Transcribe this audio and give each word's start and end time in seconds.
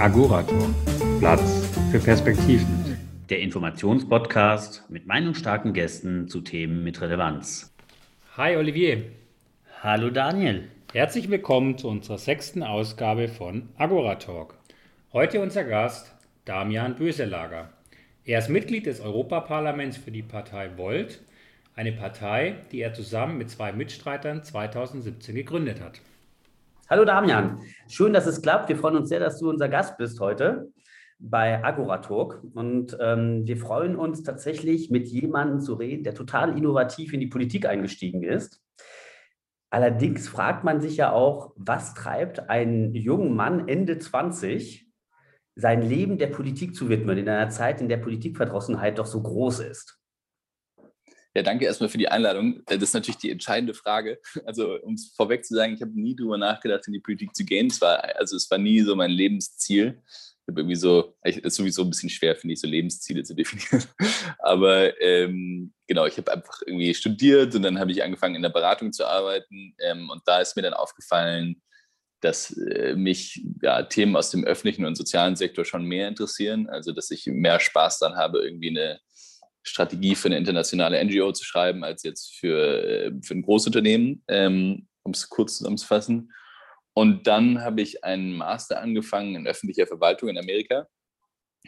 Agorator. 0.00 0.74
Platz 1.18 1.68
für 1.90 1.98
Perspektiven. 1.98 2.96
Der 3.28 3.40
Informationspodcast 3.40 4.86
mit 4.88 5.06
meinungsstarken 5.06 5.74
Gästen 5.74 6.26
zu 6.26 6.40
Themen 6.40 6.82
mit 6.82 7.02
Relevanz. 7.02 7.70
Hi 8.38 8.56
Olivier. 8.56 9.02
Hallo 9.82 10.08
Daniel. 10.08 10.68
Herzlich 10.94 11.28
willkommen 11.28 11.76
zu 11.76 11.88
unserer 11.88 12.16
sechsten 12.16 12.62
Ausgabe 12.62 13.28
von 13.28 13.68
Agoratalk. 13.76 14.54
Heute 15.12 15.42
unser 15.42 15.64
Gast 15.64 16.14
Damian 16.46 16.94
Böselager. 16.94 17.68
Er 18.24 18.38
ist 18.38 18.48
Mitglied 18.48 18.86
des 18.86 19.00
Europaparlaments 19.00 19.98
für 19.98 20.12
die 20.12 20.22
Partei 20.22 20.78
Volt, 20.78 21.20
eine 21.76 21.92
Partei, 21.92 22.54
die 22.72 22.80
er 22.80 22.94
zusammen 22.94 23.36
mit 23.36 23.50
zwei 23.50 23.72
Mitstreitern 23.72 24.44
2017 24.44 25.34
gegründet 25.34 25.82
hat. 25.82 26.00
Hallo 26.92 27.04
Damian, 27.04 27.60
schön, 27.86 28.12
dass 28.12 28.26
es 28.26 28.42
klappt. 28.42 28.68
Wir 28.68 28.76
freuen 28.76 28.96
uns 28.96 29.10
sehr, 29.10 29.20
dass 29.20 29.38
du 29.38 29.48
unser 29.48 29.68
Gast 29.68 29.96
bist 29.96 30.18
heute 30.18 30.72
bei 31.20 31.62
Agoratalk. 31.62 32.42
Und 32.52 32.98
ähm, 33.00 33.46
wir 33.46 33.58
freuen 33.58 33.94
uns 33.94 34.24
tatsächlich, 34.24 34.90
mit 34.90 35.06
jemandem 35.06 35.60
zu 35.60 35.74
reden, 35.74 36.02
der 36.02 36.16
total 36.16 36.58
innovativ 36.58 37.12
in 37.12 37.20
die 37.20 37.28
Politik 37.28 37.64
eingestiegen 37.64 38.24
ist. 38.24 38.60
Allerdings 39.70 40.26
fragt 40.26 40.64
man 40.64 40.80
sich 40.80 40.96
ja 40.96 41.12
auch, 41.12 41.52
was 41.54 41.94
treibt 41.94 42.50
einen 42.50 42.92
jungen 42.92 43.36
Mann 43.36 43.68
Ende 43.68 44.00
20, 44.00 44.90
sein 45.54 45.82
Leben 45.82 46.18
der 46.18 46.26
Politik 46.26 46.74
zu 46.74 46.88
widmen, 46.88 47.18
in 47.18 47.28
einer 47.28 47.50
Zeit, 47.50 47.80
in 47.80 47.88
der 47.88 47.98
Politikverdrossenheit 47.98 48.98
doch 48.98 49.06
so 49.06 49.22
groß 49.22 49.60
ist? 49.60 49.99
Ja, 51.34 51.42
danke 51.42 51.64
erstmal 51.64 51.88
für 51.88 51.98
die 51.98 52.08
Einladung. 52.08 52.60
Äh, 52.66 52.76
das 52.78 52.90
ist 52.90 52.94
natürlich 52.94 53.18
die 53.18 53.30
entscheidende 53.30 53.74
Frage. 53.74 54.18
Also, 54.44 54.80
um 54.80 54.94
es 54.94 55.12
vorweg 55.16 55.44
zu 55.44 55.54
sagen, 55.54 55.74
ich 55.74 55.82
habe 55.82 55.92
nie 55.92 56.16
darüber 56.16 56.38
nachgedacht, 56.38 56.86
in 56.86 56.92
die 56.92 57.00
Politik 57.00 57.34
zu 57.34 57.44
gehen. 57.44 57.68
Es 57.68 57.80
war, 57.80 58.02
also 58.16 58.36
es 58.36 58.50
war 58.50 58.58
nie 58.58 58.80
so 58.80 58.96
mein 58.96 59.10
Lebensziel. 59.10 60.02
Ich 60.06 60.48
habe 60.48 60.62
irgendwie 60.62 60.76
so, 60.76 61.16
es 61.22 61.36
ist 61.36 61.54
sowieso 61.54 61.82
ein 61.82 61.90
bisschen 61.90 62.10
schwer, 62.10 62.34
finde 62.34 62.54
ich, 62.54 62.60
so 62.60 62.66
Lebensziele 62.66 63.22
zu 63.22 63.34
definieren. 63.36 63.84
Aber 64.40 65.00
ähm, 65.00 65.72
genau, 65.86 66.06
ich 66.06 66.16
habe 66.16 66.32
einfach 66.32 66.62
irgendwie 66.66 66.94
studiert 66.94 67.54
und 67.54 67.62
dann 67.62 67.78
habe 67.78 67.92
ich 67.92 68.02
angefangen, 68.02 68.34
in 68.34 68.42
der 68.42 68.48
Beratung 68.48 68.92
zu 68.92 69.06
arbeiten. 69.06 69.76
Ähm, 69.78 70.10
und 70.10 70.22
da 70.26 70.40
ist 70.40 70.56
mir 70.56 70.62
dann 70.62 70.74
aufgefallen, 70.74 71.62
dass 72.20 72.50
äh, 72.56 72.96
mich 72.96 73.44
ja, 73.62 73.82
Themen 73.84 74.16
aus 74.16 74.30
dem 74.30 74.44
öffentlichen 74.44 74.84
und 74.84 74.96
sozialen 74.96 75.36
Sektor 75.36 75.64
schon 75.64 75.84
mehr 75.84 76.08
interessieren. 76.08 76.68
Also, 76.68 76.92
dass 76.92 77.10
ich 77.10 77.26
mehr 77.26 77.60
Spaß 77.60 78.00
dann 78.00 78.16
habe, 78.16 78.40
irgendwie 78.44 78.70
eine 78.70 79.00
Strategie 79.62 80.14
für 80.14 80.28
eine 80.28 80.38
internationale 80.38 81.02
NGO 81.04 81.32
zu 81.32 81.44
schreiben, 81.44 81.84
als 81.84 82.02
jetzt 82.02 82.34
für, 82.34 82.82
äh, 82.82 83.12
für 83.22 83.34
ein 83.34 83.42
Großunternehmen, 83.42 84.22
ähm, 84.28 84.88
um 85.02 85.12
es 85.12 85.28
kurz 85.28 85.58
zusammenzufassen. 85.58 86.32
Und 86.94 87.26
dann 87.26 87.62
habe 87.62 87.82
ich 87.82 88.04
einen 88.04 88.36
Master 88.36 88.80
angefangen 88.80 89.34
in 89.34 89.46
öffentlicher 89.46 89.86
Verwaltung 89.86 90.28
in 90.28 90.38
Amerika 90.38 90.88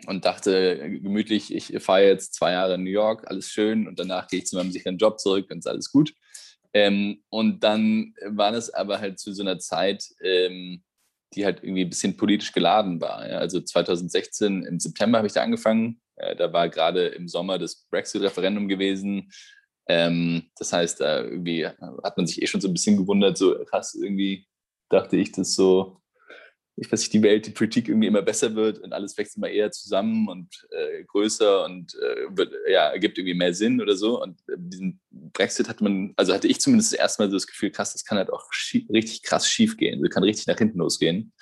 und 0.07 0.25
dachte 0.25 0.98
gemütlich, 1.01 1.55
ich 1.55 1.83
fahre 1.83 2.07
jetzt 2.07 2.35
zwei 2.35 2.53
Jahre 2.53 2.75
in 2.75 2.85
New 2.85 2.91
York, 2.91 3.29
alles 3.29 3.48
schön 3.51 3.87
und 3.87 3.98
danach 3.98 4.27
gehe 4.29 4.41
ich 4.41 4.47
zu 4.47 4.57
meinem 4.57 4.73
sicheren 4.73 4.98
Job 4.98 5.20
zurück 5.20 5.51
und 5.51 5.59
ist 5.59 5.67
alles 5.67 5.91
gut. 5.91 6.13
Ähm, 6.75 7.23
und 7.29 7.63
dann 7.63 8.15
war 8.27 8.53
das 8.53 8.73
aber 8.73 9.01
halt 9.01 9.19
zu 9.19 9.33
so 9.33 9.43
einer 9.43 9.59
Zeit, 9.59 10.05
ähm, 10.23 10.83
die 11.35 11.45
halt 11.45 11.63
irgendwie 11.63 11.83
ein 11.83 11.91
bisschen 11.91 12.17
politisch 12.17 12.53
geladen 12.53 13.01
war. 13.01 13.19
Also 13.19 13.61
2016 13.61 14.65
im 14.65 14.81
September 14.81 15.19
habe 15.19 15.27
ich 15.27 15.35
da 15.35 15.43
angefangen 15.43 16.01
äh, 16.12 16.12
da 16.37 16.53
war 16.53 16.69
gerade 16.69 17.06
im 17.09 17.28
Sommer 17.28 17.59
das 17.59 17.87
Brexit-Referendum 17.91 18.69
gewesen. 18.69 19.31
Ähm, 19.89 20.51
das 20.56 20.73
heißt, 20.73 21.01
da 21.01 21.23
irgendwie 21.23 21.67
hat 21.67 22.17
man 22.17 22.27
sich 22.27 22.41
eh 22.41 22.47
schon 22.47 22.61
so 22.61 22.69
ein 22.69 22.75
bisschen 22.75 22.97
gewundert, 22.97 23.37
so 23.37 23.56
krass, 23.64 23.95
irgendwie 23.95 24.47
dachte 24.89 25.17
ich, 25.17 25.33
dass 25.33 25.55
so, 25.55 26.01
ich 26.77 26.91
weiß 26.91 27.01
nicht, 27.01 27.12
die 27.12 27.23
Welt, 27.23 27.47
die 27.47 27.51
Politik 27.51 27.89
irgendwie 27.89 28.06
immer 28.06 28.23
besser 28.23 28.55
wird 28.55 28.79
und 28.79 28.92
alles 28.92 29.17
wächst 29.19 29.37
immer 29.37 29.48
eher 29.48 29.70
zusammen 29.70 30.29
und 30.29 30.48
äh, 30.70 31.05
größer 31.05 31.64
und 31.64 31.95
äh, 31.95 32.36
wird, 32.36 32.55
ja, 32.69 32.89
ergibt 32.89 33.19
irgendwie 33.19 33.34
mehr 33.34 33.52
Sinn 33.52 33.80
oder 33.80 33.95
so. 33.95 34.23
Und 34.23 34.41
äh, 34.48 34.55
diesen 34.57 35.01
Brexit 35.11 35.68
hat 35.68 35.80
man, 35.80 36.14
also 36.17 36.33
hatte 36.33 36.48
ich 36.48 36.61
zumindest 36.61 36.92
das 36.92 36.98
erste 36.98 37.23
Mal 37.23 37.30
so 37.30 37.36
das 37.36 37.47
Gefühl, 37.47 37.70
krass, 37.70 37.92
das 37.92 38.05
kann 38.05 38.18
halt 38.18 38.33
auch 38.33 38.48
richtig 38.91 39.23
krass 39.23 39.48
schief 39.48 39.77
gehen, 39.77 40.02
das 40.02 40.11
kann 40.11 40.24
richtig 40.24 40.47
nach 40.47 40.58
hinten 40.58 40.79
losgehen. 40.79 41.33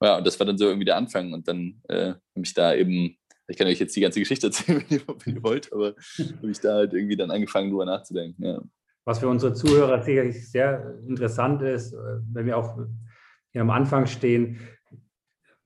Ja, 0.00 0.18
und 0.18 0.26
das 0.26 0.38
war 0.38 0.46
dann 0.46 0.58
so 0.58 0.66
irgendwie 0.66 0.84
der 0.84 0.96
Anfang. 0.96 1.32
Und 1.32 1.48
dann 1.48 1.82
äh, 1.88 2.14
habe 2.14 2.42
ich 2.42 2.54
da 2.54 2.74
eben 2.74 3.18
ich 3.48 3.56
kann 3.56 3.66
euch 3.66 3.78
jetzt 3.78 3.94
die 3.94 4.00
ganze 4.00 4.20
Geschichte 4.20 4.48
erzählen, 4.48 4.84
wenn 4.88 4.98
ihr, 4.98 5.04
wenn 5.24 5.34
ihr 5.36 5.42
wollt, 5.42 5.72
aber 5.72 5.94
habe 6.18 6.50
ich 6.50 6.60
da 6.60 6.74
halt 6.74 6.94
irgendwie 6.94 7.16
dann 7.16 7.30
angefangen, 7.30 7.70
drüber 7.70 7.84
nachzudenken. 7.84 8.44
Ja. 8.44 8.60
Was 9.04 9.20
für 9.20 9.28
unsere 9.28 9.54
Zuhörer 9.54 10.02
sicherlich 10.02 10.50
sehr 10.50 10.98
interessant 11.06 11.62
ist, 11.62 11.92
äh, 11.92 12.18
wenn 12.32 12.46
wir 12.46 12.58
auch 12.58 12.78
hier 13.52 13.60
am 13.60 13.70
Anfang 13.70 14.06
stehen, 14.06 14.58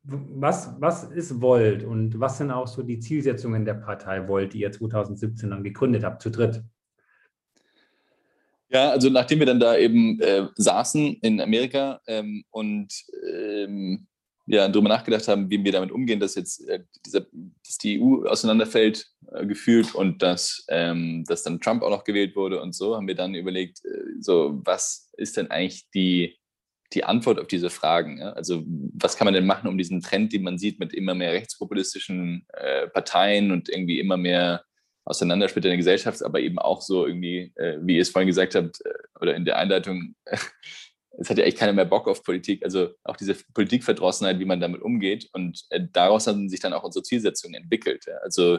was, 0.03 0.75
was 0.81 1.05
ist 1.05 1.41
Volt 1.41 1.85
und 1.85 2.19
was 2.19 2.39
sind 2.39 2.51
auch 2.51 2.67
so 2.67 2.83
die 2.83 3.01
Zielsetzungen 3.01 3.65
der 3.65 3.75
Partei 3.75 4.27
Volt, 4.29 4.55
die 4.55 4.61
ihr 4.61 4.73
2017 4.73 5.51
dann 5.51 5.63
gegründet 5.63 6.05
habt, 6.05 6.23
zu 6.23 6.31
dritt? 6.31 6.63
Ja, 8.71 8.91
also 8.91 9.11
nachdem 9.11 9.41
wir 9.41 9.47
dann 9.47 9.61
da 9.61 9.77
eben 9.77 10.21
äh, 10.21 10.47
saßen 10.55 11.17
in 11.23 11.41
Amerika 11.41 12.01
ähm, 12.07 12.45
und 12.51 12.95
ähm, 13.29 14.07
ja, 14.47 14.69
darüber 14.69 14.89
nachgedacht 14.89 15.29
haben, 15.29 15.51
wie 15.51 15.63
wir 15.63 15.73
damit 15.73 15.93
umgehen, 15.93 16.21
dass 16.21 16.35
jetzt 16.35 16.67
äh, 16.69 16.81
dieser, 17.07 17.27
dass 17.65 17.79
die 17.79 18.01
EU 18.01 18.27
auseinanderfällt, 18.27 19.07
äh, 19.33 19.47
gefühlt 19.47 19.95
und 19.95 20.23
dass, 20.23 20.65
ähm, 20.69 21.25
dass 21.27 21.43
dann 21.43 21.61
Trump 21.61 21.83
auch 21.83 21.91
noch 21.91 22.05
gewählt 22.05 22.35
wurde 22.35 22.61
und 22.61 22.75
so, 22.75 22.97
haben 22.97 23.07
wir 23.07 23.15
dann 23.15 23.35
überlegt, 23.35 23.85
äh, 23.85 24.21
so, 24.21 24.61
was 24.65 25.13
ist 25.17 25.37
denn 25.37 25.51
eigentlich 25.51 25.89
die, 25.91 26.39
die 26.93 27.05
Antwort 27.05 27.39
auf 27.39 27.47
diese 27.47 27.71
Fragen? 27.71 28.19
Ja? 28.19 28.33
Also, 28.33 28.65
was 28.67 29.17
kann 29.17 29.27
man 29.27 29.35
denn 29.35 29.47
machen, 29.47 29.69
um 29.69 29.79
diesen 29.79 30.01
Trend, 30.01 30.33
den 30.33 30.43
man 30.43 30.59
sieht 30.59 30.81
mit 30.81 30.93
immer 30.95 31.15
mehr 31.15 31.33
rechtspopulistischen 31.33 32.47
äh, 32.53 32.89
Parteien 32.89 33.53
und 33.53 33.69
irgendwie 33.69 34.01
immer 34.01 34.17
mehr 34.17 34.65
Auseinandersplitter 35.05 35.69
in 35.69 35.73
der 35.73 35.79
Gesellschaft, 35.79 36.23
aber 36.25 36.41
eben 36.41 36.59
auch 36.59 36.83
so 36.83 37.07
irgendwie, 37.07 37.53
äh, 37.57 37.79
wie 37.83 37.97
ihr 37.97 38.03
es 38.03 38.11
vorhin 38.11 38.29
gesagt 38.29 38.55
habt, 38.55 38.81
äh, 38.85 38.91
oder 39.21 39.35
in 39.35 39.45
der 39.45 39.59
Einleitung, 39.59 40.15
es 41.19 41.29
hat 41.29 41.39
ja 41.39 41.45
echt 41.45 41.59
keiner 41.59 41.73
mehr 41.73 41.85
Bock 41.85 42.09
auf 42.09 42.23
Politik. 42.23 42.65
Also 42.65 42.91
auch 43.05 43.17
diese 43.17 43.35
Politikverdrossenheit, 43.55 44.39
wie 44.39 44.45
man 44.45 44.61
damit 44.61 44.83
umgeht. 44.83 45.29
Und 45.33 45.65
äh, 45.71 45.81
daraus 45.93 46.27
haben 46.27 46.49
sich 46.49 46.61
dann 46.61 46.73
auch 46.73 46.85
unsere 46.85 47.03
Zielsetzungen 47.03 47.61
entwickelt. 47.63 48.07
Also 48.23 48.59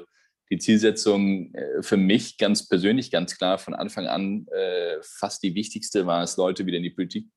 die 0.50 0.58
Zielsetzung 0.58 1.54
äh, 1.54 1.82
für 1.82 1.98
mich 1.98 2.38
ganz 2.38 2.68
persönlich 2.68 3.10
ganz 3.10 3.38
klar 3.38 3.58
von 3.58 3.74
Anfang 3.74 4.08
an 4.08 4.48
äh, 4.48 4.98
fast 5.02 5.44
die 5.44 5.56
wichtigste 5.56 6.06
war 6.06 6.24
es, 6.24 6.38
Leute 6.38 6.66
wieder 6.66 6.78
in 6.78 6.84
die 6.84 6.90
Politik 6.90 7.28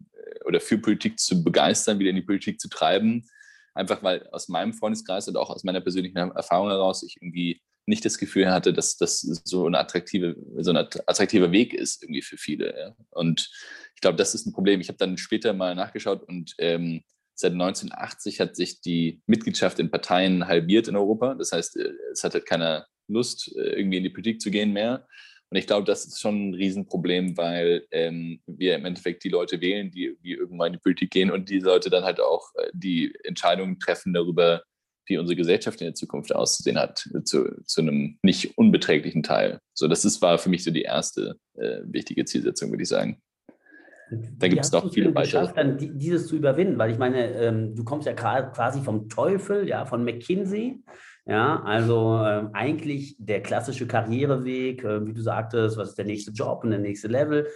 oder 0.44 0.60
für 0.60 0.78
Politik 0.78 1.18
zu 1.18 1.44
begeistern, 1.44 1.98
wieder 1.98 2.10
in 2.10 2.16
die 2.16 2.22
Politik 2.22 2.60
zu 2.60 2.68
treiben. 2.68 3.24
Einfach 3.74 4.02
weil 4.02 4.28
aus 4.28 4.48
meinem 4.48 4.72
Freundeskreis 4.72 5.28
und 5.28 5.36
auch 5.36 5.50
aus 5.50 5.64
meiner 5.64 5.80
persönlichen 5.80 6.16
Erfahrung 6.16 6.68
heraus 6.68 7.02
ich 7.02 7.16
irgendwie 7.20 7.60
nicht 7.86 8.04
das 8.04 8.18
Gefühl 8.18 8.50
hatte, 8.50 8.72
dass 8.72 8.96
das 8.96 9.20
so, 9.20 9.66
eine 9.66 9.78
attraktive, 9.78 10.36
so 10.58 10.70
ein 10.70 10.76
attraktiver 10.76 11.52
Weg 11.52 11.74
ist 11.74 12.02
irgendwie 12.02 12.22
für 12.22 12.38
viele. 12.38 12.96
Und 13.10 13.50
ich 13.94 14.00
glaube, 14.00 14.16
das 14.16 14.34
ist 14.34 14.46
ein 14.46 14.52
Problem. 14.52 14.80
Ich 14.80 14.88
habe 14.88 14.98
dann 14.98 15.16
später 15.16 15.52
mal 15.52 15.74
nachgeschaut 15.74 16.22
und 16.22 16.54
ähm, 16.58 17.02
seit 17.34 17.52
1980 17.52 18.40
hat 18.40 18.56
sich 18.56 18.80
die 18.80 19.20
Mitgliedschaft 19.26 19.78
in 19.78 19.90
Parteien 19.90 20.46
halbiert 20.46 20.88
in 20.88 20.96
Europa. 20.96 21.34
Das 21.34 21.52
heißt, 21.52 21.76
äh, 21.76 21.92
es 22.12 22.24
hat 22.24 22.34
halt 22.34 22.46
keiner 22.46 22.86
Lust, 23.08 23.54
äh, 23.56 23.78
irgendwie 23.78 23.98
in 23.98 24.04
die 24.04 24.10
Politik 24.10 24.40
zu 24.40 24.50
gehen 24.50 24.72
mehr. 24.72 25.06
Und 25.50 25.58
ich 25.58 25.66
glaube, 25.66 25.84
das 25.84 26.06
ist 26.06 26.20
schon 26.20 26.50
ein 26.50 26.54
Riesenproblem, 26.54 27.36
weil 27.36 27.86
ähm, 27.90 28.40
wir 28.46 28.74
im 28.74 28.86
Endeffekt 28.86 29.22
die 29.24 29.28
Leute 29.28 29.60
wählen, 29.60 29.90
die, 29.90 30.16
die 30.22 30.32
irgendwann 30.32 30.68
in 30.68 30.72
die 30.74 30.82
Politik 30.82 31.10
gehen 31.10 31.30
und 31.30 31.48
die 31.48 31.60
Leute 31.60 31.90
dann 31.90 32.04
halt 32.04 32.20
auch 32.20 32.50
äh, 32.56 32.70
die 32.72 33.14
Entscheidungen 33.24 33.78
treffen 33.78 34.12
darüber, 34.12 34.62
wie 35.06 35.18
unsere 35.18 35.36
Gesellschaft 35.36 35.80
in 35.80 35.88
der 35.88 35.94
Zukunft 35.94 36.34
auszusehen 36.34 36.78
hat, 36.78 37.08
zu, 37.24 37.62
zu 37.66 37.82
einem 37.82 38.18
nicht 38.22 38.56
unbeträglichen 38.56 39.22
Teil. 39.22 39.58
So, 39.74 39.86
das 39.86 40.04
ist, 40.04 40.22
war 40.22 40.38
für 40.38 40.48
mich 40.48 40.64
so 40.64 40.70
die 40.70 40.82
erste 40.82 41.38
äh, 41.58 41.80
wichtige 41.84 42.24
Zielsetzung, 42.24 42.70
würde 42.70 42.84
ich 42.84 42.88
sagen. 42.88 43.20
Da 44.10 44.48
gibt 44.48 44.64
es 44.64 44.72
noch 44.72 44.92
viele 44.92 45.14
weitere. 45.14 45.24
geschafft, 45.24 45.56
dann 45.56 45.78
dieses 45.78 46.26
zu 46.26 46.36
überwinden, 46.36 46.78
weil 46.78 46.90
ich 46.90 46.98
meine, 46.98 47.32
ähm, 47.32 47.74
du 47.74 47.84
kommst 47.84 48.06
ja 48.06 48.12
quasi 48.12 48.80
vom 48.80 49.08
Teufel, 49.08 49.68
ja, 49.68 49.86
von 49.86 50.04
McKinsey. 50.04 50.82
Ja, 51.26 51.62
also 51.62 52.22
ähm, 52.22 52.50
eigentlich 52.52 53.16
der 53.18 53.42
klassische 53.42 53.86
Karriereweg, 53.86 54.84
äh, 54.84 55.06
wie 55.06 55.14
du 55.14 55.22
sagtest, 55.22 55.78
was 55.78 55.90
ist 55.90 55.98
der 55.98 56.04
nächste 56.04 56.32
Job 56.32 56.64
und 56.64 56.70
der 56.70 56.78
nächste 56.78 57.08
Level. 57.08 57.46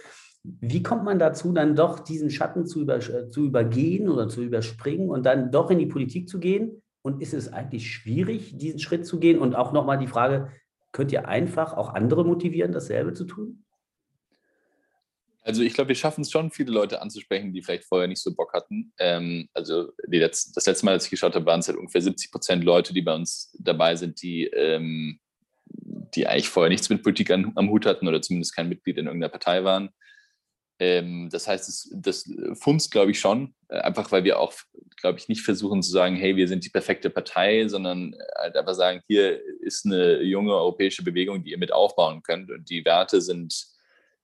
Wie 0.43 0.81
kommt 0.81 1.03
man 1.03 1.19
dazu, 1.19 1.51
dann 1.51 1.75
doch 1.75 1.99
diesen 1.99 2.31
Schatten 2.31 2.65
zu, 2.65 2.81
über, 2.81 2.99
zu 2.99 3.45
übergehen 3.45 4.09
oder 4.09 4.27
zu 4.27 4.41
überspringen 4.41 5.09
und 5.09 5.23
dann 5.25 5.51
doch 5.51 5.69
in 5.69 5.77
die 5.77 5.85
Politik 5.85 6.27
zu 6.27 6.39
gehen? 6.39 6.81
Und 7.01 7.21
ist 7.21 7.33
es 7.33 7.53
eigentlich 7.53 7.91
schwierig, 7.91 8.57
diesen 8.57 8.79
Schritt 8.79 9.05
zu 9.05 9.19
gehen? 9.19 9.37
Und 9.37 9.55
auch 9.55 9.71
nochmal 9.71 9.99
die 9.99 10.07
Frage, 10.07 10.49
könnt 10.91 11.11
ihr 11.11 11.27
einfach 11.27 11.73
auch 11.73 11.93
andere 11.93 12.25
motivieren, 12.25 12.71
dasselbe 12.71 13.13
zu 13.13 13.25
tun? 13.25 13.65
Also 15.41 15.63
ich 15.63 15.73
glaube, 15.73 15.89
wir 15.89 15.95
schaffen 15.95 16.21
es 16.21 16.31
schon, 16.31 16.51
viele 16.51 16.71
Leute 16.71 17.01
anzusprechen, 17.01 17.53
die 17.53 17.61
vielleicht 17.61 17.85
vorher 17.85 18.07
nicht 18.07 18.21
so 18.21 18.33
Bock 18.33 18.53
hatten. 18.53 18.93
Ähm, 18.99 19.47
also 19.53 19.91
letzte, 20.07 20.51
das 20.53 20.65
letzte 20.65 20.85
Mal, 20.85 20.91
als 20.93 21.05
ich 21.05 21.11
geschaut 21.11 21.35
habe, 21.35 21.45
waren 21.45 21.61
es 21.61 21.67
halt 21.67 21.77
ungefähr 21.77 22.01
70 22.01 22.31
Prozent 22.31 22.63
Leute, 22.63 22.93
die 22.93 23.01
bei 23.01 23.15
uns 23.15 23.55
dabei 23.59 23.95
sind, 23.95 24.21
die, 24.21 24.45
ähm, 24.45 25.19
die 25.65 26.27
eigentlich 26.27 26.49
vorher 26.49 26.69
nichts 26.69 26.89
mit 26.89 27.03
Politik 27.03 27.31
an, 27.31 27.51
am 27.55 27.69
Hut 27.69 27.85
hatten 27.85 28.07
oder 28.07 28.21
zumindest 28.21 28.55
kein 28.55 28.69
Mitglied 28.69 28.97
in 28.97 29.05
irgendeiner 29.05 29.31
Partei 29.31 29.63
waren. 29.63 29.89
Ähm, 30.79 31.29
das 31.29 31.47
heißt, 31.47 31.69
es, 31.69 31.89
das 31.93 32.29
funzt, 32.53 32.91
glaube 32.91 33.11
ich, 33.11 33.19
schon, 33.19 33.53
äh, 33.69 33.79
einfach 33.79 34.11
weil 34.11 34.23
wir 34.23 34.39
auch 34.39 34.53
glaube 35.01 35.19
ich, 35.19 35.29
nicht 35.29 35.41
versuchen 35.41 35.81
zu 35.81 35.91
sagen, 35.91 36.15
hey, 36.15 36.35
wir 36.35 36.47
sind 36.47 36.65
die 36.65 36.69
perfekte 36.69 37.09
Partei, 37.09 37.67
sondern 37.67 38.15
halt 38.37 38.55
einfach 38.55 38.73
sagen, 38.73 39.01
hier 39.07 39.41
ist 39.61 39.85
eine 39.85 40.21
junge 40.21 40.53
europäische 40.53 41.03
Bewegung, 41.03 41.43
die 41.43 41.51
ihr 41.51 41.57
mit 41.57 41.71
aufbauen 41.71 42.21
könnt. 42.23 42.51
Und 42.51 42.69
die 42.69 42.85
Werte 42.85 43.21
sind 43.21 43.67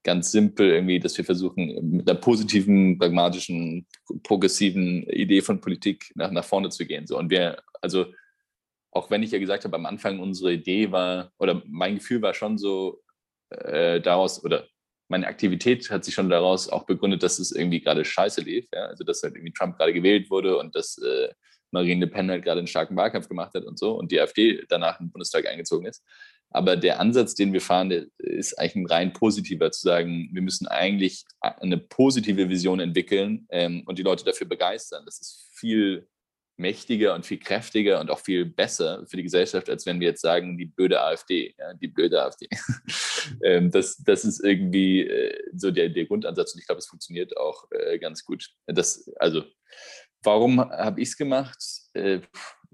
ganz 0.05 0.31
simpel 0.31 0.69
irgendwie, 0.69 0.99
dass 0.99 1.17
wir 1.17 1.25
versuchen, 1.25 1.97
mit 1.97 2.09
einer 2.09 2.19
positiven, 2.19 2.97
pragmatischen, 2.97 3.87
progressiven 4.23 5.03
Idee 5.09 5.41
von 5.41 5.59
Politik 5.59 6.11
nach, 6.15 6.31
nach 6.31 6.45
vorne 6.45 6.69
zu 6.69 6.85
gehen. 6.85 7.07
So. 7.07 7.17
Und 7.17 7.29
wir, 7.29 7.61
also 7.81 8.05
auch 8.91 9.09
wenn 9.09 9.23
ich 9.23 9.31
ja 9.31 9.39
gesagt 9.39 9.65
habe, 9.65 9.75
am 9.75 9.85
Anfang 9.85 10.19
unsere 10.19 10.53
Idee 10.53 10.91
war, 10.91 11.33
oder 11.39 11.61
mein 11.65 11.95
Gefühl 11.95 12.21
war 12.21 12.33
schon 12.33 12.57
so 12.57 13.01
äh, 13.49 13.99
daraus, 13.99 14.43
oder 14.45 14.67
meine 15.09 15.27
Aktivität 15.27 15.89
hat 15.89 16.05
sich 16.05 16.13
schon 16.13 16.29
daraus 16.29 16.69
auch 16.69 16.85
begründet, 16.85 17.23
dass 17.23 17.39
es 17.39 17.51
irgendwie 17.51 17.81
gerade 17.81 18.05
scheiße 18.05 18.41
lief. 18.41 18.67
Ja? 18.73 18.85
Also 18.85 19.03
dass 19.03 19.23
halt 19.23 19.35
irgendwie 19.35 19.53
Trump 19.53 19.77
gerade 19.77 19.93
gewählt 19.93 20.29
wurde 20.29 20.57
und 20.57 20.75
dass 20.75 20.97
äh, 20.99 21.29
Marine 21.71 22.05
Le 22.05 22.11
Pen 22.11 22.29
halt 22.29 22.43
gerade 22.43 22.59
einen 22.59 22.67
starken 22.67 22.95
Wahlkampf 22.95 23.27
gemacht 23.27 23.53
hat 23.55 23.65
und 23.65 23.77
so 23.77 23.93
und 23.97 24.11
die 24.11 24.21
AfD 24.21 24.63
danach 24.69 24.99
den 24.99 25.11
Bundestag 25.11 25.47
eingezogen 25.47 25.87
ist. 25.87 26.03
Aber 26.55 26.77
der 26.77 26.99
Ansatz, 26.99 27.35
den 27.35 27.51
wir 27.51 27.61
fahren, 27.61 28.09
ist 28.17 28.57
eigentlich 28.57 28.75
ein 28.75 28.85
rein 28.87 29.13
positiver, 29.13 29.71
zu 29.71 29.81
sagen, 29.81 30.29
wir 30.31 30.41
müssen 30.41 30.67
eigentlich 30.67 31.25
eine 31.39 31.77
positive 31.77 32.49
Vision 32.49 32.79
entwickeln 32.79 33.45
ähm, 33.49 33.83
und 33.85 33.99
die 33.99 34.03
Leute 34.03 34.23
dafür 34.23 34.47
begeistern. 34.47 35.03
Das 35.05 35.19
ist 35.19 35.49
viel 35.53 36.07
mächtiger 36.57 37.13
und 37.13 37.25
viel 37.25 37.39
kräftiger 37.39 37.99
und 37.99 38.09
auch 38.09 38.19
viel 38.19 38.45
besser 38.45 39.05
für 39.07 39.17
die 39.17 39.23
Gesellschaft, 39.23 39.69
als 39.69 39.85
wenn 39.85 39.99
wir 39.99 40.07
jetzt 40.07 40.21
sagen, 40.21 40.57
die 40.57 40.65
blöde 40.65 41.01
AfD, 41.01 41.53
ja, 41.59 41.73
die 41.73 41.89
blöde 41.89 42.23
AfD. 42.23 42.47
ähm, 43.43 43.69
das, 43.71 43.97
das 43.97 44.23
ist 44.23 44.41
irgendwie 44.41 45.01
äh, 45.01 45.37
so 45.53 45.71
der, 45.71 45.89
der 45.89 46.05
Grundansatz 46.05 46.53
und 46.53 46.61
ich 46.61 46.67
glaube, 46.67 46.79
es 46.79 46.87
funktioniert 46.87 47.35
auch 47.35 47.65
äh, 47.71 47.99
ganz 47.99 48.23
gut. 48.23 48.49
Das, 48.67 49.11
also, 49.17 49.43
warum 50.23 50.61
habe 50.61 51.01
ich 51.01 51.09
es 51.09 51.17
gemacht? 51.17 51.61
Äh, 51.93 52.21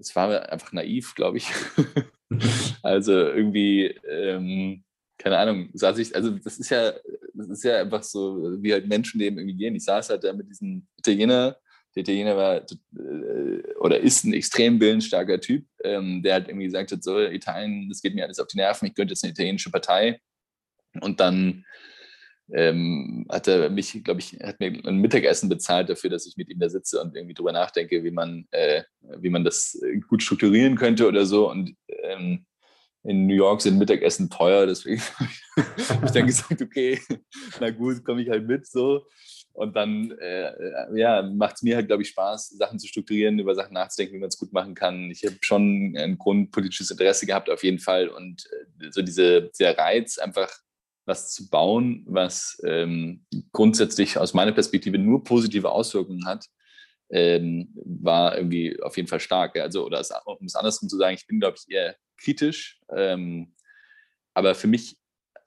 es 0.02 0.16
war 0.16 0.50
einfach 0.50 0.72
naiv, 0.72 1.14
glaube 1.14 1.38
ich. 1.38 1.48
also 2.82 3.12
irgendwie, 3.12 3.86
ähm, 4.08 4.82
keine 5.18 5.38
Ahnung, 5.38 5.70
saß 5.72 5.98
ich, 5.98 6.14
also 6.14 6.30
das 6.30 6.58
ist 6.58 6.70
ja, 6.70 6.92
das 7.34 7.48
ist 7.48 7.64
ja 7.64 7.80
einfach 7.80 8.02
so, 8.02 8.62
wie 8.62 8.72
halt 8.72 8.88
Menschenleben 8.88 9.38
irgendwie 9.38 9.56
gehen. 9.56 9.74
Ich 9.74 9.84
saß 9.84 10.10
halt 10.10 10.24
da 10.24 10.32
mit 10.32 10.48
diesem 10.48 10.86
Italiener, 10.98 11.56
der 11.94 12.02
Italiener 12.02 12.36
war 12.36 12.56
äh, 12.56 13.74
oder 13.78 14.00
ist 14.00 14.24
ein 14.24 14.32
extrem 14.32 14.80
willensstarker 14.80 15.40
Typ, 15.40 15.66
ähm, 15.84 16.22
der 16.22 16.34
halt 16.34 16.48
irgendwie 16.48 16.66
gesagt 16.66 16.92
hat, 16.92 17.04
so 17.04 17.20
Italien, 17.20 17.88
das 17.88 18.00
geht 18.00 18.14
mir 18.14 18.24
alles 18.24 18.38
auf 18.38 18.48
die 18.48 18.56
Nerven, 18.56 18.88
ich 18.88 18.94
könnte 18.94 19.12
jetzt 19.12 19.24
eine 19.24 19.32
italienische 19.32 19.70
Partei. 19.70 20.20
Und 21.00 21.20
dann 21.20 21.64
ähm, 22.50 23.26
hat 23.30 23.48
er 23.48 23.70
mich, 23.70 24.02
glaube 24.04 24.20
ich, 24.20 24.38
hat 24.42 24.60
mir 24.60 24.72
ein 24.84 24.98
Mittagessen 24.98 25.48
bezahlt 25.48 25.88
dafür, 25.88 26.10
dass 26.10 26.26
ich 26.26 26.36
mit 26.36 26.48
ihm 26.48 26.58
da 26.58 26.68
sitze 26.68 27.00
und 27.00 27.14
irgendwie 27.14 27.34
drüber 27.34 27.52
nachdenke, 27.52 28.04
wie 28.04 28.10
man, 28.10 28.46
äh, 28.50 28.82
wie 29.18 29.30
man 29.30 29.44
das 29.44 29.80
gut 30.08 30.22
strukturieren 30.22 30.76
könnte 30.76 31.06
oder 31.06 31.24
so. 31.24 31.50
Und 31.50 31.76
ähm, 31.88 32.46
in 33.04 33.26
New 33.26 33.34
York 33.34 33.62
sind 33.62 33.78
Mittagessen 33.78 34.30
teuer, 34.30 34.66
deswegen 34.66 35.00
habe 35.88 36.06
ich 36.06 36.12
dann 36.12 36.26
gesagt, 36.26 36.62
okay, 36.62 37.00
na 37.60 37.70
gut, 37.70 38.04
komme 38.04 38.22
ich 38.22 38.28
halt 38.28 38.46
mit 38.46 38.66
so. 38.66 39.06
Und 39.54 39.76
dann 39.76 40.12
äh, 40.18 40.98
ja, 40.98 41.22
macht 41.22 41.56
es 41.56 41.62
mir 41.62 41.76
halt, 41.76 41.86
glaube 41.86 42.02
ich, 42.02 42.08
Spaß, 42.08 42.50
Sachen 42.50 42.78
zu 42.78 42.86
strukturieren, 42.86 43.38
über 43.38 43.54
Sachen 43.54 43.74
nachzudenken, 43.74 44.16
wie 44.16 44.20
man 44.20 44.28
es 44.28 44.38
gut 44.38 44.52
machen 44.52 44.74
kann. 44.74 45.10
Ich 45.10 45.24
habe 45.24 45.36
schon 45.42 45.94
ein 45.96 46.16
grundpolitisches 46.16 46.90
Interesse 46.90 47.26
gehabt, 47.26 47.50
auf 47.50 47.62
jeden 47.62 47.78
Fall. 47.78 48.08
Und 48.08 48.46
äh, 48.80 48.90
so 48.90 49.02
diese, 49.02 49.50
dieser 49.50 49.76
Reiz, 49.76 50.16
einfach 50.18 50.50
was 51.04 51.32
zu 51.32 51.50
bauen, 51.50 52.04
was 52.06 52.60
ähm, 52.64 53.26
grundsätzlich 53.52 54.18
aus 54.18 54.34
meiner 54.34 54.52
Perspektive 54.52 54.98
nur 54.98 55.24
positive 55.24 55.70
Auswirkungen 55.70 56.26
hat, 56.26 56.46
ähm, 57.10 57.72
war 57.84 58.36
irgendwie 58.36 58.80
auf 58.82 58.96
jeden 58.96 59.08
Fall 59.08 59.20
stark. 59.20 59.56
Also, 59.58 59.84
oder 59.84 60.02
um 60.24 60.46
es 60.46 60.54
andersrum 60.54 60.88
zu 60.88 60.96
sagen, 60.96 61.16
ich 61.16 61.26
bin, 61.26 61.40
glaube 61.40 61.56
ich, 61.58 61.72
eher 61.72 61.96
kritisch. 62.16 62.80
Ähm, 62.94 63.54
aber 64.34 64.54
für 64.54 64.68
mich 64.68 64.96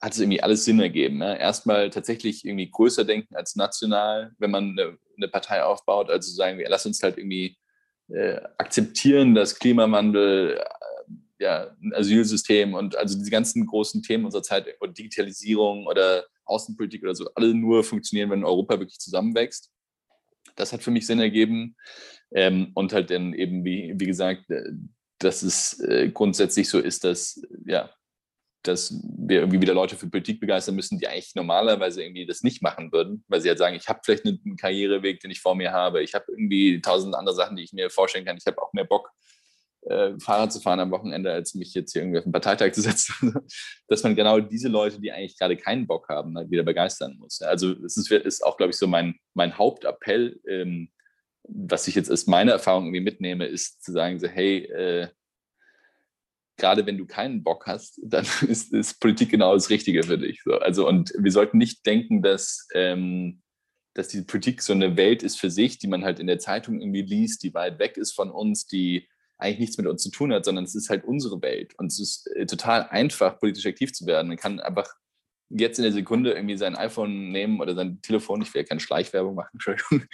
hat 0.00 0.12
es 0.12 0.20
irgendwie 0.20 0.42
alles 0.42 0.64
Sinn 0.64 0.78
ergeben. 0.80 1.18
Ne? 1.18 1.38
Erstmal 1.38 1.90
tatsächlich 1.90 2.44
irgendwie 2.44 2.70
größer 2.70 3.04
denken 3.04 3.34
als 3.34 3.56
national, 3.56 4.32
wenn 4.38 4.50
man 4.50 4.78
eine, 4.78 4.98
eine 5.16 5.28
Partei 5.28 5.62
aufbaut. 5.62 6.10
Also 6.10 6.32
sagen 6.32 6.58
wir, 6.58 6.68
lass 6.68 6.86
uns 6.86 7.02
halt 7.02 7.18
irgendwie 7.18 7.56
äh, 8.08 8.40
akzeptieren, 8.58 9.34
dass 9.34 9.58
Klimawandel 9.58 10.62
ja, 11.38 11.74
ein 11.82 11.92
Asylsystem 11.94 12.74
und 12.74 12.96
also 12.96 13.18
diese 13.18 13.30
ganzen 13.30 13.66
großen 13.66 14.02
Themen 14.02 14.24
unserer 14.24 14.42
Zeit, 14.42 14.66
Digitalisierung 14.96 15.86
oder 15.86 16.26
Außenpolitik 16.44 17.02
oder 17.02 17.14
so, 17.14 17.28
alle 17.34 17.54
nur 17.54 17.84
funktionieren, 17.84 18.30
wenn 18.30 18.44
Europa 18.44 18.78
wirklich 18.78 18.98
zusammenwächst. 18.98 19.70
Das 20.54 20.72
hat 20.72 20.82
für 20.82 20.90
mich 20.90 21.06
Sinn 21.06 21.20
ergeben. 21.20 21.76
Ähm, 22.32 22.72
und 22.74 22.92
halt 22.92 23.10
dann 23.10 23.34
eben, 23.34 23.64
wie, 23.64 23.94
wie 23.96 24.06
gesagt, 24.06 24.50
äh, 24.50 24.64
dass 25.18 25.42
es 25.42 25.80
äh, 25.80 26.10
grundsätzlich 26.12 26.68
so 26.68 26.78
ist, 26.78 27.04
dass, 27.04 27.40
ja, 27.66 27.90
dass 28.62 29.00
wir 29.16 29.40
irgendwie 29.40 29.60
wieder 29.60 29.74
Leute 29.74 29.96
für 29.96 30.08
Politik 30.08 30.40
begeistern 30.40 30.74
müssen, 30.74 30.98
die 30.98 31.06
eigentlich 31.06 31.34
normalerweise 31.34 32.02
irgendwie 32.02 32.26
das 32.26 32.42
nicht 32.42 32.62
machen 32.62 32.90
würden, 32.92 33.24
weil 33.28 33.40
sie 33.40 33.48
halt 33.48 33.58
sagen, 33.58 33.76
ich 33.76 33.88
habe 33.88 34.00
vielleicht 34.04 34.26
einen 34.26 34.56
Karriereweg, 34.56 35.20
den 35.20 35.30
ich 35.30 35.40
vor 35.40 35.54
mir 35.54 35.72
habe, 35.72 36.02
ich 36.02 36.14
habe 36.14 36.24
irgendwie 36.28 36.80
tausend 36.80 37.14
andere 37.14 37.34
Sachen, 37.34 37.56
die 37.56 37.62
ich 37.62 37.72
mir 37.72 37.90
vorstellen 37.90 38.24
kann, 38.24 38.36
ich 38.36 38.46
habe 38.46 38.60
auch 38.60 38.72
mehr 38.72 38.84
Bock, 38.84 39.10
äh, 39.86 40.18
Fahrrad 40.18 40.52
zu 40.52 40.60
fahren 40.60 40.80
am 40.80 40.90
Wochenende, 40.90 41.32
als 41.32 41.54
mich 41.54 41.72
jetzt 41.74 41.92
hier 41.92 42.02
irgendwie 42.02 42.18
auf 42.18 42.24
den 42.24 42.32
Parteitag 42.32 42.72
zu 42.72 42.82
setzen, 42.82 43.34
dass 43.88 44.02
man 44.02 44.16
genau 44.16 44.40
diese 44.40 44.68
Leute, 44.68 45.00
die 45.00 45.12
eigentlich 45.12 45.38
gerade 45.38 45.56
keinen 45.56 45.86
Bock 45.86 46.08
haben, 46.08 46.36
halt 46.36 46.50
wieder 46.50 46.62
begeistern 46.62 47.16
muss. 47.18 47.40
Also 47.42 47.72
es 47.84 47.96
ist, 47.96 48.10
ist 48.10 48.44
auch, 48.44 48.56
glaube 48.56 48.70
ich, 48.70 48.76
so 48.76 48.86
mein, 48.86 49.16
mein 49.34 49.56
Hauptappell, 49.56 50.40
ähm, 50.48 50.90
was 51.48 51.86
ich 51.86 51.94
jetzt 51.94 52.10
als 52.10 52.26
meine 52.26 52.50
Erfahrung 52.50 52.86
irgendwie 52.86 53.00
mitnehme, 53.00 53.46
ist 53.46 53.82
zu 53.84 53.92
sagen, 53.92 54.18
so, 54.18 54.26
hey, 54.26 54.64
äh, 54.64 55.08
gerade 56.56 56.86
wenn 56.86 56.98
du 56.98 57.06
keinen 57.06 57.42
Bock 57.42 57.66
hast, 57.66 58.00
dann 58.04 58.26
ist, 58.48 58.72
ist, 58.72 59.00
Politik 59.00 59.30
genau 59.30 59.54
das 59.54 59.70
Richtige 59.70 60.02
für 60.02 60.18
dich. 60.18 60.42
So. 60.42 60.58
Also, 60.58 60.88
und 60.88 61.12
wir 61.16 61.32
sollten 61.32 61.58
nicht 61.58 61.86
denken, 61.86 62.22
dass, 62.22 62.66
ähm, 62.74 63.42
dass 63.94 64.08
die 64.08 64.22
Politik 64.22 64.62
so 64.62 64.72
eine 64.72 64.96
Welt 64.96 65.22
ist 65.22 65.38
für 65.38 65.50
sich, 65.50 65.78
die 65.78 65.86
man 65.86 66.04
halt 66.04 66.18
in 66.18 66.26
der 66.26 66.38
Zeitung 66.38 66.80
irgendwie 66.80 67.02
liest, 67.02 67.42
die 67.42 67.54
weit 67.54 67.78
weg 67.78 67.96
ist 67.96 68.12
von 68.12 68.30
uns, 68.30 68.66
die 68.66 69.08
eigentlich 69.38 69.58
nichts 69.58 69.78
mit 69.78 69.86
uns 69.86 70.02
zu 70.02 70.10
tun 70.10 70.32
hat, 70.32 70.44
sondern 70.44 70.64
es 70.64 70.74
ist 70.74 70.90
halt 70.90 71.04
unsere 71.04 71.40
Welt. 71.42 71.74
Und 71.78 71.88
es 71.88 72.00
ist 72.00 72.26
äh, 72.34 72.46
total 72.46 72.88
einfach, 72.88 73.38
politisch 73.38 73.66
aktiv 73.66 73.92
zu 73.92 74.06
werden. 74.06 74.28
Man 74.28 74.36
kann 74.36 74.60
einfach 74.60 74.88
jetzt 75.48 75.78
in 75.78 75.84
der 75.84 75.92
Sekunde 75.92 76.32
irgendwie 76.32 76.56
sein 76.56 76.76
iPhone 76.76 77.30
nehmen 77.30 77.60
oder 77.60 77.74
sein 77.74 78.00
Telefon, 78.02 78.42
ich 78.42 78.52
will 78.52 78.62
ja 78.62 78.66
keine 78.66 78.80
Schleichwerbung 78.80 79.34
machen, 79.34 79.50
Entschuldigung, 79.54 80.04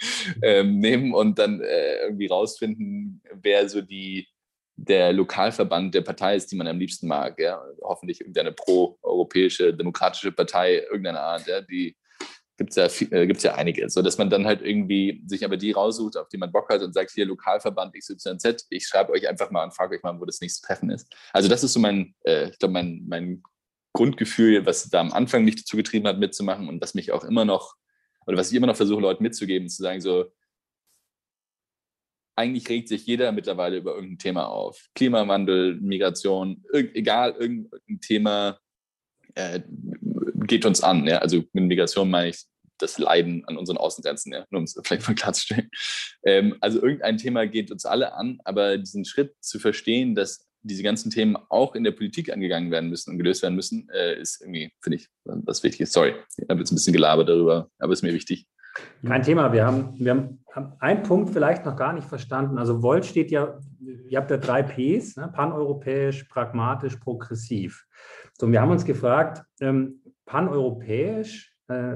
ähm, 0.41 0.79
nehmen 0.79 1.13
und 1.13 1.39
dann 1.39 1.61
äh, 1.61 2.03
irgendwie 2.03 2.27
rausfinden, 2.27 3.21
wer 3.33 3.67
so 3.69 3.81
die, 3.81 4.27
der 4.75 5.13
Lokalverband 5.13 5.95
der 5.95 6.01
Partei 6.01 6.35
ist, 6.35 6.51
die 6.51 6.55
man 6.55 6.67
am 6.67 6.79
liebsten 6.79 7.07
mag. 7.07 7.39
Ja? 7.39 7.63
Hoffentlich 7.81 8.21
irgendeine 8.21 8.51
pro-europäische, 8.51 9.73
demokratische 9.73 10.31
Partei 10.31 10.79
irgendeiner 10.79 11.21
Art, 11.21 11.47
ja? 11.47 11.61
die 11.61 11.95
gibt 12.57 12.75
es 12.75 12.75
ja, 12.75 13.17
äh, 13.17 13.27
gibt's 13.27 13.43
ja 13.43 13.55
einige. 13.55 13.89
So 13.89 14.01
dass 14.01 14.17
man 14.17 14.29
dann 14.29 14.45
halt 14.45 14.61
irgendwie 14.61 15.23
sich 15.25 15.43
aber 15.43 15.57
die 15.57 15.71
raussucht, 15.71 16.17
auf 16.17 16.29
die 16.29 16.37
man 16.37 16.51
Bock 16.51 16.69
hat 16.69 16.81
und 16.81 16.93
sagt, 16.93 17.11
hier 17.11 17.25
Lokalverband 17.25 17.93
XYZ, 17.93 18.67
ich 18.69 18.85
schreibe 18.85 19.11
euch 19.11 19.27
einfach 19.27 19.51
mal 19.51 19.63
und 19.63 19.73
frage 19.73 19.95
euch 19.95 20.03
mal, 20.03 20.19
wo 20.19 20.25
das 20.25 20.41
nächste 20.41 20.65
Treffen 20.65 20.89
ist. 20.89 21.13
Also 21.31 21.49
das 21.49 21.63
ist 21.63 21.73
so 21.73 21.79
mein, 21.79 22.15
äh, 22.23 22.49
ich 22.49 22.59
glaube, 22.59 22.73
mein, 22.73 23.03
mein 23.07 23.43
Grundgefühl, 23.93 24.65
was 24.65 24.89
da 24.89 24.99
am 24.99 25.13
Anfang 25.13 25.43
mich 25.43 25.55
dazu 25.55 25.77
getrieben 25.77 26.07
hat, 26.07 26.19
mitzumachen 26.19 26.67
und 26.67 26.81
was 26.81 26.93
mich 26.93 27.11
auch 27.11 27.23
immer 27.23 27.45
noch, 27.45 27.75
oder 28.25 28.37
was 28.37 28.51
ich 28.51 28.57
immer 28.57 28.67
noch 28.67 28.75
versuche, 28.75 29.01
Leuten 29.01 29.23
mitzugeben, 29.23 29.69
zu 29.69 29.81
sagen, 29.83 30.01
so, 30.01 30.25
eigentlich 32.35 32.67
regt 32.69 32.87
sich 32.87 33.05
jeder 33.05 33.31
mittlerweile 33.31 33.77
über 33.77 33.93
irgendein 33.93 34.17
Thema 34.17 34.47
auf. 34.47 34.89
Klimawandel, 34.95 35.79
Migration, 35.79 36.63
egal, 36.71 37.35
irgendein 37.37 38.01
Thema 38.01 38.59
äh, 39.35 39.61
geht 40.47 40.65
uns 40.65 40.81
an. 40.81 41.05
Ja? 41.07 41.19
Also 41.19 41.43
mit 41.53 41.65
Migration 41.65 42.09
meine 42.09 42.29
ich 42.29 42.43
das 42.77 42.97
Leiden 42.97 43.45
an 43.45 43.57
unseren 43.57 43.77
Außengrenzen, 43.77 44.33
ja? 44.33 44.45
nur 44.49 44.59
um 44.59 44.65
es 44.65 44.79
vielleicht 44.83 45.07
mal 45.07 45.15
klarzustellen. 45.15 45.69
Ähm, 46.25 46.55
also 46.61 46.81
irgendein 46.81 47.17
Thema 47.17 47.47
geht 47.47 47.71
uns 47.71 47.85
alle 47.85 48.13
an, 48.13 48.39
aber 48.43 48.77
diesen 48.77 49.05
Schritt 49.05 49.33
zu 49.39 49.59
verstehen, 49.59 50.15
dass 50.15 50.47
diese 50.65 50.83
ganzen 50.83 51.11
Themen 51.11 51.35
auch 51.49 51.75
in 51.75 51.83
der 51.83 51.91
Politik 51.91 52.31
angegangen 52.31 52.71
werden 52.71 52.89
müssen 52.89 53.11
und 53.11 53.17
gelöst 53.17 53.43
werden 53.43 53.55
müssen, 53.55 53.89
äh, 53.89 54.19
ist 54.19 54.41
irgendwie, 54.41 54.71
finde 54.81 54.97
ich, 54.97 55.09
was 55.25 55.61
Wichtiges. 55.61 55.91
Sorry, 55.91 56.15
ich 56.37 56.49
habe 56.49 56.59
jetzt 56.59 56.71
ein 56.71 56.75
bisschen 56.75 56.93
gelabert 56.93 57.27
darüber, 57.27 57.69
aber 57.79 57.93
ist 57.93 58.01
mir 58.01 58.13
wichtig. 58.13 58.47
Kein 59.05 59.21
Thema. 59.21 59.53
Wir 59.53 59.65
haben, 59.65 59.93
wir 59.99 60.11
haben 60.11 60.73
einen 60.79 61.03
Punkt 61.03 61.31
vielleicht 61.31 61.65
noch 61.65 61.75
gar 61.75 61.93
nicht 61.93 62.07
verstanden. 62.07 62.57
Also 62.57 62.81
Volt 62.81 63.05
steht 63.05 63.29
ja, 63.29 63.59
ihr 64.07 64.17
habt 64.17 64.31
ja 64.31 64.37
drei 64.37 64.63
Ps, 64.63 65.15
ne? 65.15 65.31
paneuropäisch, 65.33 66.23
pragmatisch, 66.23 66.95
progressiv. 66.95 67.85
So, 68.39 68.51
wir 68.51 68.61
haben 68.61 68.71
uns 68.71 68.85
gefragt, 68.85 69.43
ähm, 69.61 70.01
paneuropäisch 70.25 71.55
äh, 71.67 71.95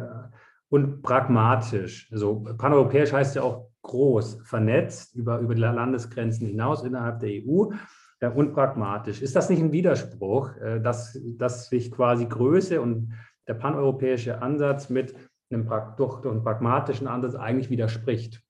und 0.69 1.01
pragmatisch. 1.01 2.09
Also 2.11 2.45
paneuropäisch 2.57 3.13
heißt 3.13 3.35
ja 3.35 3.43
auch 3.43 3.69
groß, 3.81 4.41
vernetzt 4.43 5.15
über, 5.15 5.39
über 5.39 5.55
die 5.55 5.61
Landesgrenzen 5.61 6.47
hinaus 6.47 6.83
innerhalb 6.83 7.19
der 7.19 7.29
EU 7.29 7.71
äh, 8.19 8.29
und 8.29 8.53
pragmatisch. 8.53 9.21
Ist 9.21 9.35
das 9.35 9.49
nicht 9.49 9.61
ein 9.61 9.71
Widerspruch, 9.71 10.55
äh, 10.57 10.81
dass, 10.81 11.19
dass 11.37 11.69
sich 11.69 11.91
quasi 11.91 12.25
Größe 12.25 12.81
und 12.81 13.13
der 13.47 13.53
paneuropäische 13.53 14.41
Ansatz 14.41 14.89
mit 14.89 15.15
einem, 15.49 15.69
durch, 15.95 16.21
durch 16.21 16.33
einen 16.33 16.43
pragmatischen 16.43 17.07
Ansatz 17.07 17.35
eigentlich 17.35 17.69
widerspricht? 17.69 18.43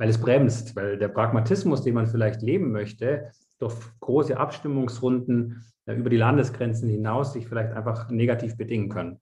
weil 0.00 0.08
es 0.08 0.18
bremst, 0.18 0.74
weil 0.76 0.96
der 0.96 1.08
Pragmatismus, 1.08 1.82
den 1.82 1.92
man 1.92 2.06
vielleicht 2.06 2.40
leben 2.40 2.72
möchte, 2.72 3.32
durch 3.60 3.76
große 4.00 4.36
Abstimmungsrunden 4.36 5.64
äh, 5.86 5.94
über 5.94 6.10
die 6.10 6.16
Landesgrenzen 6.16 6.88
hinaus 6.88 7.32
sich 7.32 7.46
vielleicht 7.46 7.72
einfach 7.72 8.10
negativ 8.10 8.56
bedingen 8.56 8.88
können. 8.88 9.20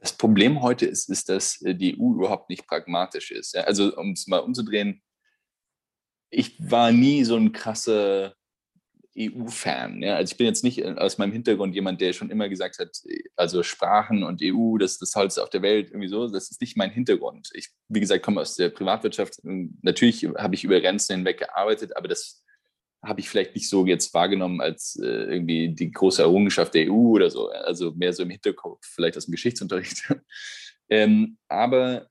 Das 0.00 0.12
Problem 0.12 0.62
heute 0.62 0.86
ist, 0.86 1.08
ist, 1.08 1.28
dass 1.28 1.60
äh, 1.62 1.74
die 1.74 1.98
EU 1.98 2.14
überhaupt 2.14 2.50
nicht 2.50 2.66
pragmatisch 2.66 3.32
ist. 3.32 3.56
Also 3.56 3.96
um 3.96 4.12
es 4.12 4.26
mal 4.28 4.38
umzudrehen, 4.38 5.02
ich 6.30 6.70
war 6.70 6.92
nie 6.92 7.24
so 7.24 7.36
ein 7.36 7.52
krasser 7.52 8.34
EU-Fan. 9.18 10.02
Ja? 10.02 10.16
Also 10.16 10.32
ich 10.32 10.36
bin 10.36 10.46
jetzt 10.46 10.62
nicht 10.62 10.78
äh, 10.78 10.94
aus 10.98 11.16
meinem 11.16 11.32
Hintergrund 11.32 11.74
jemand, 11.74 12.02
der 12.02 12.12
schon 12.12 12.30
immer 12.30 12.50
gesagt 12.50 12.78
hat, 12.78 12.90
also 13.34 13.62
Sprachen 13.62 14.22
und 14.22 14.40
EU, 14.42 14.76
das 14.76 14.92
ist 14.92 15.02
das 15.02 15.14
Holz 15.14 15.38
auf 15.38 15.48
der 15.48 15.62
Welt, 15.62 15.88
irgendwie 15.88 16.08
so. 16.08 16.28
Das 16.28 16.50
ist 16.50 16.60
nicht 16.60 16.76
mein 16.76 16.90
Hintergrund. 16.90 17.48
Ich, 17.54 17.70
wie 17.88 18.00
gesagt, 18.00 18.22
komme 18.22 18.42
aus 18.42 18.56
der 18.56 18.68
Privatwirtschaft. 18.68 19.40
Natürlich 19.42 20.26
habe 20.36 20.54
ich 20.54 20.64
über 20.64 20.80
Grenzen 20.82 21.16
hinweg 21.16 21.38
gearbeitet, 21.38 21.96
aber 21.96 22.08
das 22.08 22.44
habe 23.08 23.20
ich 23.20 23.28
vielleicht 23.28 23.54
nicht 23.54 23.68
so 23.68 23.86
jetzt 23.86 24.12
wahrgenommen 24.14 24.60
als 24.60 24.98
äh, 25.02 25.06
irgendwie 25.06 25.70
die 25.70 25.90
große 25.90 26.22
Errungenschaft 26.22 26.74
der 26.74 26.90
EU 26.90 27.10
oder 27.14 27.30
so. 27.30 27.48
Also 27.48 27.92
mehr 27.92 28.12
so 28.12 28.22
im 28.22 28.30
Hinterkopf, 28.30 28.86
vielleicht 28.86 29.16
aus 29.16 29.26
dem 29.26 29.32
Geschichtsunterricht. 29.32 30.12
ähm, 30.90 31.38
aber 31.48 32.08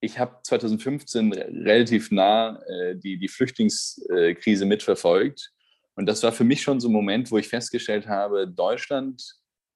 ich 0.00 0.18
habe 0.18 0.36
2015 0.42 1.32
relativ 1.32 2.10
nah 2.10 2.60
äh, 2.66 2.96
die, 2.96 3.18
die 3.18 3.28
Flüchtlingskrise 3.28 4.64
mitverfolgt. 4.64 5.52
Und 5.94 6.06
das 6.06 6.22
war 6.22 6.32
für 6.32 6.44
mich 6.44 6.62
schon 6.62 6.80
so 6.80 6.88
ein 6.88 6.92
Moment, 6.92 7.30
wo 7.30 7.38
ich 7.38 7.48
festgestellt 7.48 8.08
habe, 8.08 8.48
Deutschland 8.48 9.22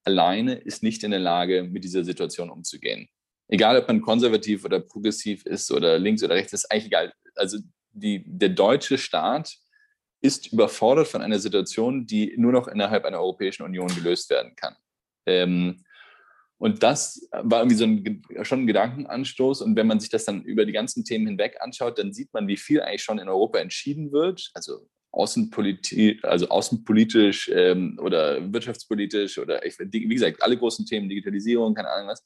alleine 0.05 0.55
ist 0.55 0.83
nicht 0.83 1.03
in 1.05 1.11
der 1.11 1.21
Lage, 1.21 1.65
mit 1.65 1.85
dieser 1.85 2.05
Situation 2.05 2.51
umzugehen. 2.51 3.09
Egal, 3.49 3.79
ob 3.79 3.89
man 3.89 4.01
konservativ 4.01 4.65
oder 4.65 4.81
progressiv 4.81 5.45
ist 5.45 5.71
oder 5.71 5.99
links 5.99 6.23
oder 6.23 6.35
rechts, 6.35 6.53
ist 6.53 6.71
eigentlich 6.71 6.87
egal. 6.87 7.13
Also 7.35 7.59
die, 7.93 8.25
der 8.27 8.51
deutsche 8.51 8.99
Staat 8.99 9.55
ist 10.25 10.51
überfordert 10.55 11.07
von 11.07 11.21
einer 11.21 11.39
Situation, 11.39 12.07
die 12.07 12.33
nur 12.39 12.51
noch 12.51 12.67
innerhalb 12.67 13.05
einer 13.05 13.21
Europäischen 13.21 13.63
Union 13.63 13.89
gelöst 13.89 14.31
werden 14.31 14.57
kann. 14.57 14.75
Ähm, 15.27 15.85
und 16.57 16.83
das 16.83 17.29
war 17.31 17.61
irgendwie 17.61 17.77
so 17.77 17.85
ein, 17.85 18.23
schon 18.43 18.61
ein 18.61 18.67
Gedankenanstoß. 18.67 19.61
Und 19.61 19.77
wenn 19.77 19.87
man 19.87 20.01
sich 20.01 20.09
das 20.09 20.25
dann 20.25 20.43
über 20.43 20.65
die 20.65 20.73
ganzen 20.73 21.05
Themen 21.05 21.27
hinweg 21.27 21.59
anschaut, 21.61 21.99
dann 21.99 22.15
sieht 22.15 22.33
man, 22.33 22.49
wie 22.49 22.57
viel 22.57 22.81
eigentlich 22.81 23.03
schon 23.03 23.19
in 23.19 23.29
Europa 23.29 23.59
entschieden 23.59 24.13
wird. 24.13 24.51
Also 24.55 24.89
außenpolitisch, 25.13 26.25
also 26.25 26.49
außenpolitisch 26.49 27.51
ähm, 27.55 27.99
oder 28.01 28.51
wirtschaftspolitisch 28.51 29.37
oder 29.39 29.61
wie 29.63 30.09
gesagt, 30.09 30.43
alle 30.43 30.57
großen 30.57 30.87
Themen, 30.87 31.11
Digitalisierung, 31.11 31.75
keine 31.75 31.91
Ahnung 31.91 32.09
was. 32.09 32.25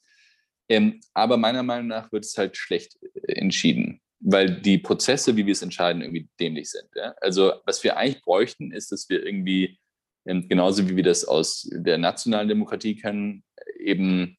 Ähm, 0.69 1.01
aber 1.13 1.35
meiner 1.35 1.63
Meinung 1.63 1.87
nach 1.87 2.09
wird 2.13 2.23
es 2.23 2.37
halt 2.37 2.55
schlecht 2.55 2.97
äh, 3.01 3.33
entschieden 3.33 3.99
weil 4.19 4.61
die 4.61 4.77
Prozesse, 4.77 5.35
wie 5.37 5.45
wir 5.45 5.53
es 5.53 5.61
entscheiden, 5.61 6.01
irgendwie 6.01 6.29
dämlich 6.39 6.69
sind. 6.69 6.87
Ja? 6.95 7.15
Also 7.21 7.53
was 7.65 7.83
wir 7.83 7.97
eigentlich 7.97 8.21
bräuchten, 8.21 8.71
ist, 8.71 8.91
dass 8.91 9.09
wir 9.09 9.25
irgendwie, 9.25 9.79
ähm, 10.25 10.47
genauso 10.49 10.87
wie 10.89 10.95
wir 10.95 11.03
das 11.03 11.25
aus 11.25 11.69
der 11.71 11.97
nationalen 11.97 12.49
Demokratie 12.49 12.95
kennen, 12.95 13.43
eben 13.79 14.37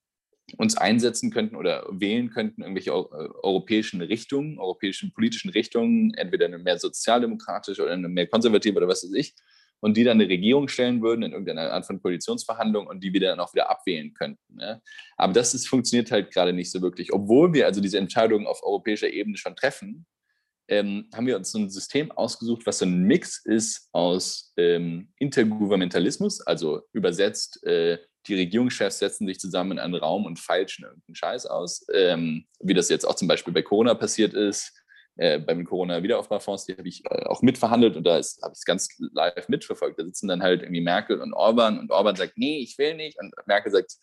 uns 0.56 0.76
einsetzen 0.76 1.30
könnten 1.30 1.56
oder 1.56 1.87
wählen 1.90 2.30
könnten, 2.30 2.62
irgendwelche 2.62 2.92
europäischen 2.92 4.00
Richtungen, 4.02 4.58
europäischen 4.58 5.12
politischen 5.12 5.50
Richtungen, 5.50 6.12
entweder 6.14 6.46
eine 6.46 6.58
mehr 6.58 6.78
sozialdemokratische 6.78 7.82
oder 7.82 7.92
eine 7.92 8.08
mehr 8.08 8.26
konservative 8.26 8.76
oder 8.76 8.88
was 8.88 9.04
weiß 9.04 9.14
ich, 9.14 9.34
und 9.80 9.96
die 9.96 10.04
dann 10.04 10.20
eine 10.20 10.28
Regierung 10.28 10.68
stellen 10.68 11.02
würden 11.02 11.22
in 11.22 11.32
irgendeiner 11.32 11.72
Art 11.72 11.87
von 11.87 12.00
Koalitionsverhandlung 12.00 12.87
und 12.87 13.02
die 13.02 13.12
wir 13.12 13.20
dann 13.20 13.40
auch 13.40 13.52
wieder 13.54 13.70
abwählen 13.70 14.12
könnten. 14.14 14.56
Ne? 14.56 14.80
Aber 15.16 15.32
das 15.32 15.54
ist, 15.54 15.68
funktioniert 15.68 16.10
halt 16.10 16.30
gerade 16.32 16.52
nicht 16.52 16.70
so 16.70 16.80
wirklich. 16.82 17.12
Obwohl 17.12 17.52
wir 17.52 17.66
also 17.66 17.80
diese 17.80 17.99
Entscheidungen 17.99 18.46
auf 18.46 18.62
europäischer 18.62 19.10
Ebene 19.10 19.37
schon 19.37 19.56
treffen, 19.56 20.06
ähm, 20.68 21.08
haben 21.12 21.26
wir 21.26 21.37
uns 21.37 21.52
ein 21.54 21.68
System 21.68 22.12
ausgesucht, 22.12 22.62
was 22.64 22.78
so 22.78 22.87
ein 22.87 23.02
Mix 23.02 23.44
ist 23.44 23.88
aus 23.92 24.52
ähm, 24.56 25.12
Intergouvernementalismus, 25.18 26.40
also 26.42 26.82
übersetzt, 26.92 27.64
äh, 27.66 27.99
die 28.26 28.34
Regierungschefs 28.34 28.99
setzen 28.99 29.26
sich 29.26 29.40
zusammen 29.40 29.72
in 29.72 29.78
einen 29.78 29.94
Raum 29.94 30.26
und 30.26 30.38
feilschen 30.38 30.84
irgendeinen 30.84 31.14
Scheiß 31.14 31.46
aus, 31.46 31.87
ähm, 31.94 32.44
wie 32.60 32.75
das 32.75 32.90
jetzt 32.90 33.04
auch 33.04 33.14
zum 33.14 33.28
Beispiel 33.28 33.52
bei 33.52 33.62
Corona 33.62 33.94
passiert 33.94 34.34
ist 34.34 34.79
äh, 35.17 35.38
beim 35.38 35.64
Corona-Wiederaufbaufonds, 35.64 36.67
die 36.67 36.76
habe 36.76 36.88
ich 36.88 37.05
äh, 37.05 37.25
auch 37.26 37.43
mitverhandelt 37.43 37.97
und 37.97 38.05
da 38.05 38.12
habe 38.12 38.21
ich 38.21 38.37
es 38.52 38.64
ganz 38.64 38.88
live 39.12 39.49
mitverfolgt. 39.49 39.99
Da 39.99 40.05
sitzen 40.05 40.29
dann 40.29 40.43
halt 40.43 40.62
irgendwie 40.62 40.81
Merkel 40.81 41.21
und 41.21 41.33
Orban 41.33 41.79
und 41.79 41.90
Orban 41.90 42.17
sagt, 42.17 42.35
nee, 42.37 42.59
ich 42.59 42.79
will 42.79 42.95
nicht 42.95 43.19
und 43.21 43.35
Merkel 43.47 43.73
sagt, 43.73 43.97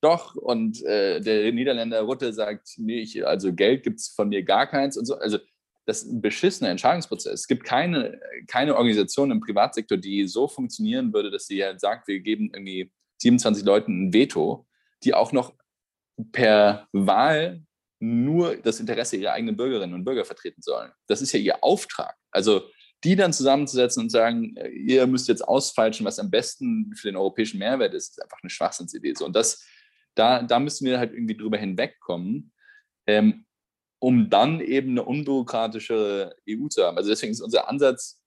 doch 0.00 0.34
und 0.34 0.82
äh, 0.84 1.20
der 1.20 1.52
Niederländer 1.52 2.02
Rutte 2.02 2.32
sagt, 2.32 2.68
nee, 2.78 3.00
ich, 3.00 3.26
also 3.26 3.52
Geld 3.52 3.82
gibt 3.82 4.00
es 4.00 4.08
von 4.08 4.28
mir 4.28 4.42
gar 4.44 4.66
keins 4.66 4.96
und 4.96 5.04
so. 5.04 5.16
Also 5.16 5.38
das 5.84 6.02
ist 6.02 6.12
ein 6.12 6.22
beschissener 6.22 6.70
Entscheidungsprozess. 6.70 7.40
Es 7.40 7.46
gibt 7.48 7.64
keine, 7.64 8.20
keine 8.46 8.76
Organisation 8.76 9.30
im 9.30 9.40
Privatsektor, 9.40 9.98
die 9.98 10.26
so 10.26 10.46
funktionieren 10.46 11.12
würde, 11.12 11.30
dass 11.30 11.46
sie 11.46 11.62
halt 11.62 11.80
sagt, 11.80 12.06
wir 12.08 12.20
geben 12.20 12.50
irgendwie 12.54 12.92
27 13.18 13.64
Leuten 13.64 14.08
ein 14.08 14.12
Veto, 14.12 14.66
die 15.02 15.14
auch 15.14 15.32
noch 15.32 15.54
per 16.30 16.86
Wahl 16.92 17.62
nur 18.02 18.56
das 18.56 18.80
Interesse 18.80 19.16
ihrer 19.16 19.32
eigenen 19.32 19.56
Bürgerinnen 19.56 19.94
und 19.94 20.04
Bürger 20.04 20.24
vertreten 20.24 20.60
sollen. 20.60 20.90
Das 21.06 21.22
ist 21.22 21.32
ja 21.32 21.38
ihr 21.38 21.62
Auftrag. 21.62 22.16
Also 22.32 22.62
die 23.04 23.14
dann 23.14 23.32
zusammenzusetzen 23.32 24.02
und 24.02 24.10
sagen, 24.10 24.56
äh, 24.56 24.68
ihr 24.70 25.06
müsst 25.06 25.28
jetzt 25.28 25.46
ausfalschen, 25.46 26.04
was 26.04 26.18
am 26.18 26.30
besten 26.30 26.92
für 26.96 27.08
den 27.08 27.16
europäischen 27.16 27.58
Mehrwert 27.58 27.94
ist, 27.94 28.10
ist 28.10 28.22
einfach 28.22 28.38
eine 28.42 28.50
Schwachsinnsidee. 28.50 29.14
Und 29.22 29.36
das, 29.36 29.64
da, 30.14 30.42
da 30.42 30.58
müssen 30.58 30.84
wir 30.84 30.98
halt 30.98 31.12
irgendwie 31.12 31.36
drüber 31.36 31.58
hinwegkommen, 31.58 32.52
ähm, 33.06 33.46
um 34.00 34.28
dann 34.28 34.60
eben 34.60 34.90
eine 34.90 35.04
unbürokratische 35.04 36.34
EU 36.48 36.66
zu 36.68 36.84
haben. 36.84 36.96
Also 36.96 37.10
deswegen 37.10 37.32
ist 37.32 37.40
unser 37.40 37.68
Ansatz 37.68 38.20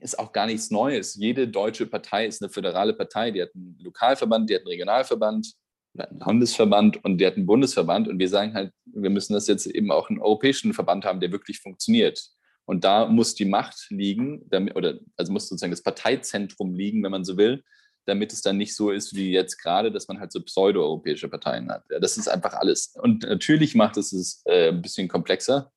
ist 0.00 0.16
auch 0.16 0.32
gar 0.32 0.46
nichts 0.46 0.70
Neues. 0.70 1.16
Jede 1.16 1.48
deutsche 1.48 1.86
Partei 1.86 2.26
ist 2.26 2.40
eine 2.40 2.50
föderale 2.50 2.94
Partei. 2.94 3.32
Die 3.32 3.42
hat 3.42 3.52
einen 3.52 3.76
Lokalverband, 3.80 4.48
die 4.48 4.54
hat 4.54 4.62
einen 4.62 4.68
Regionalverband, 4.68 5.54
einen 6.00 6.20
Landesverband 6.20 7.04
und 7.04 7.18
der 7.18 7.28
hat 7.28 7.36
einen 7.36 7.46
Bundesverband 7.46 8.08
und 8.08 8.18
wir 8.18 8.28
sagen 8.28 8.54
halt, 8.54 8.72
wir 8.84 9.10
müssen 9.10 9.34
das 9.34 9.46
jetzt 9.46 9.66
eben 9.66 9.90
auch 9.90 10.10
einen 10.10 10.20
europäischen 10.20 10.74
Verband 10.74 11.04
haben, 11.04 11.20
der 11.20 11.32
wirklich 11.32 11.60
funktioniert. 11.60 12.30
Und 12.66 12.84
da 12.84 13.06
muss 13.06 13.34
die 13.34 13.46
Macht 13.46 13.86
liegen, 13.88 14.42
damit, 14.50 14.76
oder 14.76 14.98
also 15.16 15.32
muss 15.32 15.48
sozusagen 15.48 15.70
das 15.70 15.82
Parteizentrum 15.82 16.74
liegen, 16.74 17.02
wenn 17.02 17.10
man 17.10 17.24
so 17.24 17.38
will, 17.38 17.64
damit 18.04 18.32
es 18.32 18.42
dann 18.42 18.56
nicht 18.56 18.74
so 18.74 18.90
ist 18.90 19.14
wie 19.14 19.32
jetzt 19.32 19.58
gerade, 19.58 19.92
dass 19.92 20.08
man 20.08 20.20
halt 20.20 20.32
so 20.32 20.42
pseudo-europäische 20.42 21.28
Parteien 21.28 21.70
hat. 21.70 21.84
Ja, 21.90 21.98
das 21.98 22.16
ist 22.16 22.28
einfach 22.28 22.54
alles. 22.54 22.94
Und 23.00 23.22
natürlich 23.22 23.74
macht 23.74 23.96
es 23.96 24.12
es 24.12 24.42
äh, 24.46 24.68
ein 24.68 24.82
bisschen 24.82 25.08
komplexer, 25.08 25.72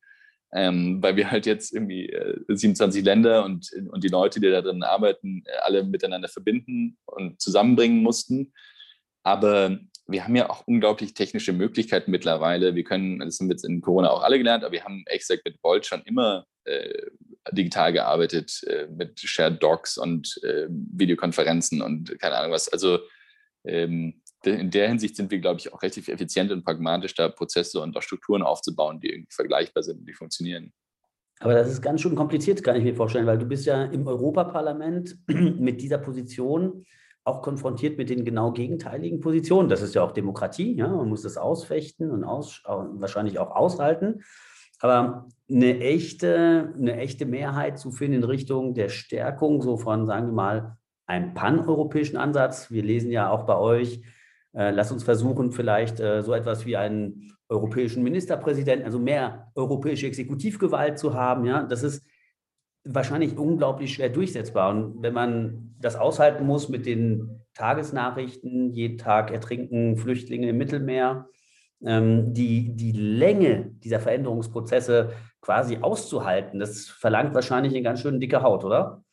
ähm, 0.52 1.02
weil 1.02 1.16
wir 1.16 1.30
halt 1.30 1.46
jetzt 1.46 1.72
irgendwie 1.72 2.08
äh, 2.08 2.38
27 2.48 3.04
Länder 3.04 3.44
und, 3.44 3.70
und 3.90 4.04
die 4.04 4.08
Leute, 4.08 4.40
die 4.40 4.50
da 4.50 4.60
drin 4.60 4.82
arbeiten, 4.82 5.44
alle 5.62 5.84
miteinander 5.84 6.28
verbinden 6.28 6.98
und 7.06 7.40
zusammenbringen 7.40 8.02
mussten. 8.02 8.52
Aber 9.22 9.78
wir 10.06 10.24
haben 10.24 10.36
ja 10.36 10.50
auch 10.50 10.66
unglaublich 10.66 11.14
technische 11.14 11.52
Möglichkeiten 11.52 12.10
mittlerweile. 12.10 12.74
Wir 12.74 12.84
können, 12.84 13.20
das 13.20 13.38
haben 13.38 13.48
wir 13.48 13.54
jetzt 13.54 13.64
in 13.64 13.80
Corona 13.80 14.10
auch 14.10 14.22
alle 14.22 14.38
gelernt, 14.38 14.64
aber 14.64 14.72
wir 14.72 14.84
haben 14.84 15.04
gesagt 15.06 15.44
mit 15.44 15.62
Volt 15.62 15.86
schon 15.86 16.02
immer 16.02 16.44
äh, 16.64 17.06
digital 17.52 17.92
gearbeitet, 17.92 18.62
äh, 18.66 18.86
mit 18.88 19.18
Shared 19.20 19.62
Docs 19.62 19.98
und 19.98 20.40
äh, 20.42 20.66
Videokonferenzen 20.68 21.82
und 21.82 22.18
keine 22.20 22.36
Ahnung 22.36 22.52
was. 22.52 22.68
Also 22.68 23.00
ähm, 23.64 24.20
in 24.44 24.70
der 24.70 24.88
Hinsicht 24.88 25.16
sind 25.16 25.30
wir, 25.30 25.38
glaube 25.38 25.60
ich, 25.60 25.72
auch 25.72 25.82
relativ 25.82 26.08
effizient 26.08 26.50
und 26.50 26.64
pragmatisch, 26.64 27.14
da 27.14 27.28
Prozesse 27.28 27.80
und 27.80 27.96
auch 27.96 28.02
Strukturen 28.02 28.42
aufzubauen, 28.42 29.00
die 29.00 29.10
irgendwie 29.10 29.32
vergleichbar 29.32 29.82
sind 29.82 30.00
und 30.00 30.06
die 30.06 30.14
funktionieren. 30.14 30.72
Aber 31.40 31.54
das 31.54 31.70
ist 31.70 31.82
ganz 31.82 32.00
schön 32.00 32.14
kompliziert, 32.14 32.62
kann 32.62 32.76
ich 32.76 32.84
mir 32.84 32.94
vorstellen, 32.94 33.26
weil 33.26 33.38
du 33.38 33.46
bist 33.46 33.66
ja 33.66 33.84
im 33.84 34.06
Europaparlament 34.06 35.16
mit 35.26 35.80
dieser 35.80 35.98
Position 35.98 36.84
auch 37.24 37.42
konfrontiert 37.42 37.98
mit 37.98 38.10
den 38.10 38.24
genau 38.24 38.52
gegenteiligen 38.52 39.20
Positionen. 39.20 39.68
Das 39.68 39.82
ist 39.82 39.94
ja 39.94 40.02
auch 40.02 40.12
Demokratie, 40.12 40.74
ja, 40.74 40.88
man 40.88 41.08
muss 41.08 41.22
das 41.22 41.36
ausfechten 41.36 42.10
und 42.10 42.24
aus, 42.24 42.62
wahrscheinlich 42.64 43.38
auch 43.38 43.54
aushalten. 43.54 44.22
Aber 44.80 45.28
eine 45.48 45.78
echte, 45.78 46.74
eine 46.76 46.96
echte 46.96 47.24
Mehrheit 47.24 47.78
zu 47.78 47.92
finden 47.92 48.18
in 48.18 48.24
Richtung 48.24 48.74
der 48.74 48.88
Stärkung, 48.88 49.62
so 49.62 49.76
von, 49.76 50.06
sagen 50.06 50.28
wir 50.28 50.32
mal, 50.32 50.76
einem 51.06 51.34
paneuropäischen 51.34 52.16
Ansatz. 52.16 52.70
Wir 52.70 52.82
lesen 52.82 53.10
ja 53.12 53.30
auch 53.30 53.44
bei 53.44 53.56
euch, 53.56 54.02
äh, 54.54 54.70
lasst 54.70 54.90
uns 54.90 55.04
versuchen, 55.04 55.52
vielleicht 55.52 56.00
äh, 56.00 56.22
so 56.22 56.32
etwas 56.32 56.66
wie 56.66 56.76
einen 56.76 57.32
europäischen 57.48 58.02
Ministerpräsidenten, 58.02 58.84
also 58.84 58.98
mehr 58.98 59.52
europäische 59.54 60.06
Exekutivgewalt 60.06 60.98
zu 60.98 61.14
haben. 61.14 61.44
Ja, 61.44 61.62
das 61.62 61.84
ist 61.84 62.04
wahrscheinlich 62.84 63.36
unglaublich 63.36 63.94
schwer 63.94 64.08
durchsetzbar. 64.08 64.70
Und 64.70 65.02
wenn 65.02 65.14
man 65.14 65.74
das 65.80 65.96
aushalten 65.96 66.46
muss 66.46 66.68
mit 66.68 66.86
den 66.86 67.42
Tagesnachrichten, 67.54 68.72
jeden 68.72 68.98
Tag 68.98 69.30
ertrinken 69.30 69.96
Flüchtlinge 69.96 70.48
im 70.48 70.58
Mittelmeer, 70.58 71.28
ähm, 71.84 72.32
die, 72.32 72.74
die 72.74 72.92
Länge 72.92 73.72
dieser 73.84 74.00
Veränderungsprozesse 74.00 75.12
quasi 75.40 75.78
auszuhalten, 75.80 76.60
das 76.60 76.88
verlangt 76.88 77.34
wahrscheinlich 77.34 77.72
eine 77.72 77.82
ganz 77.82 78.00
schön 78.00 78.20
dicke 78.20 78.42
Haut, 78.42 78.64
oder? 78.64 79.04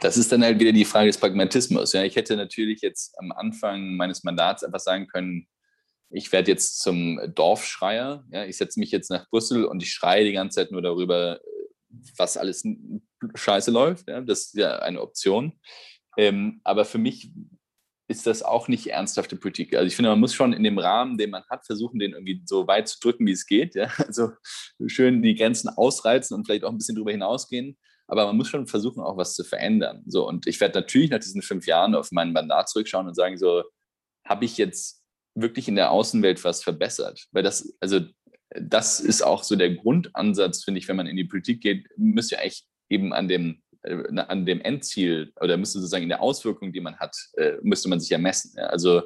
Das 0.00 0.16
ist 0.16 0.32
dann 0.32 0.42
halt 0.42 0.58
wieder 0.58 0.72
die 0.72 0.84
Frage 0.84 1.08
des 1.08 1.18
Pragmatismus. 1.18 1.92
Ja, 1.92 2.02
ich 2.02 2.16
hätte 2.16 2.36
natürlich 2.36 2.80
jetzt 2.80 3.14
am 3.18 3.32
Anfang 3.32 3.96
meines 3.96 4.24
Mandats 4.24 4.64
einfach 4.64 4.80
sagen 4.80 5.06
können, 5.06 5.46
ich 6.10 6.32
werde 6.32 6.50
jetzt 6.50 6.80
zum 6.80 7.20
Dorfschreier. 7.34 8.24
Ja, 8.30 8.44
ich 8.44 8.56
setze 8.56 8.78
mich 8.78 8.90
jetzt 8.90 9.10
nach 9.10 9.28
Brüssel 9.30 9.64
und 9.64 9.82
ich 9.82 9.90
schreie 9.90 10.24
die 10.24 10.32
ganze 10.32 10.56
Zeit 10.56 10.70
nur 10.70 10.82
darüber, 10.82 11.40
was 12.16 12.36
alles 12.36 12.64
scheiße 13.34 13.70
läuft. 13.70 14.08
Ja? 14.08 14.20
Das 14.20 14.46
ist 14.46 14.54
ja 14.54 14.78
eine 14.80 15.00
Option. 15.00 15.52
Ähm, 16.16 16.60
aber 16.64 16.84
für 16.84 16.98
mich 16.98 17.32
ist 18.06 18.26
das 18.26 18.42
auch 18.42 18.68
nicht 18.68 18.86
ernsthafte 18.88 19.36
Politik. 19.36 19.74
Also 19.74 19.86
ich 19.86 19.96
finde, 19.96 20.10
man 20.10 20.20
muss 20.20 20.34
schon 20.34 20.52
in 20.52 20.62
dem 20.62 20.78
Rahmen, 20.78 21.16
den 21.16 21.30
man 21.30 21.44
hat, 21.48 21.64
versuchen, 21.64 21.98
den 21.98 22.12
irgendwie 22.12 22.42
so 22.44 22.66
weit 22.66 22.88
zu 22.88 23.00
drücken, 23.00 23.26
wie 23.26 23.32
es 23.32 23.46
geht. 23.46 23.74
Ja? 23.74 23.88
Also 24.06 24.32
schön 24.86 25.22
die 25.22 25.34
Grenzen 25.34 25.70
ausreizen 25.70 26.36
und 26.36 26.44
vielleicht 26.44 26.64
auch 26.64 26.70
ein 26.70 26.78
bisschen 26.78 26.96
darüber 26.96 27.12
hinausgehen. 27.12 27.78
Aber 28.06 28.26
man 28.26 28.36
muss 28.36 28.48
schon 28.48 28.66
versuchen, 28.66 29.02
auch 29.02 29.16
was 29.16 29.34
zu 29.34 29.44
verändern. 29.44 30.02
So, 30.06 30.28
und 30.28 30.46
ich 30.46 30.60
werde 30.60 30.78
natürlich 30.78 31.10
nach 31.10 31.20
diesen 31.20 31.40
fünf 31.40 31.66
Jahren 31.66 31.94
auf 31.94 32.12
mein 32.12 32.32
Mandat 32.32 32.68
zurückschauen 32.68 33.06
und 33.06 33.14
sagen, 33.14 33.38
so, 33.38 33.64
habe 34.26 34.44
ich 34.44 34.58
jetzt 34.58 35.02
wirklich 35.34 35.68
in 35.68 35.74
der 35.74 35.90
Außenwelt 35.90 36.44
was 36.44 36.62
verbessert? 36.62 37.26
Weil 37.32 37.42
das, 37.42 37.74
also 37.80 38.00
das 38.60 39.00
ist 39.00 39.22
auch 39.22 39.42
so 39.42 39.56
der 39.56 39.74
Grundansatz, 39.74 40.64
finde 40.64 40.78
ich, 40.78 40.88
wenn 40.88 40.96
man 40.96 41.06
in 41.06 41.16
die 41.16 41.24
Politik 41.24 41.60
geht, 41.60 41.88
müsst 41.96 42.32
ihr 42.32 42.40
eigentlich 42.40 42.64
eben 42.88 43.12
an 43.12 43.28
dem, 43.28 43.62
äh, 43.82 43.96
an 44.16 44.46
dem 44.46 44.60
Endziel 44.60 45.32
oder 45.40 45.56
müsste 45.56 45.78
sozusagen 45.78 46.04
in 46.04 46.08
der 46.08 46.22
Auswirkung, 46.22 46.72
die 46.72 46.80
man 46.80 46.96
hat, 46.98 47.16
äh, 47.36 47.54
müsste 47.62 47.88
man 47.88 48.00
sich 48.00 48.10
ja 48.10 48.18
messen. 48.18 48.58
Also 48.58 49.02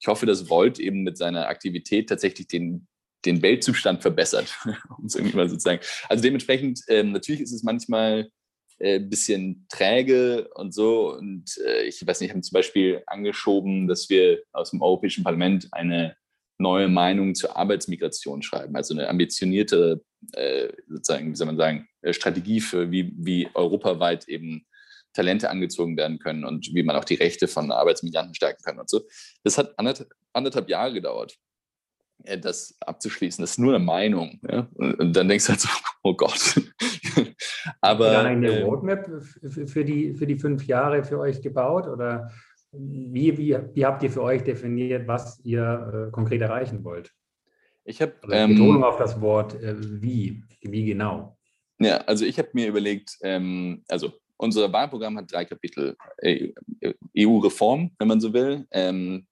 ich 0.00 0.08
hoffe, 0.08 0.26
dass 0.26 0.48
Volt 0.48 0.78
eben 0.78 1.02
mit 1.02 1.18
seiner 1.18 1.48
Aktivität 1.48 2.08
tatsächlich 2.08 2.48
den, 2.48 2.86
den 3.24 3.42
Weltzustand 3.42 4.02
verbessert, 4.02 4.54
um 4.98 5.06
es 5.06 5.14
irgendwie 5.14 5.36
mal 5.36 5.48
so 5.48 5.56
zu 5.56 5.62
sagen. 5.62 5.80
Also 6.08 6.22
dementsprechend, 6.22 6.80
ähm, 6.88 7.12
natürlich 7.12 7.42
ist 7.42 7.52
es 7.52 7.62
manchmal 7.62 8.30
ein 8.78 8.86
äh, 8.86 8.98
bisschen 9.00 9.66
träge 9.68 10.48
und 10.54 10.72
so. 10.74 11.14
Und 11.14 11.58
ich 11.86 12.06
weiß 12.06 12.20
nicht, 12.20 12.30
haben 12.30 12.42
zum 12.42 12.54
Beispiel 12.54 13.02
angeschoben, 13.06 13.88
dass 13.88 14.10
wir 14.10 14.42
aus 14.52 14.70
dem 14.70 14.82
Europäischen 14.82 15.24
Parlament 15.24 15.68
eine 15.72 16.14
neue 16.58 16.88
Meinung 16.88 17.34
zur 17.34 17.56
Arbeitsmigration 17.56 18.42
schreiben, 18.42 18.76
also 18.76 18.94
eine 18.94 19.08
ambitionierte, 19.08 20.02
äh, 20.32 20.68
sozusagen, 20.88 21.30
wie 21.30 21.36
soll 21.36 21.46
man 21.46 21.56
sagen, 21.56 21.88
äh, 22.02 22.12
Strategie 22.12 22.60
für, 22.60 22.90
wie, 22.90 23.12
wie 23.16 23.48
europaweit 23.54 24.28
eben 24.28 24.66
Talente 25.12 25.50
angezogen 25.50 25.96
werden 25.96 26.18
können 26.18 26.44
und 26.44 26.74
wie 26.74 26.82
man 26.82 26.96
auch 26.96 27.04
die 27.04 27.14
Rechte 27.14 27.48
von 27.48 27.72
Arbeitsmigranten 27.72 28.34
stärken 28.34 28.62
kann 28.62 28.78
und 28.78 28.88
so. 28.88 29.02
Das 29.44 29.58
hat 29.58 29.78
anderthalb, 29.78 30.10
anderthalb 30.32 30.68
Jahre 30.68 30.92
gedauert, 30.92 31.36
äh, 32.24 32.38
das 32.38 32.76
abzuschließen. 32.80 33.42
Das 33.42 33.52
ist 33.52 33.58
nur 33.58 33.74
eine 33.74 33.84
Meinung. 33.84 34.40
Ja? 34.48 34.68
Und 34.74 35.14
dann 35.16 35.28
denkst 35.28 35.46
du 35.46 35.50
halt 35.50 35.60
so, 35.60 35.68
oh 36.02 36.14
Gott. 36.14 36.60
Aber. 37.80 38.12
Ihr 38.12 38.20
eine 38.20 38.60
äh, 38.60 38.62
Roadmap 38.62 39.08
für 39.66 39.84
die, 39.84 40.14
für 40.14 40.26
die 40.26 40.38
fünf 40.38 40.66
Jahre 40.66 41.04
für 41.04 41.18
euch 41.18 41.42
gebaut 41.42 41.86
oder 41.86 42.30
wie, 42.78 43.36
wie, 43.38 43.56
wie 43.74 43.86
habt 43.86 44.02
ihr 44.02 44.10
für 44.10 44.22
euch 44.22 44.42
definiert, 44.42 45.06
was 45.06 45.40
ihr 45.44 46.08
äh, 46.08 46.10
konkret 46.10 46.40
erreichen 46.40 46.84
wollt? 46.84 47.12
Ich 47.84 48.02
habe 48.02 48.14
ähm, 48.30 48.50
Betonung 48.50 48.84
auf 48.84 48.96
das 48.96 49.20
Wort 49.20 49.54
äh, 49.62 49.74
wie, 49.78 50.42
wie 50.62 50.84
genau. 50.84 51.36
Ja, 51.78 51.98
also 51.98 52.24
ich 52.24 52.38
habe 52.38 52.48
mir 52.52 52.68
überlegt, 52.68 53.16
ähm, 53.22 53.84
also 53.88 54.12
unser 54.36 54.72
Wahlprogramm 54.72 55.16
hat 55.18 55.32
drei 55.32 55.44
Kapitel. 55.44 55.96
EU-Reform, 57.16 57.84
e 57.84 57.90
wenn 57.98 58.08
man 58.08 58.20
so 58.20 58.32
will, 58.32 58.66
ähm, 58.70 59.26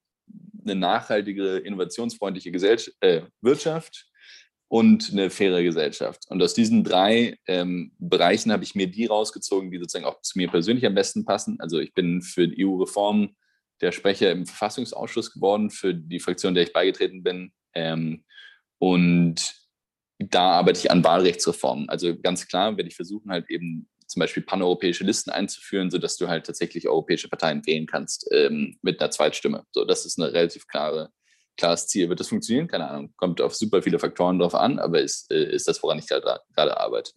eine 0.62 0.74
nachhaltige, 0.74 1.58
innovationsfreundliche 1.58 2.50
Gesellschaft, 2.50 2.96
äh, 3.00 3.22
Wirtschaft 3.40 4.06
und 4.74 5.12
eine 5.12 5.30
faire 5.30 5.62
Gesellschaft. 5.62 6.24
Und 6.30 6.42
aus 6.42 6.52
diesen 6.52 6.82
drei 6.82 7.38
ähm, 7.46 7.92
Bereichen 8.00 8.50
habe 8.50 8.64
ich 8.64 8.74
mir 8.74 8.88
die 8.88 9.06
rausgezogen, 9.06 9.70
die 9.70 9.78
sozusagen 9.78 10.04
auch 10.04 10.20
zu 10.20 10.36
mir 10.36 10.48
persönlich 10.48 10.84
am 10.84 10.96
besten 10.96 11.24
passen. 11.24 11.60
Also 11.60 11.78
ich 11.78 11.94
bin 11.94 12.22
für 12.22 12.48
die 12.48 12.66
EU-Reform 12.66 13.36
der 13.80 13.92
Sprecher 13.92 14.32
im 14.32 14.46
Verfassungsausschuss 14.46 15.32
geworden, 15.32 15.70
für 15.70 15.94
die 15.94 16.18
Fraktion, 16.18 16.54
der 16.54 16.64
ich 16.64 16.72
beigetreten 16.72 17.22
bin. 17.22 17.52
Ähm, 17.72 18.24
und 18.80 19.54
da 20.18 20.58
arbeite 20.58 20.80
ich 20.80 20.90
an 20.90 21.04
Wahlrechtsreformen. 21.04 21.88
Also 21.88 22.18
ganz 22.18 22.48
klar 22.48 22.76
werde 22.76 22.88
ich 22.88 22.96
versuchen, 22.96 23.30
halt 23.30 23.48
eben 23.50 23.88
zum 24.08 24.18
Beispiel 24.18 24.42
paneuropäische 24.42 25.04
Listen 25.04 25.30
einzuführen, 25.30 25.92
sodass 25.92 26.16
du 26.16 26.26
halt 26.26 26.46
tatsächlich 26.46 26.88
europäische 26.88 27.28
Parteien 27.28 27.64
wählen 27.64 27.86
kannst 27.86 28.28
ähm, 28.32 28.76
mit 28.82 29.00
einer 29.00 29.12
Zweitstimme. 29.12 29.62
So, 29.70 29.84
das 29.84 30.04
ist 30.04 30.20
eine 30.20 30.32
relativ 30.32 30.66
klare 30.66 31.12
klares 31.56 31.86
Ziel. 31.86 32.08
Wird 32.08 32.20
das 32.20 32.28
funktionieren? 32.28 32.68
Keine 32.68 32.88
Ahnung. 32.88 33.12
Kommt 33.16 33.40
auf 33.40 33.54
super 33.54 33.82
viele 33.82 33.98
Faktoren 33.98 34.38
drauf 34.38 34.54
an, 34.54 34.78
aber 34.78 35.00
ist, 35.00 35.30
äh, 35.32 35.54
ist 35.54 35.68
das, 35.68 35.82
woran 35.82 35.98
ich 35.98 36.06
gerade, 36.06 36.40
gerade 36.54 36.78
arbeite. 36.78 37.12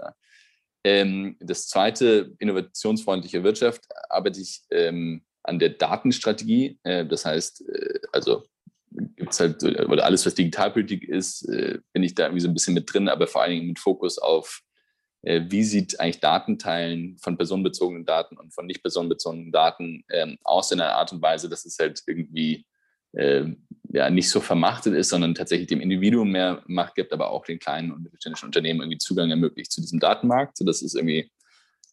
Ähm, 0.83 1.37
das 1.39 1.67
zweite, 1.67 2.33
innovationsfreundliche 2.39 3.43
Wirtschaft, 3.43 3.83
arbeite 4.09 4.39
ich 4.39 4.61
ähm, 4.71 5.23
an 5.43 5.59
der 5.59 5.69
Datenstrategie. 5.69 6.79
Äh, 6.83 7.05
das 7.05 7.25
heißt, 7.25 7.67
äh, 7.69 7.99
also 8.11 8.43
gibt 8.91 9.33
es 9.33 9.39
halt, 9.39 9.63
oder 9.63 10.05
alles, 10.05 10.25
was 10.25 10.35
Digitalpolitik 10.35 11.03
ist, 11.03 11.47
äh, 11.49 11.79
bin 11.93 12.03
ich 12.03 12.15
da 12.15 12.23
irgendwie 12.25 12.41
so 12.41 12.47
ein 12.47 12.53
bisschen 12.53 12.73
mit 12.73 12.91
drin, 12.91 13.09
aber 13.09 13.27
vor 13.27 13.41
allen 13.41 13.51
Dingen 13.51 13.67
mit 13.67 13.79
Fokus 13.79 14.17
auf, 14.17 14.61
äh, 15.23 15.41
wie 15.49 15.63
sieht 15.63 15.99
eigentlich 15.99 16.19
Datenteilen 16.19 17.17
von 17.17 17.37
personenbezogenen 17.37 18.05
Daten 18.05 18.37
und 18.37 18.53
von 18.53 18.65
nicht 18.65 18.81
personenbezogenen 18.81 19.51
Daten 19.51 20.03
ähm, 20.11 20.37
aus 20.43 20.71
in 20.71 20.79
einer 20.79 20.93
Art 20.93 21.11
und 21.11 21.21
Weise, 21.21 21.49
dass 21.49 21.65
es 21.65 21.77
halt 21.79 22.01
irgendwie 22.07 22.65
äh, 23.13 23.45
ja, 23.89 24.09
nicht 24.09 24.29
so 24.29 24.39
vermachtet 24.39 24.93
ist, 24.93 25.09
sondern 25.09 25.35
tatsächlich 25.35 25.67
dem 25.67 25.81
Individuum 25.81 26.31
mehr 26.31 26.63
Macht 26.67 26.95
gibt, 26.95 27.13
aber 27.13 27.31
auch 27.31 27.45
den 27.45 27.59
kleinen 27.59 27.91
und 27.91 28.03
mittelständischen 28.03 28.47
Unternehmen 28.47 28.81
irgendwie 28.81 28.97
Zugang 28.97 29.29
ermöglicht 29.29 29.71
zu 29.71 29.81
diesem 29.81 29.99
Datenmarkt. 29.99 30.57
So, 30.57 30.65
das 30.65 30.81
ist 30.81 30.95
irgendwie 30.95 31.31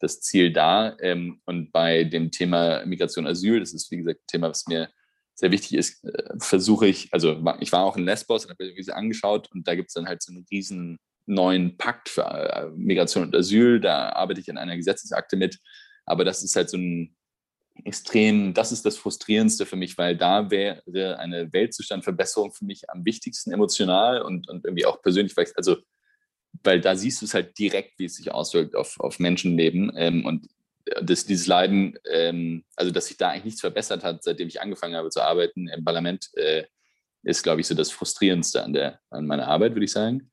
das 0.00 0.20
Ziel 0.20 0.52
da. 0.52 0.96
Ähm, 1.00 1.40
und 1.44 1.72
bei 1.72 2.04
dem 2.04 2.30
Thema 2.30 2.84
Migration, 2.84 3.26
Asyl, 3.26 3.60
das 3.60 3.72
ist 3.72 3.90
wie 3.90 3.98
gesagt 3.98 4.20
ein 4.20 4.26
Thema, 4.26 4.50
was 4.50 4.66
mir 4.66 4.90
sehr 5.34 5.50
wichtig 5.50 5.74
ist, 5.74 6.04
äh, 6.04 6.34
versuche 6.38 6.86
ich, 6.86 7.12
also 7.12 7.42
ich 7.60 7.72
war 7.72 7.84
auch 7.84 7.96
in 7.96 8.04
Lesbos 8.04 8.44
und 8.44 8.50
habe 8.50 8.64
mir 8.64 8.74
diese 8.74 8.96
angeschaut 8.96 9.50
und 9.52 9.66
da 9.66 9.74
gibt 9.74 9.88
es 9.88 9.94
dann 9.94 10.06
halt 10.06 10.22
so 10.22 10.32
einen 10.32 10.46
riesen 10.50 10.98
neuen 11.26 11.76
Pakt 11.76 12.08
für 12.08 12.22
äh, 12.22 12.70
Migration 12.76 13.24
und 13.24 13.34
Asyl. 13.34 13.80
Da 13.80 14.10
arbeite 14.10 14.40
ich 14.40 14.50
an 14.50 14.58
einer 14.58 14.76
Gesetzesakte 14.76 15.36
mit. 15.36 15.58
Aber 16.06 16.24
das 16.24 16.42
ist 16.42 16.54
halt 16.54 16.68
so 16.68 16.76
ein 16.76 17.16
extrem, 17.82 18.54
das 18.54 18.72
ist 18.72 18.84
das 18.84 18.96
Frustrierendste 18.96 19.66
für 19.66 19.76
mich, 19.76 19.98
weil 19.98 20.16
da 20.16 20.50
wäre 20.50 21.18
eine 21.18 21.52
Weltzustandverbesserung 21.52 22.52
für 22.52 22.64
mich 22.64 22.88
am 22.90 23.04
wichtigsten 23.04 23.52
emotional 23.52 24.22
und, 24.22 24.48
und 24.48 24.64
irgendwie 24.64 24.86
auch 24.86 25.02
persönlich, 25.02 25.36
weil, 25.36 25.46
ich, 25.46 25.56
also, 25.56 25.76
weil 26.62 26.80
da 26.80 26.94
siehst 26.94 27.20
du 27.20 27.26
es 27.26 27.34
halt 27.34 27.58
direkt, 27.58 27.98
wie 27.98 28.04
es 28.04 28.16
sich 28.16 28.30
auswirkt 28.30 28.76
auf, 28.76 29.00
auf 29.00 29.18
Menschenleben 29.18 29.92
ähm, 29.96 30.24
und 30.24 30.48
das, 31.02 31.24
dieses 31.24 31.46
Leiden, 31.46 31.98
ähm, 32.10 32.64
also 32.76 32.92
dass 32.92 33.06
sich 33.06 33.16
da 33.16 33.30
eigentlich 33.30 33.44
nichts 33.44 33.60
verbessert 33.60 34.04
hat, 34.04 34.22
seitdem 34.22 34.48
ich 34.48 34.60
angefangen 34.60 34.94
habe 34.94 35.10
zu 35.10 35.22
arbeiten 35.22 35.68
im 35.68 35.84
Parlament, 35.84 36.30
äh, 36.34 36.64
ist, 37.22 37.42
glaube 37.42 37.60
ich, 37.62 37.66
so 37.66 37.74
das 37.74 37.90
Frustrierendste 37.90 38.62
an, 38.62 38.74
der, 38.74 39.00
an 39.10 39.26
meiner 39.26 39.48
Arbeit, 39.48 39.72
würde 39.72 39.86
ich 39.86 39.92
sagen. 39.92 40.30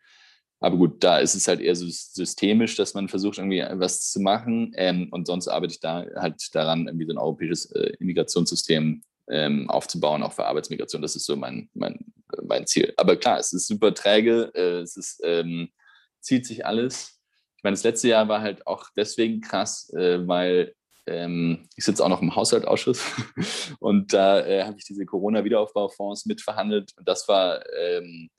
Aber 0.61 0.77
gut, 0.77 1.03
da 1.03 1.17
ist 1.17 1.33
es 1.33 1.47
halt 1.47 1.59
eher 1.59 1.75
so 1.75 1.87
systemisch, 1.87 2.75
dass 2.75 2.93
man 2.93 3.09
versucht, 3.09 3.39
irgendwie 3.39 3.63
was 3.73 4.11
zu 4.11 4.19
machen. 4.19 4.73
Ähm, 4.75 5.07
und 5.09 5.25
sonst 5.25 5.47
arbeite 5.47 5.73
ich 5.73 5.79
da 5.79 6.05
halt 6.15 6.39
daran, 6.53 6.85
irgendwie 6.87 7.07
so 7.07 7.13
ein 7.13 7.17
europäisches 7.17 7.71
äh, 7.71 7.93
Immigrationssystem 7.99 9.01
ähm, 9.29 9.69
aufzubauen, 9.71 10.21
auch 10.21 10.33
für 10.33 10.45
Arbeitsmigration. 10.45 11.01
Das 11.01 11.15
ist 11.15 11.25
so 11.25 11.35
mein, 11.35 11.67
mein, 11.73 11.97
mein 12.43 12.67
Ziel. 12.67 12.93
Aber 12.97 13.15
klar, 13.15 13.39
es 13.39 13.53
ist 13.53 13.67
super 13.67 13.91
träge, 13.95 14.51
äh, 14.53 14.81
es 14.81 14.97
ist, 14.97 15.19
ähm, 15.23 15.69
zieht 16.19 16.45
sich 16.45 16.63
alles. 16.63 17.19
Ich 17.57 17.63
meine, 17.63 17.73
das 17.73 17.83
letzte 17.83 18.09
Jahr 18.09 18.27
war 18.27 18.41
halt 18.41 18.67
auch 18.67 18.89
deswegen 18.95 19.41
krass, 19.41 19.91
äh, 19.93 20.27
weil 20.27 20.75
ähm, 21.07 21.67
ich 21.75 21.85
sitze 21.85 22.05
auch 22.05 22.09
noch 22.09 22.21
im 22.21 22.35
Haushaltsausschuss 22.35 23.03
und 23.79 24.13
da 24.13 24.45
äh, 24.45 24.63
habe 24.63 24.77
ich 24.77 24.85
diese 24.85 25.07
Corona-Wiederaufbaufonds 25.07 26.27
mitverhandelt. 26.27 26.91
Und 26.97 27.07
das 27.07 27.27
war 27.27 27.63
ähm, 27.79 28.29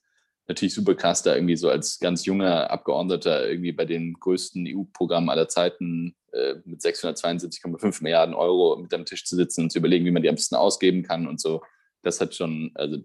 natürlich 0.49 0.75
super 0.75 0.95
krass, 0.95 1.23
da 1.23 1.35
irgendwie 1.35 1.57
so 1.57 1.69
als 1.69 1.99
ganz 1.99 2.25
junger 2.25 2.71
Abgeordneter 2.71 3.49
irgendwie 3.49 3.73
bei 3.73 3.85
den 3.85 4.15
größten 4.15 4.67
EU-Programmen 4.67 5.31
aller 5.31 5.49
Zeiten 5.49 6.17
äh, 6.33 6.55
mit 6.65 6.81
672,5 6.81 8.03
Milliarden 8.03 8.35
Euro 8.35 8.77
mit 8.77 8.93
am 8.95 9.05
Tisch 9.05 9.25
zu 9.25 9.37
sitzen 9.37 9.65
und 9.65 9.71
zu 9.71 9.79
überlegen, 9.79 10.05
wie 10.05 10.11
man 10.11 10.23
die 10.23 10.29
am 10.29 10.35
besten 10.35 10.57
ausgeben 10.57 11.03
kann 11.03 11.27
und 11.27 11.41
so. 11.41 11.63
Das 12.03 12.21
hat 12.21 12.35
schon, 12.35 12.73
also 12.75 12.99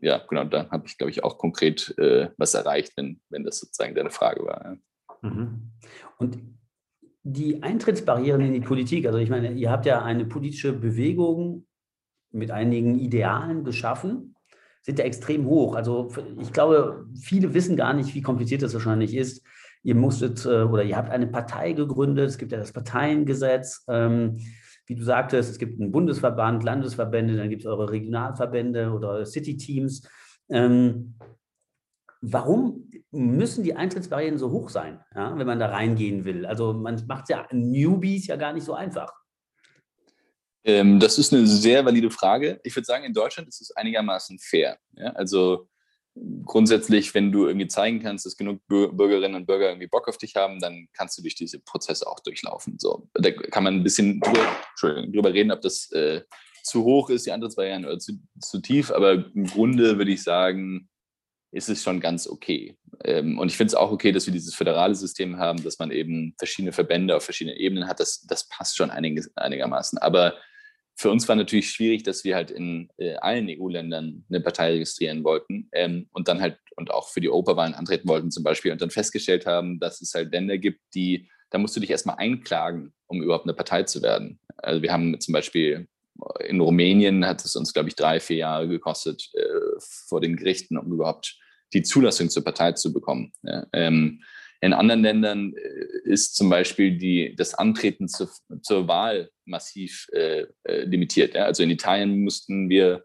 ja, 0.00 0.18
genau, 0.28 0.44
da 0.44 0.70
habe 0.70 0.86
ich, 0.86 0.96
glaube 0.96 1.10
ich, 1.10 1.24
auch 1.24 1.36
konkret 1.38 1.96
äh, 1.98 2.30
was 2.38 2.54
erreicht, 2.54 2.92
wenn, 2.96 3.20
wenn 3.28 3.44
das 3.44 3.58
sozusagen 3.58 3.94
deine 3.94 4.10
Frage 4.10 4.44
war. 4.44 4.64
Ja. 4.64 5.28
Mhm. 5.28 5.72
Und 6.18 6.38
die 7.22 7.62
Eintrittsbarrieren 7.62 8.42
in 8.42 8.52
die 8.52 8.60
Politik, 8.60 9.06
also 9.06 9.18
ich 9.18 9.30
meine, 9.30 9.52
ihr 9.52 9.70
habt 9.70 9.86
ja 9.86 10.02
eine 10.02 10.26
politische 10.26 10.72
Bewegung 10.72 11.66
mit 12.30 12.50
einigen 12.50 12.98
Idealen 12.98 13.64
geschaffen 13.64 14.34
sind 14.84 14.98
ja 14.98 15.04
extrem 15.06 15.46
hoch. 15.46 15.74
Also 15.74 16.10
ich 16.40 16.52
glaube, 16.52 17.06
viele 17.18 17.54
wissen 17.54 17.76
gar 17.76 17.94
nicht, 17.94 18.14
wie 18.14 18.22
kompliziert 18.22 18.62
das 18.62 18.74
wahrscheinlich 18.74 19.14
ist. 19.16 19.42
Ihr 19.82 19.94
musstet 19.94 20.44
äh, 20.44 20.62
oder 20.62 20.82
ihr 20.82 20.96
habt 20.96 21.10
eine 21.10 21.26
Partei 21.26 21.72
gegründet, 21.72 22.28
es 22.28 22.38
gibt 22.38 22.52
ja 22.52 22.58
das 22.58 22.72
Parteiengesetz. 22.72 23.84
Ähm, 23.88 24.38
wie 24.86 24.94
du 24.94 25.02
sagtest, 25.02 25.50
es 25.50 25.58
gibt 25.58 25.80
einen 25.80 25.90
Bundesverband, 25.90 26.62
Landesverbände, 26.62 27.36
dann 27.36 27.48
gibt 27.48 27.62
es 27.62 27.66
eure 27.66 27.90
Regionalverbände 27.90 28.92
oder 28.92 29.24
City-Teams. 29.24 30.06
Ähm, 30.50 31.14
warum 32.20 32.90
müssen 33.10 33.64
die 33.64 33.74
Eintrittsbarrieren 33.74 34.36
so 34.36 34.50
hoch 34.50 34.68
sein, 34.68 35.00
ja, 35.14 35.36
wenn 35.38 35.46
man 35.46 35.58
da 35.58 35.68
reingehen 35.68 36.26
will? 36.26 36.44
Also 36.44 36.74
man 36.74 37.02
macht 37.06 37.24
es 37.24 37.28
ja 37.30 37.46
Newbies 37.50 38.26
ja 38.26 38.36
gar 38.36 38.52
nicht 38.52 38.64
so 38.64 38.74
einfach. 38.74 39.10
Ähm, 40.64 40.98
das 40.98 41.18
ist 41.18 41.32
eine 41.32 41.46
sehr 41.46 41.84
valide 41.84 42.10
Frage. 42.10 42.60
Ich 42.64 42.74
würde 42.74 42.86
sagen, 42.86 43.04
in 43.04 43.12
Deutschland 43.12 43.48
ist 43.48 43.60
es 43.60 43.70
einigermaßen 43.72 44.38
fair. 44.38 44.78
Ja? 44.96 45.10
Also 45.10 45.68
grundsätzlich, 46.44 47.12
wenn 47.14 47.32
du 47.32 47.46
irgendwie 47.46 47.66
zeigen 47.66 48.00
kannst, 48.00 48.24
dass 48.24 48.36
genug 48.36 48.60
Bürgerinnen 48.68 49.34
und 49.34 49.46
Bürger 49.46 49.68
irgendwie 49.68 49.88
Bock 49.88 50.08
auf 50.08 50.16
dich 50.16 50.36
haben, 50.36 50.60
dann 50.60 50.88
kannst 50.92 51.18
du 51.18 51.22
durch 51.22 51.34
diese 51.34 51.58
Prozesse 51.58 52.06
auch 52.06 52.20
durchlaufen. 52.20 52.78
So, 52.78 53.08
da 53.14 53.30
kann 53.30 53.64
man 53.64 53.74
ein 53.74 53.82
bisschen 53.82 54.20
drüber, 54.20 55.06
drüber 55.10 55.34
reden, 55.34 55.50
ob 55.50 55.60
das 55.60 55.90
äh, 55.92 56.22
zu 56.62 56.84
hoch 56.84 57.10
ist, 57.10 57.26
die 57.26 57.32
Antrittsbarrieren, 57.32 57.84
oder 57.84 57.98
zu, 57.98 58.12
zu 58.40 58.60
tief, 58.60 58.90
aber 58.90 59.12
im 59.34 59.46
Grunde 59.46 59.98
würde 59.98 60.12
ich 60.12 60.22
sagen, 60.22 60.88
ist 61.50 61.68
es 61.68 61.82
schon 61.82 62.00
ganz 62.00 62.26
okay. 62.26 62.76
Ähm, 63.04 63.38
und 63.38 63.48
ich 63.48 63.56
finde 63.56 63.68
es 63.68 63.74
auch 63.74 63.90
okay, 63.90 64.12
dass 64.12 64.26
wir 64.26 64.32
dieses 64.32 64.54
föderale 64.54 64.94
System 64.94 65.38
haben, 65.38 65.62
dass 65.62 65.78
man 65.78 65.90
eben 65.90 66.34
verschiedene 66.38 66.72
Verbände 66.72 67.16
auf 67.16 67.24
verschiedenen 67.24 67.58
Ebenen 67.58 67.86
hat. 67.86 68.00
Das, 68.00 68.22
das 68.22 68.48
passt 68.48 68.76
schon 68.76 68.90
einig, 68.90 69.24
einigermaßen. 69.36 69.98
Aber 69.98 70.34
für 70.96 71.10
uns 71.10 71.28
war 71.28 71.36
natürlich 71.36 71.70
schwierig, 71.70 72.04
dass 72.04 72.24
wir 72.24 72.36
halt 72.36 72.50
in 72.50 72.88
äh, 72.98 73.16
allen 73.16 73.48
EU-Ländern 73.48 74.24
eine 74.28 74.40
Partei 74.40 74.72
registrieren 74.72 75.24
wollten 75.24 75.68
ähm, 75.72 76.06
und 76.12 76.28
dann 76.28 76.40
halt 76.40 76.58
und 76.76 76.90
auch 76.90 77.08
für 77.08 77.20
die 77.20 77.28
Europawahlen 77.28 77.74
antreten 77.74 78.08
wollten 78.08 78.30
zum 78.30 78.44
Beispiel 78.44 78.72
und 78.72 78.80
dann 78.80 78.90
festgestellt 78.90 79.46
haben, 79.46 79.80
dass 79.80 80.00
es 80.00 80.14
halt 80.14 80.32
Länder 80.32 80.58
gibt, 80.58 80.80
die, 80.94 81.28
da 81.50 81.58
musst 81.58 81.76
du 81.76 81.80
dich 81.80 81.90
erstmal 81.90 82.16
einklagen, 82.16 82.92
um 83.06 83.22
überhaupt 83.22 83.44
eine 83.44 83.54
Partei 83.54 83.82
zu 83.84 84.02
werden. 84.02 84.38
Also 84.56 84.82
wir 84.82 84.92
haben 84.92 85.20
zum 85.20 85.32
Beispiel 85.32 85.88
in 86.46 86.60
Rumänien 86.60 87.26
hat 87.26 87.44
es 87.44 87.56
uns, 87.56 87.72
glaube 87.72 87.88
ich, 87.88 87.96
drei, 87.96 88.20
vier 88.20 88.36
Jahre 88.36 88.68
gekostet 88.68 89.30
äh, 89.34 89.80
vor 89.80 90.20
den 90.20 90.36
Gerichten, 90.36 90.78
um 90.78 90.92
überhaupt 90.92 91.36
die 91.72 91.82
Zulassung 91.82 92.30
zur 92.30 92.44
Partei 92.44 92.72
zu 92.72 92.92
bekommen. 92.92 93.32
Ja, 93.42 93.66
ähm, 93.72 94.22
in 94.64 94.72
anderen 94.72 95.02
Ländern 95.02 95.54
äh, 95.54 95.86
ist 96.04 96.36
zum 96.36 96.48
Beispiel 96.48 96.96
die, 96.96 97.34
das 97.36 97.54
Antreten 97.54 98.08
zu, 98.08 98.28
zur 98.62 98.88
Wahl 98.88 99.30
massiv 99.44 100.06
äh, 100.12 100.46
äh, 100.64 100.84
limitiert. 100.84 101.34
Ja? 101.34 101.44
Also 101.44 101.62
in 101.62 101.70
Italien 101.70 102.22
mussten 102.22 102.68
wir 102.68 103.04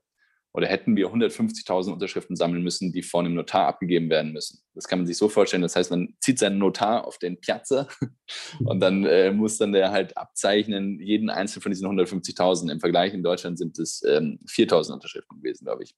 oder 0.52 0.68
hätten 0.68 0.96
wir 0.96 1.10
150.000 1.10 1.94
Unterschriften 1.94 2.36
sammeln 2.36 2.64
müssen, 2.64 2.92
die 2.92 3.04
vor 3.04 3.20
einem 3.20 3.36
Notar 3.36 3.68
abgegeben 3.68 4.10
werden 4.10 4.32
müssen. 4.32 4.60
Das 4.74 4.88
kann 4.88 5.00
man 5.00 5.06
sich 5.06 5.18
so 5.18 5.30
vorstellen. 5.30 5.62
Das 5.62 5.76
heißt, 5.76 5.92
man 5.92 6.16
zieht 6.22 6.40
seinen 6.40 6.58
Notar 6.58 7.06
auf 7.06 7.20
den 7.20 7.40
Piazza 7.40 7.88
und 8.66 8.80
dann 8.80 9.06
äh, 9.06 9.32
muss 9.32 9.58
dann 9.58 9.74
der 9.74 9.92
halt 9.92 10.18
abzeichnen, 10.18 11.00
jeden 11.00 11.30
einzelnen 11.30 11.62
von 11.62 11.72
diesen 11.72 11.88
150.000. 11.88 12.72
Im 12.72 12.80
Vergleich 12.80 13.14
in 13.14 13.22
Deutschland 13.22 13.60
sind 13.60 13.78
es 13.78 14.02
ähm, 14.04 14.40
4.000 14.48 14.94
Unterschriften 14.94 15.38
gewesen, 15.38 15.66
glaube 15.66 15.84
ich. 15.84 15.94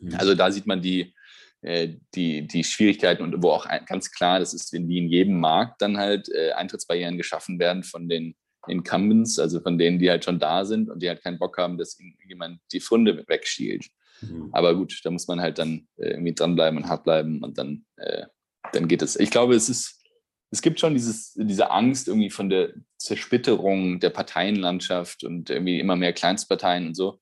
Mhm. 0.00 0.14
Also 0.16 0.34
da 0.34 0.50
sieht 0.50 0.66
man 0.66 0.82
die, 0.82 1.14
die, 1.62 2.46
die 2.46 2.64
Schwierigkeiten 2.64 3.22
und 3.22 3.42
wo 3.42 3.50
auch 3.50 3.66
ganz 3.86 4.12
klar, 4.12 4.38
das 4.38 4.54
ist 4.54 4.72
wie 4.72 4.98
in 4.98 5.08
jedem 5.08 5.40
Markt 5.40 5.82
dann 5.82 5.96
halt 5.96 6.28
äh, 6.28 6.52
Eintrittsbarrieren 6.52 7.16
geschaffen 7.16 7.58
werden 7.58 7.82
von 7.82 8.08
den 8.08 8.36
Incumbents, 8.68 9.38
also 9.38 9.60
von 9.60 9.78
denen, 9.78 9.98
die 9.98 10.10
halt 10.10 10.24
schon 10.24 10.38
da 10.38 10.64
sind 10.64 10.90
und 10.90 11.02
die 11.02 11.08
halt 11.08 11.22
keinen 11.22 11.38
Bock 11.38 11.58
haben, 11.58 11.78
dass 11.78 11.98
jemand 12.26 12.60
die 12.72 12.80
Funde 12.80 13.24
wegschielt. 13.26 13.86
Mhm. 14.20 14.50
Aber 14.52 14.74
gut, 14.74 15.00
da 15.04 15.10
muss 15.10 15.28
man 15.28 15.40
halt 15.40 15.58
dann 15.58 15.88
äh, 15.96 16.10
irgendwie 16.10 16.34
dranbleiben 16.34 16.78
und 16.78 16.88
hart 16.88 17.04
bleiben 17.04 17.42
und 17.42 17.58
dann, 17.58 17.84
äh, 17.96 18.26
dann 18.72 18.88
geht 18.88 19.02
es. 19.02 19.16
Ich 19.16 19.30
glaube, 19.30 19.54
es 19.54 19.68
ist, 19.68 20.02
es 20.50 20.62
gibt 20.62 20.80
schon 20.80 20.94
dieses, 20.94 21.34
diese 21.34 21.70
Angst 21.70 22.08
irgendwie 22.08 22.30
von 22.30 22.48
der 22.48 22.72
Zersplitterung 22.98 24.00
der 24.00 24.10
Parteienlandschaft 24.10 25.24
und 25.24 25.50
irgendwie 25.50 25.80
immer 25.80 25.96
mehr 25.96 26.12
Kleinstparteien 26.12 26.88
und 26.88 26.94
so. 26.94 27.20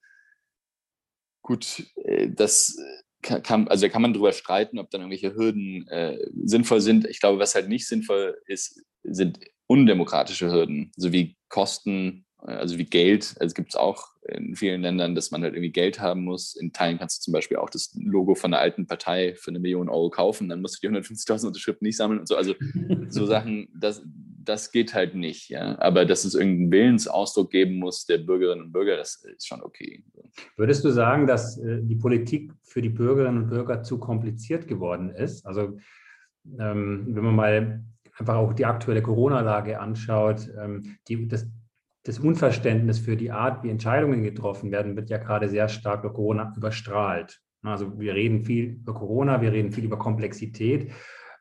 Gut, 1.42 1.84
äh, 1.96 2.30
das 2.30 2.78
kann, 3.24 3.68
also 3.68 3.86
da 3.86 3.92
kann 3.92 4.02
man 4.02 4.12
drüber 4.12 4.32
streiten, 4.32 4.78
ob 4.78 4.90
dann 4.90 5.00
irgendwelche 5.00 5.34
Hürden 5.34 5.88
äh, 5.88 6.18
sinnvoll 6.44 6.80
sind. 6.80 7.06
Ich 7.06 7.20
glaube, 7.20 7.38
was 7.38 7.54
halt 7.54 7.68
nicht 7.68 7.88
sinnvoll 7.88 8.36
ist, 8.46 8.82
sind 9.02 9.40
undemokratische 9.66 10.50
Hürden, 10.50 10.92
sowie 10.96 11.36
Kosten, 11.48 12.26
äh, 12.42 12.52
also 12.52 12.78
wie 12.78 12.84
Geld. 12.84 13.34
Also 13.40 13.46
es 13.46 13.54
gibt 13.54 13.70
es 13.70 13.76
auch 13.76 14.08
in 14.28 14.56
vielen 14.56 14.82
Ländern, 14.82 15.14
dass 15.14 15.30
man 15.30 15.42
halt 15.42 15.54
irgendwie 15.54 15.72
Geld 15.72 16.00
haben 16.00 16.24
muss. 16.24 16.54
In 16.54 16.72
Teilen 16.72 16.98
kannst 16.98 17.18
du 17.18 17.24
zum 17.24 17.32
Beispiel 17.32 17.56
auch 17.56 17.70
das 17.70 17.94
Logo 17.94 18.34
von 18.34 18.50
der 18.50 18.60
alten 18.60 18.86
Partei 18.86 19.34
für 19.34 19.50
eine 19.50 19.60
Million 19.60 19.88
Euro 19.88 20.10
kaufen, 20.10 20.48
dann 20.48 20.60
musst 20.60 20.82
du 20.82 20.88
die 20.88 20.94
150.000 20.94 21.46
Unterschriften 21.46 21.86
nicht 21.86 21.96
sammeln 21.96 22.20
und 22.20 22.28
so. 22.28 22.36
Also 22.36 22.54
so 23.08 23.26
Sachen, 23.26 23.68
das, 23.74 24.02
das 24.44 24.72
geht 24.72 24.94
halt 24.94 25.14
nicht. 25.14 25.48
Ja? 25.48 25.78
Aber 25.80 26.04
dass 26.04 26.24
es 26.24 26.34
irgendeinen 26.34 26.70
Willensausdruck 26.70 27.50
geben 27.50 27.76
muss 27.76 28.06
der 28.06 28.18
Bürgerinnen 28.18 28.66
und 28.66 28.72
Bürger, 28.72 28.96
das 28.96 29.24
ist 29.24 29.46
schon 29.46 29.62
okay. 29.62 30.04
Würdest 30.56 30.84
du 30.84 30.90
sagen, 30.90 31.26
dass 31.26 31.58
äh, 31.58 31.80
die 31.82 31.96
Politik 31.96 32.52
für 32.62 32.82
die 32.82 32.88
Bürgerinnen 32.88 33.44
und 33.44 33.48
Bürger 33.48 33.82
zu 33.82 33.98
kompliziert 33.98 34.66
geworden 34.66 35.10
ist? 35.10 35.46
Also 35.46 35.78
ähm, 36.58 37.06
wenn 37.08 37.24
man 37.24 37.36
mal 37.36 37.84
einfach 38.18 38.36
auch 38.36 38.52
die 38.52 38.66
aktuelle 38.66 39.02
Corona-Lage 39.02 39.80
anschaut, 39.80 40.48
ähm, 40.60 40.96
die, 41.08 41.26
das, 41.26 41.46
das 42.04 42.18
Unverständnis 42.18 42.98
für 42.98 43.16
die 43.16 43.30
Art, 43.30 43.64
wie 43.64 43.70
Entscheidungen 43.70 44.22
getroffen 44.22 44.70
werden, 44.70 44.96
wird 44.96 45.10
ja 45.10 45.18
gerade 45.18 45.48
sehr 45.48 45.68
stark 45.68 46.02
durch 46.02 46.14
Corona 46.14 46.52
überstrahlt. 46.56 47.40
Also 47.62 47.98
wir 47.98 48.14
reden 48.14 48.44
viel 48.44 48.74
über 48.82 48.94
Corona, 48.94 49.40
wir 49.40 49.52
reden 49.52 49.72
viel 49.72 49.84
über 49.84 49.98
Komplexität. 49.98 50.92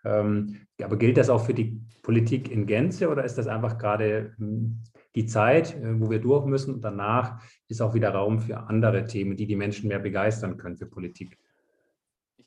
Ähm, 0.05 0.67
aber 0.81 0.97
gilt 0.97 1.17
das 1.17 1.29
auch 1.29 1.45
für 1.45 1.53
die 1.53 1.81
Politik 2.01 2.51
in 2.51 2.65
Gänze 2.65 3.09
oder 3.09 3.23
ist 3.23 3.37
das 3.37 3.47
einfach 3.47 3.77
gerade 3.77 4.33
hm, 4.37 4.83
die 5.15 5.25
Zeit, 5.25 5.75
äh, 5.75 5.99
wo 5.99 6.09
wir 6.09 6.19
durch 6.19 6.45
müssen 6.45 6.73
und 6.73 6.81
danach 6.81 7.41
ist 7.67 7.81
auch 7.81 7.93
wieder 7.93 8.09
Raum 8.09 8.39
für 8.39 8.57
andere 8.57 9.05
Themen, 9.05 9.37
die 9.37 9.47
die 9.47 9.55
Menschen 9.55 9.87
mehr 9.87 9.99
begeistern 9.99 10.57
können 10.57 10.77
für 10.77 10.87
Politik? 10.87 11.37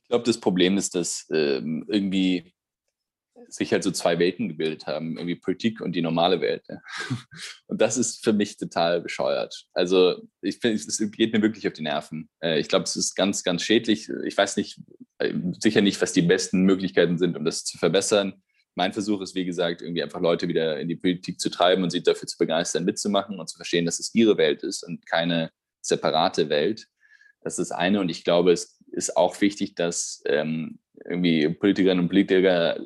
Ich 0.03 0.09
glaube, 0.09 0.25
das 0.25 0.39
Problem 0.39 0.77
ist, 0.77 0.95
dass 0.95 1.27
ähm, 1.33 1.85
irgendwie 1.89 2.53
sich 3.49 3.73
halt 3.73 3.83
so 3.83 3.91
zwei 3.91 4.19
Welten 4.19 4.49
gebildet 4.49 4.87
haben, 4.87 5.17
irgendwie 5.17 5.37
Politik 5.37 5.81
und 5.81 5.93
die 5.93 6.03
normale 6.03 6.41
Welt. 6.41 6.65
Ja. 6.69 6.81
Und 7.67 7.81
das 7.81 7.97
ist 7.97 8.23
für 8.25 8.33
mich 8.33 8.57
total 8.57 9.01
bescheuert. 9.01 9.67
Also 9.73 10.23
ich 10.41 10.59
finde, 10.59 10.77
es 10.77 10.99
geht 11.13 11.33
mir 11.33 11.43
wirklich 11.43 11.67
auf 11.67 11.73
die 11.73 11.83
Nerven. 11.83 12.29
Äh, 12.41 12.61
ich 12.61 12.69
glaube, 12.69 12.85
es 12.85 12.97
ist 12.97 13.15
ganz, 13.15 13.43
ganz 13.43 13.63
schädlich. 13.63 14.09
Ich 14.25 14.37
weiß 14.37 14.57
nicht, 14.57 14.81
äh, 15.19 15.35
sicher 15.61 15.81
nicht, 15.81 16.01
was 16.01 16.13
die 16.13 16.23
besten 16.23 16.63
Möglichkeiten 16.63 17.19
sind, 17.19 17.37
um 17.37 17.45
das 17.45 17.65
zu 17.65 17.79
verbessern. 17.79 18.43
Mein 18.75 18.93
Versuch 18.93 19.23
ist, 19.23 19.35
wie 19.35 19.47
gesagt, 19.47 19.83
irgendwie 19.83 20.03
einfach 20.03 20.21
Leute 20.21 20.49
wieder 20.49 20.79
in 20.79 20.89
die 20.89 20.97
Politik 20.97 21.41
zu 21.41 21.51
treiben 21.51 21.83
und 21.83 21.91
sie 21.91 22.03
dafür 22.03 22.29
zu 22.29 22.37
begeistern, 22.39 22.85
mitzumachen 22.85 23.39
und 23.39 23.49
zu 23.49 23.57
verstehen, 23.57 23.87
dass 23.87 23.99
es 23.99 24.15
ihre 24.15 24.37
Welt 24.37 24.63
ist 24.63 24.83
und 24.83 25.07
keine 25.07 25.51
separate 25.81 26.49
Welt. 26.49 26.87
Das 27.41 27.59
ist 27.59 27.71
das 27.71 27.79
eine. 27.79 28.01
Und 28.01 28.11
ich 28.11 28.25
glaube, 28.25 28.53
es 28.53 28.79
ist 28.93 29.17
auch 29.17 29.41
wichtig, 29.41 29.75
dass 29.77 30.23
ähm, 30.27 30.79
irgendwie 31.05 31.49
Politikerinnen 31.49 32.05
und 32.05 32.09
Politiker 32.09 32.79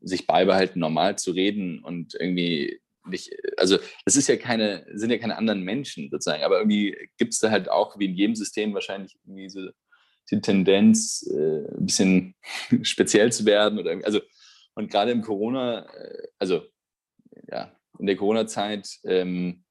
sich 0.00 0.26
beibehalten, 0.26 0.80
normal 0.80 1.18
zu 1.18 1.32
reden 1.32 1.82
und 1.82 2.14
irgendwie 2.14 2.80
nicht, 3.08 3.30
also 3.56 3.78
das 4.04 4.16
ist 4.16 4.28
ja 4.28 4.36
keine, 4.36 4.84
sind 4.92 5.10
ja 5.10 5.18
keine 5.18 5.36
anderen 5.36 5.62
Menschen 5.62 6.10
sozusagen, 6.10 6.42
aber 6.42 6.58
irgendwie 6.58 6.96
gibt 7.18 7.34
es 7.34 7.40
da 7.40 7.50
halt 7.50 7.68
auch, 7.68 7.98
wie 7.98 8.06
in 8.06 8.14
jedem 8.14 8.34
System 8.34 8.74
wahrscheinlich 8.74 9.16
irgendwie 9.24 9.48
so 9.48 9.68
die 10.30 10.40
Tendenz, 10.40 11.28
äh, 11.32 11.68
ein 11.76 11.86
bisschen 11.86 12.34
speziell 12.82 13.32
zu 13.32 13.46
werden 13.46 13.78
oder 13.78 13.98
also 14.04 14.20
und 14.74 14.90
gerade 14.90 15.10
im 15.10 15.22
Corona, 15.22 15.86
äh, 15.94 16.28
also 16.38 16.66
ja, 17.50 17.72
in 17.98 18.06
der 18.06 18.16
Corona-Zeit 18.16 18.88
ähm, 19.04 19.64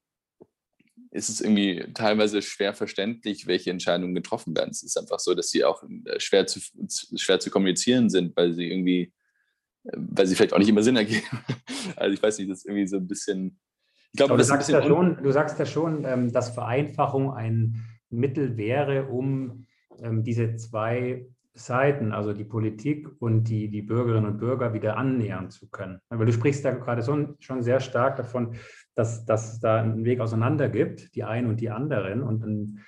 ist 1.12 1.30
es 1.30 1.42
irgendwie 1.42 1.86
teilweise 1.94 2.42
schwer 2.42 2.74
verständlich, 2.74 3.48
welche 3.48 3.70
Entscheidungen 3.70 4.16
getroffen 4.16 4.56
werden. 4.56 4.72
Es 4.72 4.84
ist 4.84 4.98
einfach 4.98 5.20
so, 5.20 5.34
dass 5.34 5.50
sie 5.50 5.64
auch 5.64 5.84
äh, 6.06 6.20
schwer 6.20 6.48
zu, 6.48 6.60
schwer 7.16 7.40
zu 7.40 7.50
kommunizieren 7.50 8.10
sind, 8.10 8.36
weil 8.36 8.54
sie 8.54 8.70
irgendwie 8.70 9.14
weil 9.94 10.26
sie 10.26 10.36
vielleicht 10.36 10.54
auch 10.54 10.60
nicht 10.60 10.70
immer 10.70 10.84
Sinn 10.84 10.96
ergeben. 10.96 11.24
Also 11.98 12.14
ich 12.14 12.22
weiß 12.22 12.40
nicht, 12.40 12.50
das 12.50 12.60
ist 12.60 12.66
irgendwie 12.66 12.88
so 12.88 12.98
ein 12.98 13.08
bisschen. 13.08 13.60
Ich 14.12 14.18
glaube, 14.18 14.36
du, 14.36 14.44
sagst 14.44 14.70
ja 14.70 14.82
schon, 14.82 15.22
du 15.22 15.32
sagst 15.32 15.60
ja 15.60 15.66
schon, 15.66 16.04
ähm, 16.04 16.32
dass 16.32 16.50
Vereinfachung 16.50 17.32
ein 17.32 17.86
Mittel 18.10 18.58
wäre, 18.58 19.06
um 19.06 19.68
ähm, 20.02 20.24
diese 20.24 20.56
zwei 20.56 21.28
Seiten, 21.54 22.12
also 22.12 22.34
die 22.34 22.44
Politik 22.44 23.08
und 23.20 23.46
die, 23.46 23.70
die 23.70 23.82
Bürgerinnen 23.82 24.26
und 24.26 24.40
Bürger, 24.40 24.74
wieder 24.74 24.98
annähern 24.98 25.52
zu 25.52 25.70
können. 25.70 26.00
Weil 26.10 26.26
du 26.26 26.34
sprichst 26.34 26.66
da 26.66 26.72
gerade 26.72 27.02
so, 27.02 27.36
schon 27.40 27.62
sehr 27.62 27.80
stark 27.80 28.18
davon, 28.18 28.56
dass, 28.96 29.26
dass 29.26 29.54
es 29.54 29.60
da 29.60 29.82
einen 29.82 30.06
Weg 30.06 30.20
auseinander 30.20 30.70
gibt, 30.70 31.16
die 31.16 31.24
einen 31.24 31.48
und 31.48 31.62
die 31.62 31.70
anderen. 31.70 32.24
Und 32.24 32.44
ein, 32.44 32.80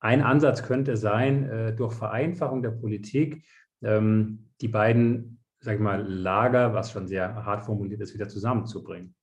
ein 0.00 0.22
Ansatz 0.22 0.62
könnte 0.62 0.96
sein, 0.96 1.48
äh, 1.48 1.76
durch 1.76 1.92
Vereinfachung 1.92 2.62
der 2.62 2.70
Politik 2.70 3.44
ähm, 3.82 4.50
die 4.60 4.68
beiden 4.68 5.37
sag 5.60 5.74
ich 5.74 5.80
mal, 5.80 6.06
Lager, 6.06 6.74
was 6.74 6.92
schon 6.92 7.08
sehr 7.08 7.34
hart 7.44 7.64
formuliert 7.64 8.00
ist, 8.00 8.14
wieder 8.14 8.28
zusammenzubringen? 8.28 9.14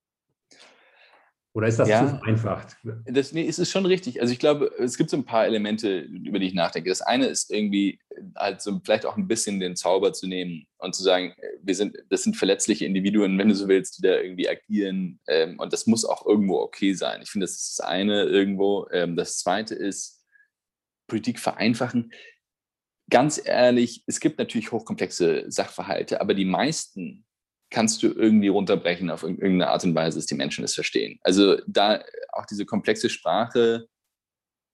Oder 1.56 1.68
ist 1.68 1.78
das 1.78 1.88
ja, 1.88 2.06
zu 2.06 2.18
vereinfacht? 2.18 2.76
Das, 3.06 3.32
nee, 3.32 3.48
es 3.48 3.58
ist 3.58 3.70
schon 3.70 3.86
richtig. 3.86 4.20
Also 4.20 4.30
ich 4.30 4.38
glaube, 4.38 4.70
es 4.78 4.98
gibt 4.98 5.08
so 5.08 5.16
ein 5.16 5.24
paar 5.24 5.46
Elemente, 5.46 6.00
über 6.00 6.38
die 6.38 6.48
ich 6.48 6.54
nachdenke. 6.54 6.90
Das 6.90 7.00
eine 7.00 7.28
ist 7.28 7.50
irgendwie 7.50 7.98
halt 8.36 8.60
so 8.60 8.78
vielleicht 8.84 9.06
auch 9.06 9.16
ein 9.16 9.26
bisschen 9.26 9.58
den 9.58 9.74
Zauber 9.74 10.12
zu 10.12 10.26
nehmen 10.26 10.66
und 10.76 10.94
zu 10.94 11.02
sagen, 11.02 11.32
wir 11.62 11.74
sind, 11.74 11.96
das 12.10 12.24
sind 12.24 12.36
verletzliche 12.36 12.84
Individuen, 12.84 13.38
wenn 13.38 13.48
du 13.48 13.54
so 13.54 13.68
willst, 13.68 13.96
die 13.96 14.02
da 14.02 14.20
irgendwie 14.20 14.50
agieren. 14.50 15.18
Ähm, 15.28 15.58
und 15.58 15.72
das 15.72 15.86
muss 15.86 16.04
auch 16.04 16.26
irgendwo 16.26 16.58
okay 16.58 16.92
sein. 16.92 17.22
Ich 17.22 17.30
finde, 17.30 17.44
das 17.44 17.56
ist 17.56 17.78
das 17.78 17.86
eine 17.86 18.24
irgendwo. 18.24 18.86
Ähm, 18.92 19.16
das 19.16 19.38
zweite 19.38 19.74
ist, 19.74 20.22
Politik 21.06 21.38
vereinfachen 21.38 22.12
ganz 23.10 23.40
ehrlich, 23.44 24.02
es 24.06 24.20
gibt 24.20 24.38
natürlich 24.38 24.72
hochkomplexe 24.72 25.44
Sachverhalte, 25.48 26.20
aber 26.20 26.34
die 26.34 26.44
meisten 26.44 27.24
kannst 27.70 28.02
du 28.02 28.08
irgendwie 28.08 28.48
runterbrechen 28.48 29.10
auf 29.10 29.22
irgendeine 29.22 29.68
Art 29.68 29.84
und 29.84 29.94
Weise, 29.94 30.18
dass 30.18 30.26
die 30.26 30.34
Menschen 30.34 30.64
es 30.64 30.74
verstehen. 30.74 31.18
Also 31.22 31.56
da 31.66 32.02
auch 32.32 32.46
diese 32.46 32.64
komplexe 32.64 33.10
Sprache 33.10 33.88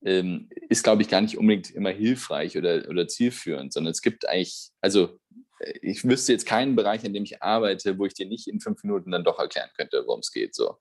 ähm, 0.04 0.48
ist, 0.68 0.82
glaube 0.82 1.02
ich, 1.02 1.08
gar 1.08 1.20
nicht 1.20 1.38
unbedingt 1.38 1.70
immer 1.70 1.90
hilfreich 1.90 2.56
oder, 2.58 2.88
oder 2.88 3.06
zielführend, 3.08 3.72
sondern 3.72 3.92
es 3.92 4.02
gibt 4.02 4.28
eigentlich, 4.28 4.70
also 4.80 5.18
äh, 5.60 5.78
ich 5.80 6.04
wüsste 6.04 6.32
jetzt 6.32 6.46
keinen 6.46 6.76
Bereich, 6.76 7.04
in 7.04 7.14
dem 7.14 7.24
ich 7.24 7.42
arbeite, 7.42 7.98
wo 7.98 8.06
ich 8.06 8.14
dir 8.14 8.26
nicht 8.26 8.48
in 8.48 8.60
fünf 8.60 8.82
Minuten 8.82 9.10
dann 9.10 9.24
doch 9.24 9.38
erklären 9.38 9.70
könnte, 9.76 10.02
worum 10.06 10.20
es 10.20 10.32
geht. 10.32 10.54
So. 10.54 10.76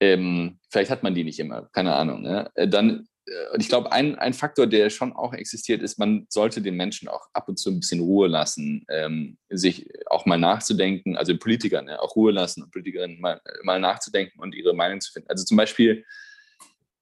Ähm, 0.00 0.58
vielleicht 0.70 0.90
hat 0.90 1.02
man 1.02 1.14
die 1.14 1.24
nicht 1.24 1.38
immer, 1.38 1.68
keine 1.72 1.94
Ahnung. 1.94 2.22
Ne? 2.22 2.50
Äh, 2.54 2.68
dann, 2.68 3.06
und 3.52 3.60
ich 3.60 3.68
glaube, 3.68 3.92
ein, 3.92 4.16
ein 4.16 4.34
Faktor, 4.34 4.66
der 4.66 4.90
schon 4.90 5.12
auch 5.12 5.32
existiert, 5.32 5.82
ist, 5.82 5.98
man 5.98 6.26
sollte 6.28 6.62
den 6.62 6.76
Menschen 6.76 7.08
auch 7.08 7.28
ab 7.32 7.48
und 7.48 7.58
zu 7.58 7.70
ein 7.70 7.80
bisschen 7.80 8.00
Ruhe 8.00 8.28
lassen, 8.28 8.84
ähm, 8.88 9.38
sich 9.50 9.88
auch 10.06 10.26
mal 10.26 10.38
nachzudenken, 10.38 11.16
also 11.16 11.36
Politikern 11.36 11.86
ne, 11.86 12.00
auch 12.00 12.16
Ruhe 12.16 12.32
lassen 12.32 12.62
und 12.62 12.70
Politikerinnen 12.70 13.20
mal, 13.20 13.40
mal 13.62 13.80
nachzudenken 13.80 14.40
und 14.40 14.54
ihre 14.54 14.74
Meinung 14.74 15.00
zu 15.00 15.12
finden. 15.12 15.28
Also 15.30 15.44
zum 15.44 15.56
Beispiel, 15.56 16.04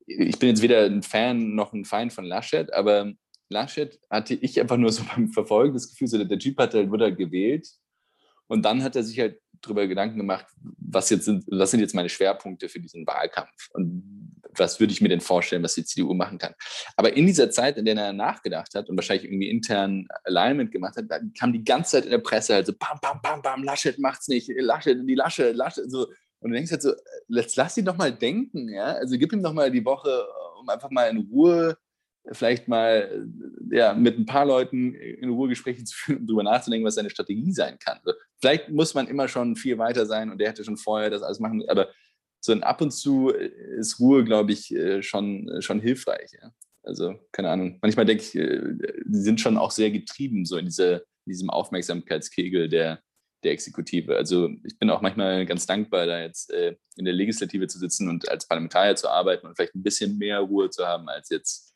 ich 0.07 0.39
bin 0.39 0.51
jetzt 0.51 0.63
weder 0.63 0.85
ein 0.85 1.03
Fan 1.03 1.55
noch 1.55 1.73
ein 1.73 1.85
Feind 1.85 2.13
von 2.13 2.25
Laschet, 2.25 2.73
aber 2.73 3.13
Laschet 3.49 3.99
hatte 4.11 4.35
ich 4.35 4.61
einfach 4.61 4.77
nur 4.77 4.93
so 4.93 5.03
beim 5.15 5.29
Verfolgen 5.29 5.75
das 5.75 5.91
Gefühl, 5.91 6.09
so 6.09 6.23
der 6.23 6.39
Typ 6.39 6.59
hat 6.59 6.75
halt, 6.75 6.91
wurde 6.91 7.05
halt 7.05 7.19
gewählt 7.19 7.69
und 8.47 8.65
dann 8.65 8.83
hat 8.83 8.97
er 8.97 9.03
sich 9.03 9.19
halt 9.19 9.40
darüber 9.63 9.87
Gedanken 9.87 10.19
gemacht, 10.19 10.47
was 10.79 11.11
jetzt 11.11 11.25
sind, 11.25 11.45
was 11.49 11.71
sind 11.71 11.81
jetzt 11.81 11.95
meine 11.95 12.09
Schwerpunkte 12.09 12.69
für 12.69 12.81
diesen 12.81 13.07
Wahlkampf 13.07 13.69
und 13.73 14.31
was 14.57 14.81
würde 14.81 14.93
ich 14.93 15.01
mir 15.01 15.09
denn 15.09 15.21
vorstellen, 15.21 15.63
was 15.63 15.75
die 15.75 15.85
CDU 15.85 16.15
machen 16.15 16.39
kann. 16.39 16.55
Aber 16.97 17.17
in 17.17 17.27
dieser 17.27 17.51
Zeit, 17.51 17.77
in 17.77 17.85
der 17.85 17.97
er 17.97 18.13
nachgedacht 18.13 18.75
hat 18.75 18.89
und 18.89 18.97
wahrscheinlich 18.97 19.25
irgendwie 19.25 19.49
intern 19.49 20.07
Alignment 20.25 20.73
gemacht 20.73 20.97
hat, 20.97 21.05
kam 21.39 21.53
die 21.53 21.65
ganze 21.65 21.93
Zeit 21.93 22.05
in 22.05 22.11
der 22.11 22.19
Presse 22.19 22.55
halt 22.55 22.67
so, 22.67 22.73
bam, 22.73 22.99
bam, 23.01 23.21
bam, 23.23 23.43
bam, 23.43 23.63
Laschet 23.63 23.99
macht's 23.99 24.29
nicht, 24.29 24.51
Laschet, 24.57 24.99
die 25.07 25.15
Lasche, 25.15 25.53
Laschet, 25.53 25.91
so. 25.91 26.09
Und 26.43 26.51
du 26.51 26.57
denkst 26.57 26.71
halt 26.71 26.83
so, 26.83 26.95
let's, 27.29 27.57
lass 27.57 27.77
ihn 27.77 27.85
doch 27.85 27.97
mal 27.97 28.13
denken, 28.13 28.69
ja. 28.69 28.95
Also 28.95 29.19
gib 29.19 29.33
ihm 29.33 29.43
doch 29.43 29.53
mal 29.53 29.71
die 29.71 29.85
Woche, 29.85 30.27
um 30.59 30.69
einfach 30.69 30.91
mal 30.91 31.05
in 31.05 31.29
Ruhe 31.31 31.77
vielleicht 32.33 32.69
mal 32.69 33.27
ja, 33.71 33.95
mit 33.95 34.19
ein 34.19 34.27
paar 34.27 34.47
Leuten 34.47 34.95
in 34.95 35.31
Ruhe 35.31 35.49
Gespräche 35.49 35.85
zu 35.85 35.97
führen, 35.97 36.19
um 36.21 36.27
darüber 36.27 36.43
nachzudenken, 36.43 36.87
was 36.87 36.95
seine 36.95 37.11
Strategie 37.11 37.53
sein 37.53 37.79
kann. 37.79 37.99
Vielleicht 38.41 38.69
muss 38.69 38.95
man 38.95 39.09
immer 39.09 39.29
schon 39.29 39.57
viel 39.57 39.79
weiter 39.79 40.07
sein 40.07 40.31
und 40.31 40.39
der 40.39 40.49
hätte 40.49 40.65
schon 40.65 40.77
vorher 40.77 41.11
das 41.11 41.23
alles 41.23 41.41
machen, 41.41 41.65
aber 41.69 41.89
so 42.41 42.53
ein 42.53 42.63
ab 42.63 42.81
und 42.81 42.91
zu 42.91 43.29
ist 43.31 44.01
Ruhe, 44.01 44.25
glaube 44.25 44.53
ich, 44.53 44.75
äh, 44.75 45.03
schon, 45.03 45.61
schon 45.61 45.81
hilfreich. 45.81 46.33
Ja? 46.41 46.51
Also, 46.83 47.15
keine 47.33 47.51
Ahnung. 47.51 47.79
Manchmal 47.83 48.07
denke 48.07 48.23
ich, 48.23 48.35
äh, 48.35 48.61
die 49.05 49.21
sind 49.21 49.41
schon 49.41 49.59
auch 49.59 49.71
sehr 49.71 49.91
getrieben, 49.91 50.47
so 50.47 50.57
in, 50.57 50.65
diese, 50.65 51.05
in 51.27 51.33
diesem 51.33 51.51
Aufmerksamkeitskegel 51.51 52.69
der, 52.69 53.03
der 53.45 53.53
Exekutive. 53.53 54.17
Also 54.17 54.51
ich 54.65 54.79
bin 54.79 54.91
auch 54.91 55.03
manchmal 55.03 55.45
ganz 55.47 55.67
dankbar, 55.67 56.07
da 56.07 56.21
jetzt 56.21 56.51
äh, 56.51 56.77
in 56.97 57.05
der 57.05 57.15
Legislative 57.15 57.67
zu 57.67 57.79
sitzen 57.79 58.09
und 58.09 58.29
als 58.29 58.47
Parlamentarier 58.47 58.97
zu 58.97 59.09
arbeiten 59.09 59.47
und 59.47 59.57
vielleicht 59.57 59.75
ein 59.75 59.83
bisschen 59.83 60.19
mehr 60.19 60.41
Ruhe 60.41 60.71
zu 60.71 60.87
haben 60.87 61.09
als 61.09 61.29
jetzt 61.31 61.70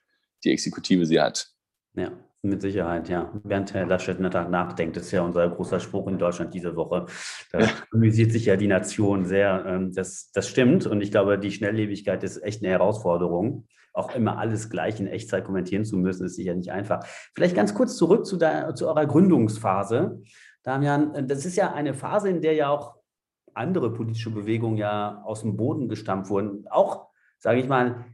die 0.45 0.51
Exekutive 0.51 1.07
sie 1.07 1.21
hat. 1.21 1.49
Ja, 1.97 2.13
mit 2.43 2.61
Sicherheit, 2.61 3.09
ja. 3.09 3.33
Während 3.43 3.73
Herr 3.73 3.87
Laschet 3.87 4.21
nachdenkt, 4.21 4.97
ist 4.97 5.11
ja 5.13 5.23
unser 5.23 5.49
großer 5.49 5.81
Spruch 5.81 6.09
in 6.09 6.19
Deutschland 6.19 6.53
diese 6.53 6.77
Woche. 6.77 7.07
Da 7.53 7.61
ja. 7.61 7.69
amüsiert 7.93 8.33
sich 8.33 8.47
ja 8.47 8.57
die 8.57 8.67
Nation 8.67 9.25
sehr. 9.25 9.65
Ähm, 9.67 9.93
das, 9.93 10.31
das 10.33 10.49
stimmt. 10.49 10.87
Und 10.87 11.01
ich 11.01 11.11
glaube, 11.11 11.39
die 11.39 11.53
Schnelllebigkeit 11.53 12.23
ist 12.23 12.43
echt 12.43 12.63
eine 12.63 12.71
Herausforderung. 12.71 13.67
Auch 13.93 14.15
immer 14.15 14.39
alles 14.39 14.71
gleich 14.71 15.01
in 15.01 15.07
Echtzeit 15.07 15.45
kommentieren 15.45 15.85
zu 15.85 15.97
müssen, 15.97 16.27
ist 16.27 16.35
sicher 16.35 16.55
nicht 16.55 16.73
einfach. 16.73 17.07
Vielleicht 17.35 17.55
ganz 17.55 17.75
kurz 17.75 17.97
zurück 17.97 18.27
zu, 18.27 18.37
der, 18.37 18.75
zu 18.75 18.89
eurer 18.89 19.07
Gründungsphase. 19.07 20.21
Damian, 20.65 21.29
das 21.29 21.47
ist 21.47 21.57
ja 21.57 21.73
eine 21.73 21.95
Phase, 21.95 22.29
in 22.29 22.43
der 22.43 22.55
ja 22.55 22.71
auch 22.71 22.97
andere 23.55 23.93
politische 23.93 24.31
Bewegungen 24.31 24.77
ja 24.77 25.23
aus 25.25 25.43
dem 25.43 25.57
Boden 25.57 25.89
gestampft 25.89 26.31
wurden. 26.31 26.67
Auch, 26.69 27.09
sage 27.39 27.61
ich 27.61 27.69
mal, 27.69 28.05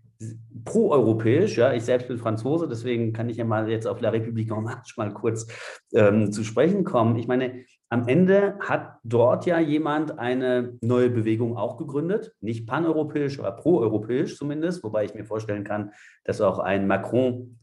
proeuropäisch. 0.64 1.56
Ja, 1.56 1.72
ich 1.72 1.84
selbst 1.84 2.08
bin 2.08 2.18
Franzose, 2.18 2.68
deswegen 2.68 3.12
kann 3.12 3.28
ich 3.28 3.38
ja 3.38 3.44
mal 3.44 3.70
jetzt 3.70 3.86
auf 3.86 4.00
La 4.00 4.10
République 4.10 4.54
en 4.54 4.64
Marche 4.64 4.94
mal 4.96 5.12
kurz 5.12 5.46
ähm, 5.94 6.32
zu 6.32 6.44
sprechen 6.44 6.84
kommen. 6.84 7.16
Ich 7.16 7.26
meine, 7.26 7.64
am 7.88 8.06
Ende 8.06 8.58
hat 8.60 8.98
dort 9.02 9.46
ja 9.46 9.58
jemand 9.58 10.18
eine 10.18 10.78
neue 10.80 11.10
Bewegung 11.10 11.56
auch 11.56 11.76
gegründet, 11.76 12.34
nicht 12.40 12.66
paneuropäisch, 12.66 13.38
aber 13.38 13.52
proeuropäisch 13.52 14.36
zumindest, 14.36 14.84
wobei 14.84 15.04
ich 15.04 15.14
mir 15.14 15.24
vorstellen 15.24 15.64
kann, 15.64 15.90
dass 16.24 16.40
auch 16.40 16.58
ein 16.58 16.86
Macron 16.86 17.58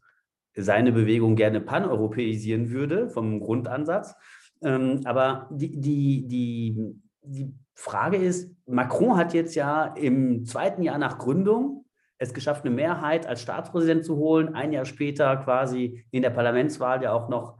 seine 0.55 0.91
Bewegung 0.91 1.35
gerne 1.35 1.61
paneuropäisieren 1.61 2.71
würde 2.71 3.09
vom 3.09 3.39
Grundansatz. 3.39 4.15
Ähm, 4.63 5.01
aber 5.05 5.47
die, 5.51 5.79
die, 5.79 6.27
die, 6.27 6.95
die 7.21 7.53
Frage 7.75 8.17
ist, 8.17 8.51
Macron 8.65 9.17
hat 9.17 9.35
jetzt 9.35 9.53
ja 9.53 9.85
im 9.85 10.45
zweiten 10.45 10.81
Jahr 10.81 10.97
nach 10.97 11.19
Gründung 11.19 11.85
es 12.17 12.33
geschafft, 12.33 12.65
eine 12.65 12.73
Mehrheit 12.73 13.25
als 13.25 13.41
Staatspräsident 13.41 14.05
zu 14.05 14.15
holen. 14.17 14.55
Ein 14.55 14.73
Jahr 14.73 14.85
später 14.85 15.37
quasi 15.37 16.03
in 16.11 16.21
der 16.21 16.31
Parlamentswahl 16.31 17.01
ja 17.03 17.13
auch 17.13 17.29
noch 17.29 17.57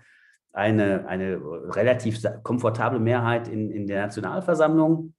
eine, 0.54 1.08
eine 1.08 1.40
relativ 1.76 2.20
komfortable 2.44 3.00
Mehrheit 3.00 3.48
in, 3.48 3.70
in 3.70 3.86
der 3.86 4.04
Nationalversammlung. 4.04 5.14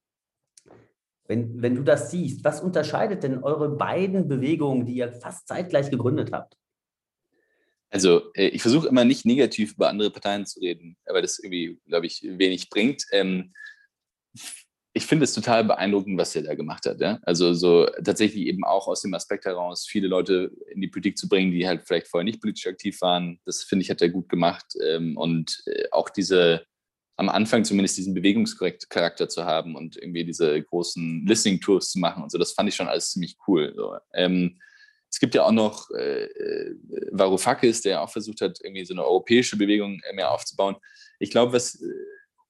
Wenn, 1.28 1.62
wenn 1.62 1.74
du 1.74 1.82
das 1.82 2.10
siehst, 2.10 2.42
was 2.42 2.60
unterscheidet 2.60 3.22
denn 3.22 3.44
eure 3.44 3.68
beiden 3.68 4.28
Bewegungen, 4.28 4.86
die 4.86 4.94
ihr 4.94 5.12
fast 5.12 5.46
zeitgleich 5.46 5.90
gegründet 5.90 6.32
habt? 6.32 6.56
Also 7.90 8.32
äh, 8.34 8.48
ich 8.48 8.62
versuche 8.62 8.88
immer 8.88 9.04
nicht 9.04 9.24
negativ 9.24 9.74
über 9.74 9.88
andere 9.88 10.10
Parteien 10.10 10.46
zu 10.46 10.60
reden, 10.60 10.96
weil 11.06 11.22
das 11.22 11.38
irgendwie, 11.38 11.78
glaube 11.86 12.06
ich, 12.06 12.22
wenig 12.22 12.70
bringt. 12.70 13.04
Ähm, 13.12 13.52
ich 14.98 15.06
finde 15.06 15.22
es 15.22 15.32
total 15.32 15.62
beeindruckend, 15.62 16.18
was 16.18 16.34
er 16.34 16.42
da 16.42 16.56
gemacht 16.56 16.84
hat. 16.84 17.00
Ja? 17.00 17.20
Also 17.22 17.54
so 17.54 17.86
tatsächlich 18.04 18.46
eben 18.46 18.64
auch 18.64 18.88
aus 18.88 19.00
dem 19.00 19.14
Aspekt 19.14 19.44
heraus, 19.44 19.86
viele 19.86 20.08
Leute 20.08 20.50
in 20.72 20.80
die 20.80 20.88
Politik 20.88 21.16
zu 21.16 21.28
bringen, 21.28 21.52
die 21.52 21.68
halt 21.68 21.82
vielleicht 21.86 22.08
vorher 22.08 22.24
nicht 22.24 22.40
politisch 22.40 22.66
aktiv 22.66 23.00
waren. 23.00 23.38
Das 23.44 23.62
finde 23.62 23.84
ich, 23.84 23.90
hat 23.90 24.02
er 24.02 24.08
gut 24.08 24.28
gemacht. 24.28 24.66
Ähm, 24.84 25.16
und 25.16 25.62
äh, 25.66 25.84
auch 25.92 26.08
diese, 26.10 26.64
am 27.16 27.28
Anfang 27.28 27.64
zumindest 27.64 27.96
diesen 27.96 28.12
Bewegungscharakter 28.12 29.28
zu 29.28 29.44
haben 29.44 29.76
und 29.76 29.96
irgendwie 29.96 30.24
diese 30.24 30.60
großen 30.60 31.24
Listening-Tours 31.24 31.92
zu 31.92 32.00
machen 32.00 32.24
und 32.24 32.32
so, 32.32 32.38
das 32.38 32.52
fand 32.52 32.68
ich 32.68 32.74
schon 32.74 32.88
alles 32.88 33.10
ziemlich 33.10 33.36
cool. 33.46 33.72
So. 33.76 33.96
Ähm, 34.14 34.58
es 35.08 35.20
gibt 35.20 35.36
ja 35.36 35.44
auch 35.44 35.52
noch 35.52 35.90
äh, 35.92 36.24
äh 36.24 36.74
Varoufakis, 37.12 37.82
der 37.82 38.02
auch 38.02 38.10
versucht 38.10 38.40
hat, 38.40 38.58
irgendwie 38.64 38.84
so 38.84 38.94
eine 38.94 39.04
europäische 39.04 39.56
Bewegung 39.56 40.00
mehr 40.12 40.32
aufzubauen. 40.32 40.74
Ich 41.20 41.30
glaube, 41.30 41.52
was 41.52 41.78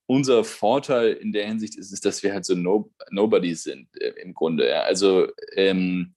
unser 0.08 0.42
Vorteil 0.42 1.12
in 1.12 1.32
der 1.32 1.46
Hinsicht 1.46 1.76
ist, 1.76 1.92
ist 1.92 2.04
dass 2.04 2.22
wir 2.22 2.32
halt 2.32 2.46
so 2.46 2.54
no, 2.54 2.90
Nobody 3.10 3.54
sind 3.54 3.88
äh, 4.00 4.14
im 4.22 4.32
Grunde. 4.32 4.68
Ja. 4.68 4.80
Also 4.80 5.28
ähm, 5.54 6.14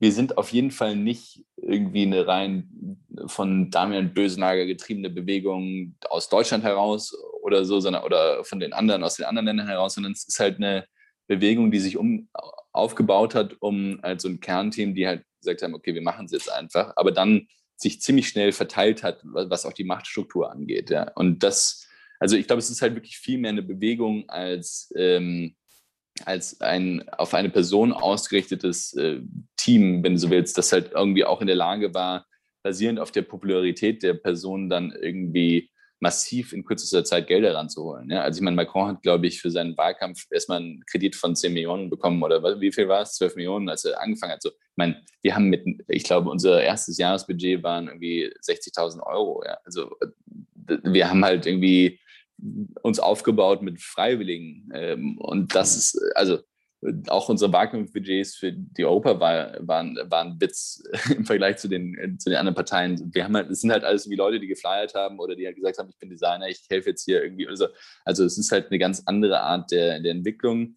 wir 0.00 0.12
sind 0.12 0.36
auf 0.36 0.52
jeden 0.52 0.72
Fall 0.72 0.96
nicht 0.96 1.44
irgendwie 1.56 2.02
eine 2.02 2.26
rein 2.26 2.98
von 3.26 3.70
Damian 3.70 4.12
Bösenager 4.12 4.66
getriebene 4.66 5.08
Bewegung 5.08 5.94
aus 6.10 6.28
Deutschland 6.28 6.64
heraus 6.64 7.16
oder 7.42 7.64
so, 7.64 7.78
sondern 7.78 8.02
oder 8.02 8.44
von 8.44 8.58
den 8.58 8.72
anderen, 8.72 9.04
aus 9.04 9.16
den 9.16 9.24
anderen 9.24 9.46
Ländern 9.46 9.68
heraus, 9.68 9.94
sondern 9.94 10.12
es 10.12 10.26
ist 10.26 10.40
halt 10.40 10.56
eine 10.56 10.84
Bewegung, 11.28 11.70
die 11.70 11.78
sich 11.78 11.96
um, 11.96 12.28
aufgebaut 12.72 13.36
hat, 13.36 13.56
um 13.60 14.00
halt 14.02 14.20
so 14.20 14.28
ein 14.28 14.40
Kernteam, 14.40 14.96
die 14.96 15.06
halt 15.06 15.24
gesagt 15.38 15.62
haben, 15.62 15.74
okay, 15.74 15.94
wir 15.94 16.02
machen 16.02 16.26
es 16.26 16.32
jetzt 16.32 16.50
einfach, 16.50 16.92
aber 16.96 17.12
dann 17.12 17.46
sich 17.76 18.00
ziemlich 18.00 18.28
schnell 18.28 18.50
verteilt 18.50 19.04
hat, 19.04 19.20
was 19.22 19.64
auch 19.64 19.72
die 19.72 19.84
Machtstruktur 19.84 20.50
angeht. 20.50 20.90
Ja. 20.90 21.12
Und 21.14 21.42
das 21.42 21.85
also 22.18 22.36
ich 22.36 22.46
glaube, 22.46 22.60
es 22.60 22.70
ist 22.70 22.82
halt 22.82 22.94
wirklich 22.94 23.18
viel 23.18 23.38
mehr 23.38 23.50
eine 23.50 23.62
Bewegung 23.62 24.28
als, 24.28 24.92
ähm, 24.96 25.54
als 26.24 26.60
ein 26.60 27.08
auf 27.10 27.34
eine 27.34 27.50
Person 27.50 27.92
ausgerichtetes 27.92 28.94
äh, 28.94 29.20
Team, 29.56 30.02
wenn 30.02 30.14
du 30.14 30.18
so 30.18 30.30
willst, 30.30 30.56
das 30.56 30.72
halt 30.72 30.92
irgendwie 30.92 31.24
auch 31.24 31.40
in 31.40 31.46
der 31.46 31.56
Lage 31.56 31.92
war, 31.94 32.26
basierend 32.62 32.98
auf 32.98 33.12
der 33.12 33.22
Popularität 33.22 34.02
der 34.02 34.14
Person 34.14 34.68
dann 34.68 34.92
irgendwie 34.92 35.70
massiv 36.00 36.52
in 36.52 36.64
kürzester 36.64 37.04
Zeit 37.04 37.26
Gelder 37.26 37.54
ranzuholen. 37.54 38.10
Ja? 38.10 38.22
Also 38.22 38.38
ich 38.38 38.42
meine, 38.42 38.56
Macron 38.56 38.88
hat, 38.88 39.02
glaube 39.02 39.26
ich, 39.26 39.40
für 39.40 39.50
seinen 39.50 39.76
Wahlkampf 39.76 40.26
erstmal 40.30 40.58
einen 40.58 40.84
Kredit 40.86 41.16
von 41.16 41.34
10 41.34 41.52
Millionen 41.52 41.88
bekommen 41.88 42.22
oder 42.22 42.60
wie 42.60 42.72
viel 42.72 42.88
war 42.88 43.02
es? 43.02 43.14
12 43.14 43.36
Millionen, 43.36 43.68
als 43.68 43.84
er 43.84 44.00
angefangen 44.00 44.32
hat. 44.32 44.42
So, 44.42 44.50
ich 44.50 44.76
meine, 44.76 45.02
wir 45.22 45.34
haben 45.34 45.48
mit, 45.48 45.64
ich 45.88 46.04
glaube, 46.04 46.28
unser 46.28 46.62
erstes 46.62 46.98
Jahresbudget 46.98 47.62
waren 47.62 47.88
irgendwie 47.88 48.30
60.000 48.42 49.00
Euro. 49.06 49.42
Ja? 49.44 49.56
Also 49.64 49.96
wir 50.82 51.08
haben 51.08 51.24
halt 51.24 51.46
irgendwie 51.46 51.98
uns 52.82 52.98
aufgebaut 52.98 53.62
mit 53.62 53.80
Freiwilligen. 53.80 54.70
Ähm, 54.74 55.18
und 55.18 55.54
das 55.54 55.76
ist, 55.76 56.00
also 56.14 56.38
auch 57.08 57.28
unsere 57.28 57.52
Wahlkampfbudgets 57.52 58.36
für 58.36 58.52
die 58.52 58.84
Europawahl 58.84 59.58
waren, 59.62 59.98
waren 60.04 60.38
Bits 60.38 60.82
im 61.16 61.24
Vergleich 61.24 61.56
zu 61.56 61.68
den, 61.68 62.18
zu 62.18 62.28
den 62.28 62.38
anderen 62.38 62.54
Parteien. 62.54 63.10
Wir 63.14 63.24
haben 63.24 63.36
halt, 63.36 63.50
es 63.50 63.60
sind 63.60 63.72
halt 63.72 63.84
alles 63.84 64.08
wie 64.08 64.14
Leute, 64.14 64.38
die 64.38 64.46
geflyert 64.46 64.94
haben 64.94 65.18
oder 65.18 65.34
die 65.34 65.46
halt 65.46 65.56
gesagt 65.56 65.78
haben, 65.78 65.88
ich 65.88 65.98
bin 65.98 66.10
Designer, 66.10 66.48
ich 66.48 66.64
helfe 66.68 66.90
jetzt 66.90 67.04
hier 67.04 67.22
irgendwie. 67.22 67.48
Also, 67.48 67.68
also 68.04 68.24
es 68.24 68.38
ist 68.38 68.52
halt 68.52 68.70
eine 68.70 68.78
ganz 68.78 69.02
andere 69.06 69.40
Art 69.40 69.70
der, 69.70 70.00
der 70.00 70.12
Entwicklung 70.12 70.76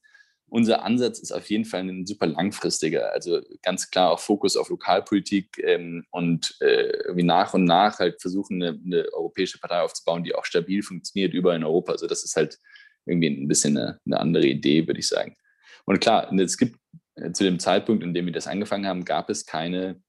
unser 0.49 0.83
Ansatz 0.83 1.19
ist 1.19 1.31
auf 1.31 1.49
jeden 1.49 1.65
Fall 1.65 1.81
ein 1.81 2.05
super 2.05 2.27
langfristiger. 2.27 3.11
Also 3.13 3.41
ganz 3.61 3.89
klar 3.89 4.11
auch 4.11 4.19
Fokus 4.19 4.57
auf 4.57 4.69
Lokalpolitik 4.69 5.59
ähm, 5.63 6.05
und 6.11 6.55
äh, 6.61 7.15
wie 7.15 7.23
nach 7.23 7.53
und 7.53 7.65
nach 7.65 7.99
halt 7.99 8.21
versuchen, 8.21 8.61
eine, 8.61 8.79
eine, 8.83 9.13
europäische 9.13 9.59
Partei 9.59 9.81
aufzubauen, 9.81 10.23
die 10.23 10.35
auch 10.35 10.45
stabil 10.45 10.81
funktioniert 10.81 11.33
überall 11.33 11.57
in 11.57 11.63
Europa. 11.63 11.91
Also 11.91 12.07
das 12.07 12.23
ist 12.23 12.35
halt 12.35 12.59
irgendwie 13.05 13.27
ein 13.27 13.47
bisschen 13.47 13.77
eine, 13.77 13.99
eine 14.05 14.19
andere 14.19 14.45
Idee, 14.45 14.87
würde 14.87 14.99
ich 14.99 15.07
sagen. 15.07 15.35
Und 15.85 15.99
klar, 15.99 16.31
es 16.33 16.57
gibt 16.57 16.77
äh, 17.15 17.31
zu 17.31 17.43
dem 17.43 17.59
Zeitpunkt, 17.59 18.03
in 18.03 18.13
dem 18.13 18.25
wir 18.25 18.33
das 18.33 18.47
angefangen 18.47 18.87
haben, 18.87 19.05
gab 19.05 19.29
es 19.29 19.45
keine 19.45 20.01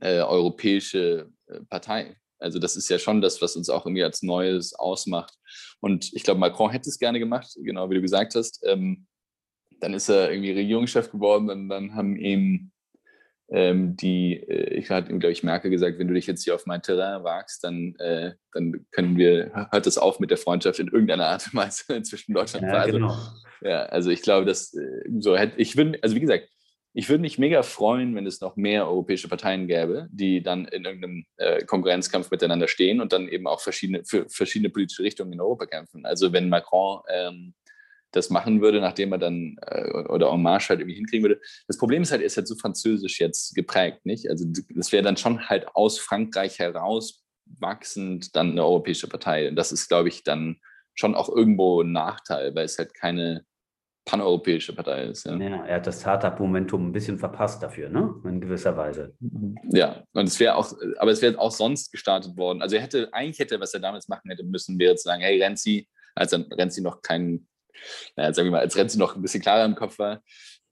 äh, 0.00 0.20
europäische 0.20 1.30
äh, 1.46 1.60
Partei. 1.68 2.16
Also 2.38 2.58
das 2.58 2.76
ist 2.76 2.90
ja 2.90 2.98
schon 2.98 3.20
das, 3.20 3.40
was 3.40 3.56
uns 3.56 3.70
auch 3.70 3.86
irgendwie 3.86 4.04
als 4.04 4.22
Neues 4.22 4.74
ausmacht. 4.74 5.34
Und 5.80 6.12
ich 6.12 6.24
glaube, 6.24 6.40
Macron 6.40 6.70
hätte 6.70 6.90
es 6.90 6.98
gerne 6.98 7.18
gemacht, 7.18 7.56
genau 7.62 7.88
wie 7.88 7.94
du 7.94 8.02
gesagt 8.02 8.34
hast. 8.34 8.60
Ähm, 8.64 9.06
dann 9.84 9.92
ist 9.92 10.08
er 10.08 10.30
irgendwie 10.30 10.52
Regierungschef 10.52 11.10
geworden 11.10 11.50
und 11.50 11.68
dann 11.68 11.94
haben 11.94 12.16
ihm 12.16 12.70
ähm, 13.50 13.96
die, 13.96 14.36
äh, 14.36 14.74
ich 14.74 14.88
hatte 14.88 15.12
ihm, 15.12 15.20
glaube 15.20 15.32
ich, 15.32 15.42
Merkel 15.42 15.70
gesagt, 15.70 15.98
wenn 15.98 16.08
du 16.08 16.14
dich 16.14 16.26
jetzt 16.26 16.42
hier 16.42 16.54
auf 16.54 16.64
mein 16.64 16.80
Terrain 16.80 17.22
wagst, 17.22 17.62
dann, 17.62 17.94
äh, 17.96 18.32
dann 18.54 18.86
können 18.90 19.18
wir, 19.18 19.68
hört 19.70 19.86
es 19.86 19.98
auf 19.98 20.20
mit 20.20 20.30
der 20.30 20.38
Freundschaft 20.38 20.78
in 20.78 20.88
irgendeiner 20.88 21.26
Art 21.26 21.46
und 21.46 21.54
Weise 21.54 21.84
zwischen 22.02 22.32
Deutschland 22.32 22.64
und 22.64 22.70
ja, 22.70 22.78
also, 22.78 22.92
genau. 22.92 23.16
ja, 23.60 23.82
also 23.84 24.10
ich 24.10 24.22
glaube, 24.22 24.46
dass 24.46 24.72
äh, 24.72 25.02
so 25.18 25.36
hätte, 25.36 25.60
ich 25.60 25.76
würde, 25.76 25.98
also 26.00 26.16
wie 26.16 26.20
gesagt, 26.20 26.48
ich 26.94 27.08
würde 27.10 27.20
mich 27.20 27.38
mega 27.38 27.62
freuen, 27.62 28.14
wenn 28.14 28.24
es 28.24 28.40
noch 28.40 28.56
mehr 28.56 28.88
europäische 28.88 29.28
Parteien 29.28 29.66
gäbe, 29.66 30.08
die 30.10 30.42
dann 30.42 30.66
in 30.66 30.84
irgendeinem 30.84 31.26
äh, 31.36 31.62
Konkurrenzkampf 31.64 32.30
miteinander 32.30 32.68
stehen 32.68 33.02
und 33.02 33.12
dann 33.12 33.28
eben 33.28 33.46
auch 33.46 33.60
verschiedene, 33.60 34.04
für 34.04 34.26
verschiedene 34.30 34.70
politische 34.70 35.02
Richtungen 35.02 35.32
in 35.32 35.40
Europa 35.40 35.66
kämpfen. 35.66 36.06
Also 36.06 36.32
wenn 36.32 36.48
Macron 36.48 37.02
ähm, 37.12 37.54
das 38.14 38.30
machen 38.30 38.60
würde, 38.60 38.80
nachdem 38.80 39.12
er 39.12 39.18
dann 39.18 39.56
äh, 39.66 39.90
oder 40.08 40.34
Marche 40.36 40.70
halt 40.70 40.80
irgendwie 40.80 40.96
hinkriegen 40.96 41.24
würde. 41.24 41.40
Das 41.66 41.78
Problem 41.78 42.02
ist 42.02 42.12
halt, 42.12 42.22
er 42.22 42.26
ist 42.26 42.36
halt 42.36 42.48
so 42.48 42.54
französisch 42.56 43.20
jetzt 43.20 43.54
geprägt, 43.54 44.04
nicht? 44.04 44.28
Also 44.30 44.44
das 44.74 44.92
wäre 44.92 45.02
dann 45.02 45.16
schon 45.16 45.48
halt 45.48 45.66
aus 45.74 45.98
Frankreich 45.98 46.58
heraus 46.58 47.24
wachsend 47.60 48.34
dann 48.36 48.52
eine 48.52 48.64
europäische 48.64 49.08
Partei. 49.08 49.48
Und 49.48 49.56
das 49.56 49.72
ist, 49.72 49.88
glaube 49.88 50.08
ich, 50.08 50.24
dann 50.24 50.56
schon 50.94 51.14
auch 51.14 51.28
irgendwo 51.28 51.82
ein 51.82 51.92
Nachteil, 51.92 52.54
weil 52.54 52.64
es 52.64 52.78
halt 52.78 52.94
keine 52.94 53.44
paneuropäische 54.04 54.74
Partei 54.74 55.04
ist. 55.04 55.24
Ja, 55.24 55.36
ja 55.36 55.64
er 55.64 55.76
hat 55.76 55.86
das 55.86 56.00
Startup-Momentum 56.00 56.88
ein 56.88 56.92
bisschen 56.92 57.18
verpasst 57.18 57.62
dafür, 57.62 57.88
ne? 57.88 58.14
In 58.24 58.40
gewisser 58.40 58.76
Weise. 58.76 59.16
Ja, 59.70 60.04
und 60.12 60.28
es 60.28 60.38
wäre 60.38 60.56
auch, 60.56 60.74
aber 60.98 61.10
es 61.10 61.22
wäre 61.22 61.38
auch 61.38 61.50
sonst 61.50 61.90
gestartet 61.90 62.36
worden. 62.36 62.60
Also 62.60 62.76
er 62.76 62.82
hätte, 62.82 63.12
eigentlich 63.12 63.38
hätte, 63.38 63.60
was 63.60 63.72
er 63.72 63.80
damals 63.80 64.08
machen 64.08 64.30
hätte 64.30 64.44
müssen, 64.44 64.78
wäre 64.78 64.94
zu 64.96 65.04
sagen, 65.04 65.22
hey 65.22 65.42
Renzi, 65.42 65.88
als 66.14 66.30
dann 66.32 66.42
Renzi 66.42 66.82
noch 66.82 67.00
kein 67.02 67.46
naja, 68.16 68.32
sagen 68.32 68.46
wir 68.46 68.52
mal, 68.52 68.60
als 68.60 68.76
Renzi 68.76 68.98
noch 68.98 69.16
ein 69.16 69.22
bisschen 69.22 69.42
klarer 69.42 69.64
im 69.64 69.74
Kopf 69.74 69.98
war 69.98 70.22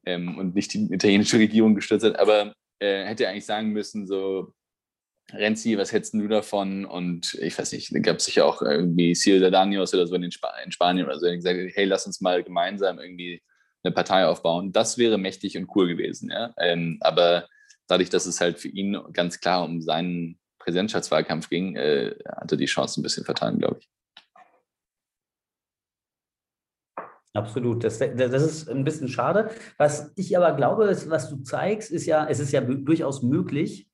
ähm, 0.04 0.38
und 0.38 0.54
nicht 0.54 0.72
die 0.74 0.92
italienische 0.92 1.38
Regierung 1.38 1.74
gestürzt 1.74 2.04
hat, 2.04 2.18
aber 2.18 2.54
äh, 2.78 3.04
hätte 3.04 3.28
eigentlich 3.28 3.46
sagen 3.46 3.70
müssen, 3.70 4.06
so, 4.06 4.52
Renzi, 5.32 5.78
was 5.78 5.92
hältst 5.92 6.14
du 6.14 6.28
davon? 6.28 6.84
Und 6.84 7.34
ich 7.34 7.56
weiß 7.56 7.72
nicht, 7.72 7.92
gab 8.02 8.16
es 8.18 8.24
sicher 8.24 8.44
auch 8.44 8.60
irgendwie 8.60 9.14
Ciudadanos 9.14 9.94
oder 9.94 10.06
so 10.06 10.14
in, 10.14 10.24
Sp 10.28 10.44
in 10.64 10.72
Spanien 10.72 11.06
oder 11.06 11.18
so, 11.18 11.26
die 11.26 11.36
gesagt 11.36 11.58
hey, 11.74 11.84
lass 11.84 12.06
uns 12.06 12.20
mal 12.20 12.42
gemeinsam 12.42 12.98
irgendwie 12.98 13.42
eine 13.82 13.94
Partei 13.94 14.26
aufbauen. 14.26 14.72
Das 14.72 14.98
wäre 14.98 15.18
mächtig 15.18 15.56
und 15.56 15.68
cool 15.74 15.88
gewesen, 15.88 16.30
ja. 16.30 16.52
Ähm, 16.58 16.98
aber 17.00 17.48
dadurch, 17.86 18.10
dass 18.10 18.26
es 18.26 18.40
halt 18.40 18.58
für 18.58 18.68
ihn 18.68 18.98
ganz 19.12 19.40
klar 19.40 19.64
um 19.64 19.80
seinen 19.80 20.38
Präsidentschaftswahlkampf 20.58 21.48
ging, 21.48 21.76
äh, 21.76 22.14
hatte 22.26 22.56
die 22.56 22.66
Chance 22.66 23.00
ein 23.00 23.02
bisschen 23.02 23.24
vertan, 23.24 23.58
glaube 23.58 23.78
ich. 23.80 23.88
Absolut. 27.34 27.82
Das, 27.82 27.98
das 27.98 28.42
ist 28.42 28.68
ein 28.68 28.84
bisschen 28.84 29.08
schade. 29.08 29.50
Was 29.78 30.12
ich 30.16 30.36
aber 30.36 30.52
glaube, 30.52 30.84
ist, 30.84 31.08
was 31.08 31.30
du 31.30 31.42
zeigst, 31.42 31.90
ist 31.90 32.06
ja, 32.06 32.26
es 32.26 32.40
ist 32.40 32.52
ja 32.52 32.60
durchaus 32.60 33.22
möglich, 33.22 33.88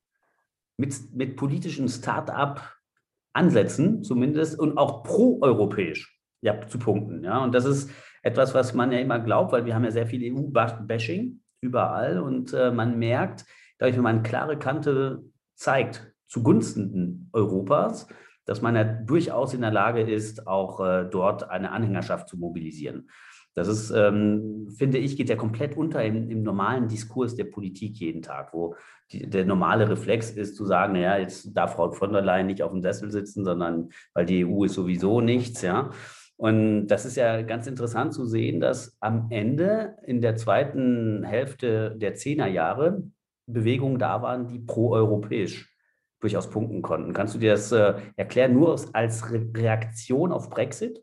mit, 0.77 0.94
mit 1.14 1.37
politischen 1.37 1.88
Start-up-Ansätzen 1.88 4.03
zumindest 4.03 4.59
und 4.59 4.79
auch 4.79 5.03
pro-europäisch 5.03 6.18
ja, 6.40 6.66
zu 6.66 6.79
punkten. 6.79 7.24
Ja? 7.24 7.42
Und 7.42 7.55
das 7.55 7.64
ist 7.64 7.90
etwas, 8.22 8.55
was 8.55 8.74
man 8.74 8.92
ja 8.92 8.98
immer 8.98 9.18
glaubt, 9.18 9.53
weil 9.53 9.66
wir 9.66 9.74
haben 9.74 9.85
ja 9.85 9.90
sehr 9.90 10.07
viel 10.07 10.33
EU-Bashing 10.33 11.40
überall 11.61 12.20
und 12.20 12.53
äh, 12.53 12.70
man 12.70 12.98
merkt, 12.98 13.44
dadurch, 13.79 13.96
wenn 13.96 14.05
man 14.05 14.22
klare 14.22 14.59
Kante 14.59 15.24
zeigt 15.55 16.12
zugunsten 16.27 17.31
Europas, 17.33 18.07
dass 18.44 18.62
man 18.62 18.77
ja 18.77 18.85
durchaus 18.85 19.55
in 19.55 19.61
der 19.61 19.72
Lage 19.72 20.01
ist, 20.01 20.46
auch 20.46 20.81
äh, 20.81 21.07
dort 21.11 21.51
eine 21.51 21.72
Anhängerschaft 21.72 22.29
zu 22.29 22.38
mobilisieren. 22.38 23.11
Das 23.59 23.68
ist, 23.68 23.90
ähm, 23.90 24.68
finde 24.77 24.99
ich, 24.99 25.16
geht 25.16 25.29
ja 25.29 25.37
komplett 25.37 25.77
unter 25.77 26.03
im, 26.05 26.31
im, 26.31 26.42
normalen 26.42 26.88
Diskurs 26.88 27.35
der 27.35 27.44
Politik 27.44 27.97
jeden 27.97 28.23
Tag, 28.23 28.55
wo 28.55 28.77
die, 29.12 29.29
der 29.29 29.44
normale 29.44 29.88
Reflex 29.88 30.31
ist 30.31 30.57
zu 30.57 30.64
sagen, 30.64 30.94
naja, 30.94 31.18
jetzt 31.18 31.57
darf 31.57 31.75
Frau 31.75 31.90
von 31.90 32.12
der 32.12 32.23
Leyen 32.23 32.47
nicht 32.47 32.62
auf 32.62 32.73
dem 32.73 32.83
Sessel 32.83 33.11
sitzen, 33.11 33.44
sondern 33.44 33.90
weil 34.14 34.27
die 34.27 34.47
EU 34.47 34.64
ist 34.64 34.75
sowieso 34.75 35.21
nichts, 35.21 35.62
ja. 35.62 35.90
Und 36.37 36.87
das 36.87 37.05
ist 37.05 37.16
ja 37.16 37.42
ganz 37.42 37.66
interessant 37.66 38.14
zu 38.14 38.25
sehen, 38.25 38.61
dass 38.61 38.97
am 39.01 39.27
Ende 39.31 39.97
in 40.07 40.21
der 40.21 40.37
zweiten 40.37 41.25
Hälfte 41.25 41.97
der 41.97 42.14
Zehnerjahre 42.14 43.03
Bewegungen 43.47 43.99
da 43.99 44.23
waren, 44.23 44.47
die 44.47 44.61
proeuropäisch 44.61 45.75
durchaus 46.21 46.49
punkten 46.51 46.83
konnten. 46.83 47.12
Kannst 47.12 47.35
du 47.35 47.38
dir 47.38 47.53
das 47.53 47.73
äh, 47.73 47.94
erklären, 48.16 48.55
nur 48.55 48.81
als 48.92 49.33
Re 49.33 49.49
Reaktion 49.57 50.33
auf 50.33 50.51
Brexit? 50.51 51.03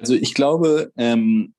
Also 0.00 0.14
ich 0.14 0.34
glaube, 0.34 0.92
ähm, 0.96 1.54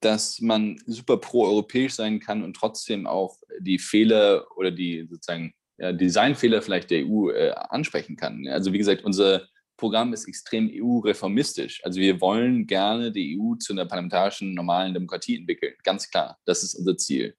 dass 0.00 0.40
man 0.40 0.80
super 0.86 1.18
pro-europäisch 1.18 1.92
sein 1.92 2.20
kann 2.20 2.42
und 2.42 2.54
trotzdem 2.54 3.06
auch 3.06 3.36
die 3.60 3.78
Fehler 3.78 4.46
oder 4.56 4.70
die 4.70 5.06
sozusagen 5.08 5.52
ja, 5.78 5.92
Designfehler 5.92 6.62
vielleicht 6.62 6.90
der 6.90 7.06
EU 7.06 7.30
äh, 7.30 7.50
ansprechen 7.50 8.16
kann. 8.16 8.46
Also 8.48 8.72
wie 8.72 8.78
gesagt, 8.78 9.04
unser 9.04 9.46
Programm 9.76 10.12
ist 10.12 10.28
extrem 10.28 10.70
EU-reformistisch. 10.72 11.82
Also 11.84 12.00
wir 12.00 12.20
wollen 12.20 12.66
gerne 12.66 13.12
die 13.12 13.38
EU 13.38 13.54
zu 13.56 13.72
einer 13.72 13.86
parlamentarischen 13.86 14.54
normalen 14.54 14.92
Demokratie 14.92 15.36
entwickeln. 15.36 15.74
Ganz 15.84 16.10
klar, 16.10 16.38
das 16.44 16.62
ist 16.62 16.74
unser 16.74 16.96
Ziel. 16.96 17.34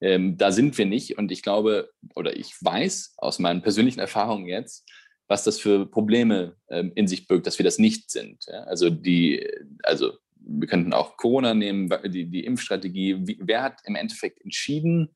Ähm, 0.00 0.36
da 0.36 0.52
sind 0.52 0.78
wir 0.78 0.86
nicht 0.86 1.18
und 1.18 1.32
ich 1.32 1.42
glaube 1.42 1.90
oder 2.14 2.36
ich 2.36 2.54
weiß 2.60 3.14
aus 3.16 3.38
meinen 3.38 3.62
persönlichen 3.62 4.00
Erfahrungen 4.00 4.46
jetzt, 4.46 4.86
was 5.28 5.44
das 5.44 5.60
für 5.60 5.86
Probleme 5.86 6.56
ähm, 6.70 6.92
in 6.94 7.06
sich 7.06 7.28
birgt, 7.28 7.46
dass 7.46 7.58
wir 7.58 7.64
das 7.64 7.78
nicht 7.78 8.10
sind. 8.10 8.44
Ja? 8.46 8.62
Also 8.64 8.90
die, 8.90 9.46
also 9.82 10.12
wir 10.34 10.66
könnten 10.66 10.92
auch 10.92 11.16
Corona 11.16 11.54
nehmen, 11.54 11.90
die, 12.06 12.24
die 12.24 12.44
Impfstrategie. 12.44 13.26
Wie, 13.26 13.38
wer 13.40 13.62
hat 13.62 13.80
im 13.84 13.94
Endeffekt 13.94 14.40
entschieden, 14.42 15.10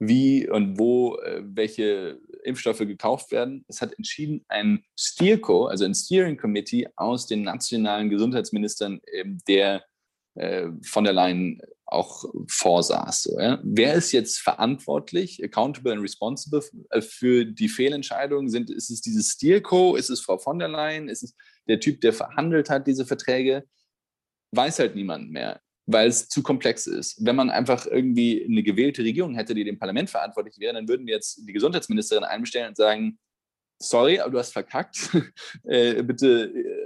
wie 0.00 0.48
und 0.48 0.78
wo 0.78 1.16
äh, 1.18 1.42
welche 1.44 2.18
Impfstoffe 2.42 2.78
gekauft 2.78 3.30
werden? 3.30 3.64
Es 3.68 3.80
hat 3.80 3.96
entschieden 3.96 4.44
ein 4.48 4.84
Steerco, 4.98 5.66
also 5.66 5.84
ein 5.84 5.94
Steering 5.94 6.36
Committee 6.36 6.88
aus 6.96 7.26
den 7.28 7.42
nationalen 7.42 8.10
Gesundheitsministern, 8.10 9.00
ähm, 9.12 9.38
der 9.46 9.84
äh, 10.34 10.68
von 10.82 11.04
der 11.04 11.12
Leyen 11.12 11.62
auch 11.92 12.24
vorsaß. 12.48 13.22
So, 13.22 13.40
ja? 13.40 13.60
Wer 13.62 13.94
ist 13.94 14.12
jetzt 14.12 14.38
verantwortlich, 14.38 15.42
accountable 15.42 15.92
and 15.92 16.02
responsible 16.02 16.62
äh, 16.90 17.00
für 17.00 17.44
die 17.44 17.68
Fehlentscheidungen? 17.68 18.48
Sind, 18.48 18.70
ist 18.70 18.90
es 18.90 19.00
dieses 19.00 19.32
Steelco? 19.32 19.96
Ist 19.96 20.10
es 20.10 20.20
Frau 20.20 20.38
von 20.38 20.58
der 20.58 20.68
Leyen? 20.68 21.08
Ist 21.08 21.22
es 21.22 21.34
der 21.68 21.80
Typ, 21.80 22.00
der 22.00 22.12
verhandelt 22.12 22.70
hat, 22.70 22.86
diese 22.86 23.06
Verträge? 23.06 23.64
Weiß 24.52 24.78
halt 24.78 24.94
niemand 24.94 25.30
mehr, 25.30 25.60
weil 25.86 26.08
es 26.08 26.28
zu 26.28 26.42
komplex 26.42 26.86
ist. 26.86 27.24
Wenn 27.24 27.36
man 27.36 27.50
einfach 27.50 27.86
irgendwie 27.86 28.44
eine 28.44 28.62
gewählte 28.62 29.02
Regierung 29.02 29.34
hätte, 29.34 29.54
die 29.54 29.64
dem 29.64 29.78
Parlament 29.78 30.10
verantwortlich 30.10 30.58
wäre, 30.58 30.74
dann 30.74 30.88
würden 30.88 31.06
wir 31.06 31.14
jetzt 31.14 31.40
die 31.46 31.52
Gesundheitsministerin 31.52 32.24
einbestellen 32.24 32.68
und 32.68 32.76
sagen, 32.76 33.18
sorry, 33.82 34.18
aber 34.20 34.30
du 34.30 34.38
hast 34.38 34.52
verkackt. 34.52 35.10
äh, 35.64 36.02
bitte 36.02 36.52
äh, 36.54 36.81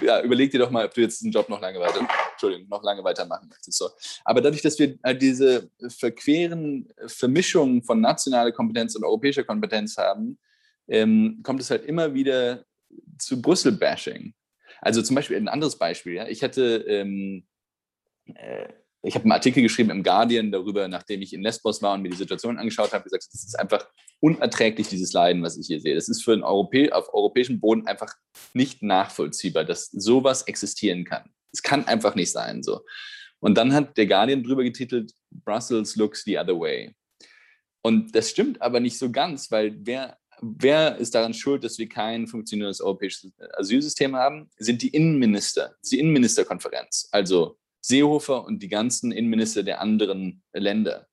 ja, 0.00 0.22
überleg 0.22 0.50
dir 0.50 0.58
doch 0.58 0.70
mal, 0.70 0.86
ob 0.86 0.94
du 0.94 1.00
jetzt 1.00 1.22
den 1.22 1.32
Job 1.32 1.48
noch 1.48 1.60
lange 1.60 1.80
weiter, 1.80 2.06
Entschuldigung, 2.32 2.68
noch 2.68 2.82
lange 2.82 3.02
weitermachen 3.02 3.48
möchtest. 3.48 3.78
So. 3.78 3.88
Aber 4.24 4.40
dadurch, 4.40 4.62
dass 4.62 4.78
wir 4.78 4.98
halt 5.02 5.20
diese 5.20 5.70
verqueren 5.88 6.88
Vermischungen 7.06 7.82
von 7.82 8.00
nationaler 8.00 8.52
Kompetenz 8.52 8.94
und 8.94 9.04
europäischer 9.04 9.44
Kompetenz 9.44 9.96
haben, 9.96 10.38
ähm, 10.88 11.40
kommt 11.42 11.60
es 11.60 11.70
halt 11.70 11.84
immer 11.84 12.14
wieder 12.14 12.64
zu 13.18 13.40
Brüssel-Bashing. 13.40 14.34
Also 14.80 15.02
zum 15.02 15.16
Beispiel 15.16 15.36
ein 15.36 15.48
anderes 15.48 15.76
Beispiel. 15.76 16.14
Ja? 16.14 16.26
Ich 16.28 16.42
hätte 16.42 16.84
ähm, 16.88 17.46
äh, 18.34 18.68
ich 19.02 19.14
habe 19.14 19.24
einen 19.24 19.32
Artikel 19.32 19.62
geschrieben 19.62 19.90
im 19.90 20.02
Guardian 20.02 20.52
darüber, 20.52 20.86
nachdem 20.88 21.22
ich 21.22 21.32
in 21.32 21.42
Lesbos 21.42 21.80
war 21.80 21.94
und 21.94 22.02
mir 22.02 22.10
die 22.10 22.16
Situation 22.16 22.58
angeschaut 22.58 22.92
habe, 22.92 23.04
gesagt, 23.04 23.24
es 23.32 23.44
ist 23.44 23.58
einfach 23.58 23.86
unerträglich, 24.20 24.88
dieses 24.88 25.12
Leiden, 25.12 25.42
was 25.42 25.56
ich 25.56 25.66
hier 25.66 25.80
sehe. 25.80 25.94
Das 25.94 26.08
ist 26.08 26.22
für 26.22 26.34
einen 26.34 26.42
Europä 26.42 26.92
auf 26.92 27.12
europäischem 27.14 27.60
Boden 27.60 27.86
einfach 27.86 28.12
nicht 28.52 28.82
nachvollziehbar, 28.82 29.64
dass 29.64 29.90
sowas 29.90 30.42
existieren 30.42 31.04
kann. 31.04 31.30
Es 31.52 31.62
kann 31.62 31.86
einfach 31.86 32.14
nicht 32.14 32.30
sein 32.30 32.62
so. 32.62 32.80
Und 33.40 33.56
dann 33.56 33.72
hat 33.72 33.96
der 33.96 34.06
Guardian 34.06 34.42
drüber 34.42 34.62
getitelt, 34.62 35.12
Brussels 35.30 35.96
looks 35.96 36.24
the 36.24 36.38
other 36.38 36.60
way. 36.60 36.94
Und 37.82 38.14
das 38.14 38.28
stimmt 38.28 38.60
aber 38.60 38.80
nicht 38.80 38.98
so 38.98 39.10
ganz, 39.10 39.50
weil 39.50 39.74
wer, 39.80 40.18
wer 40.42 40.96
ist 40.96 41.14
daran 41.14 41.32
schuld, 41.32 41.64
dass 41.64 41.78
wir 41.78 41.88
kein 41.88 42.26
funktionierendes 42.26 42.82
europäisches 42.82 43.32
Asylsystem 43.56 44.14
haben? 44.14 44.50
Sind 44.58 44.82
die 44.82 44.88
Innenminister, 44.88 45.74
die 45.90 45.98
Innenministerkonferenz. 45.98 47.08
Also 47.10 47.59
Seehofer 47.80 48.44
und 48.44 48.62
die 48.62 48.68
ganzen 48.68 49.12
Innenminister 49.12 49.62
der 49.62 49.80
anderen 49.80 50.42
Länder. 50.52 51.06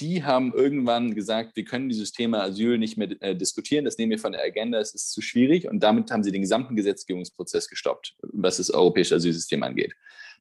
Die 0.00 0.24
haben 0.24 0.52
irgendwann 0.52 1.14
gesagt, 1.14 1.54
wir 1.56 1.64
können 1.64 1.88
dieses 1.88 2.12
Thema 2.12 2.42
Asyl 2.42 2.78
nicht 2.78 2.96
mehr 2.96 3.10
äh, 3.20 3.36
diskutieren, 3.36 3.84
das 3.84 3.96
nehmen 3.96 4.10
wir 4.10 4.18
von 4.18 4.32
der 4.32 4.42
Agenda, 4.42 4.80
es 4.80 4.92
ist 4.92 5.12
zu 5.12 5.20
schwierig 5.20 5.68
und 5.68 5.80
damit 5.84 6.10
haben 6.10 6.24
sie 6.24 6.32
den 6.32 6.42
gesamten 6.42 6.74
Gesetzgebungsprozess 6.74 7.68
gestoppt, 7.68 8.16
was 8.22 8.56
das 8.56 8.70
europäische 8.70 9.14
Asylsystem 9.14 9.62
angeht. 9.62 9.94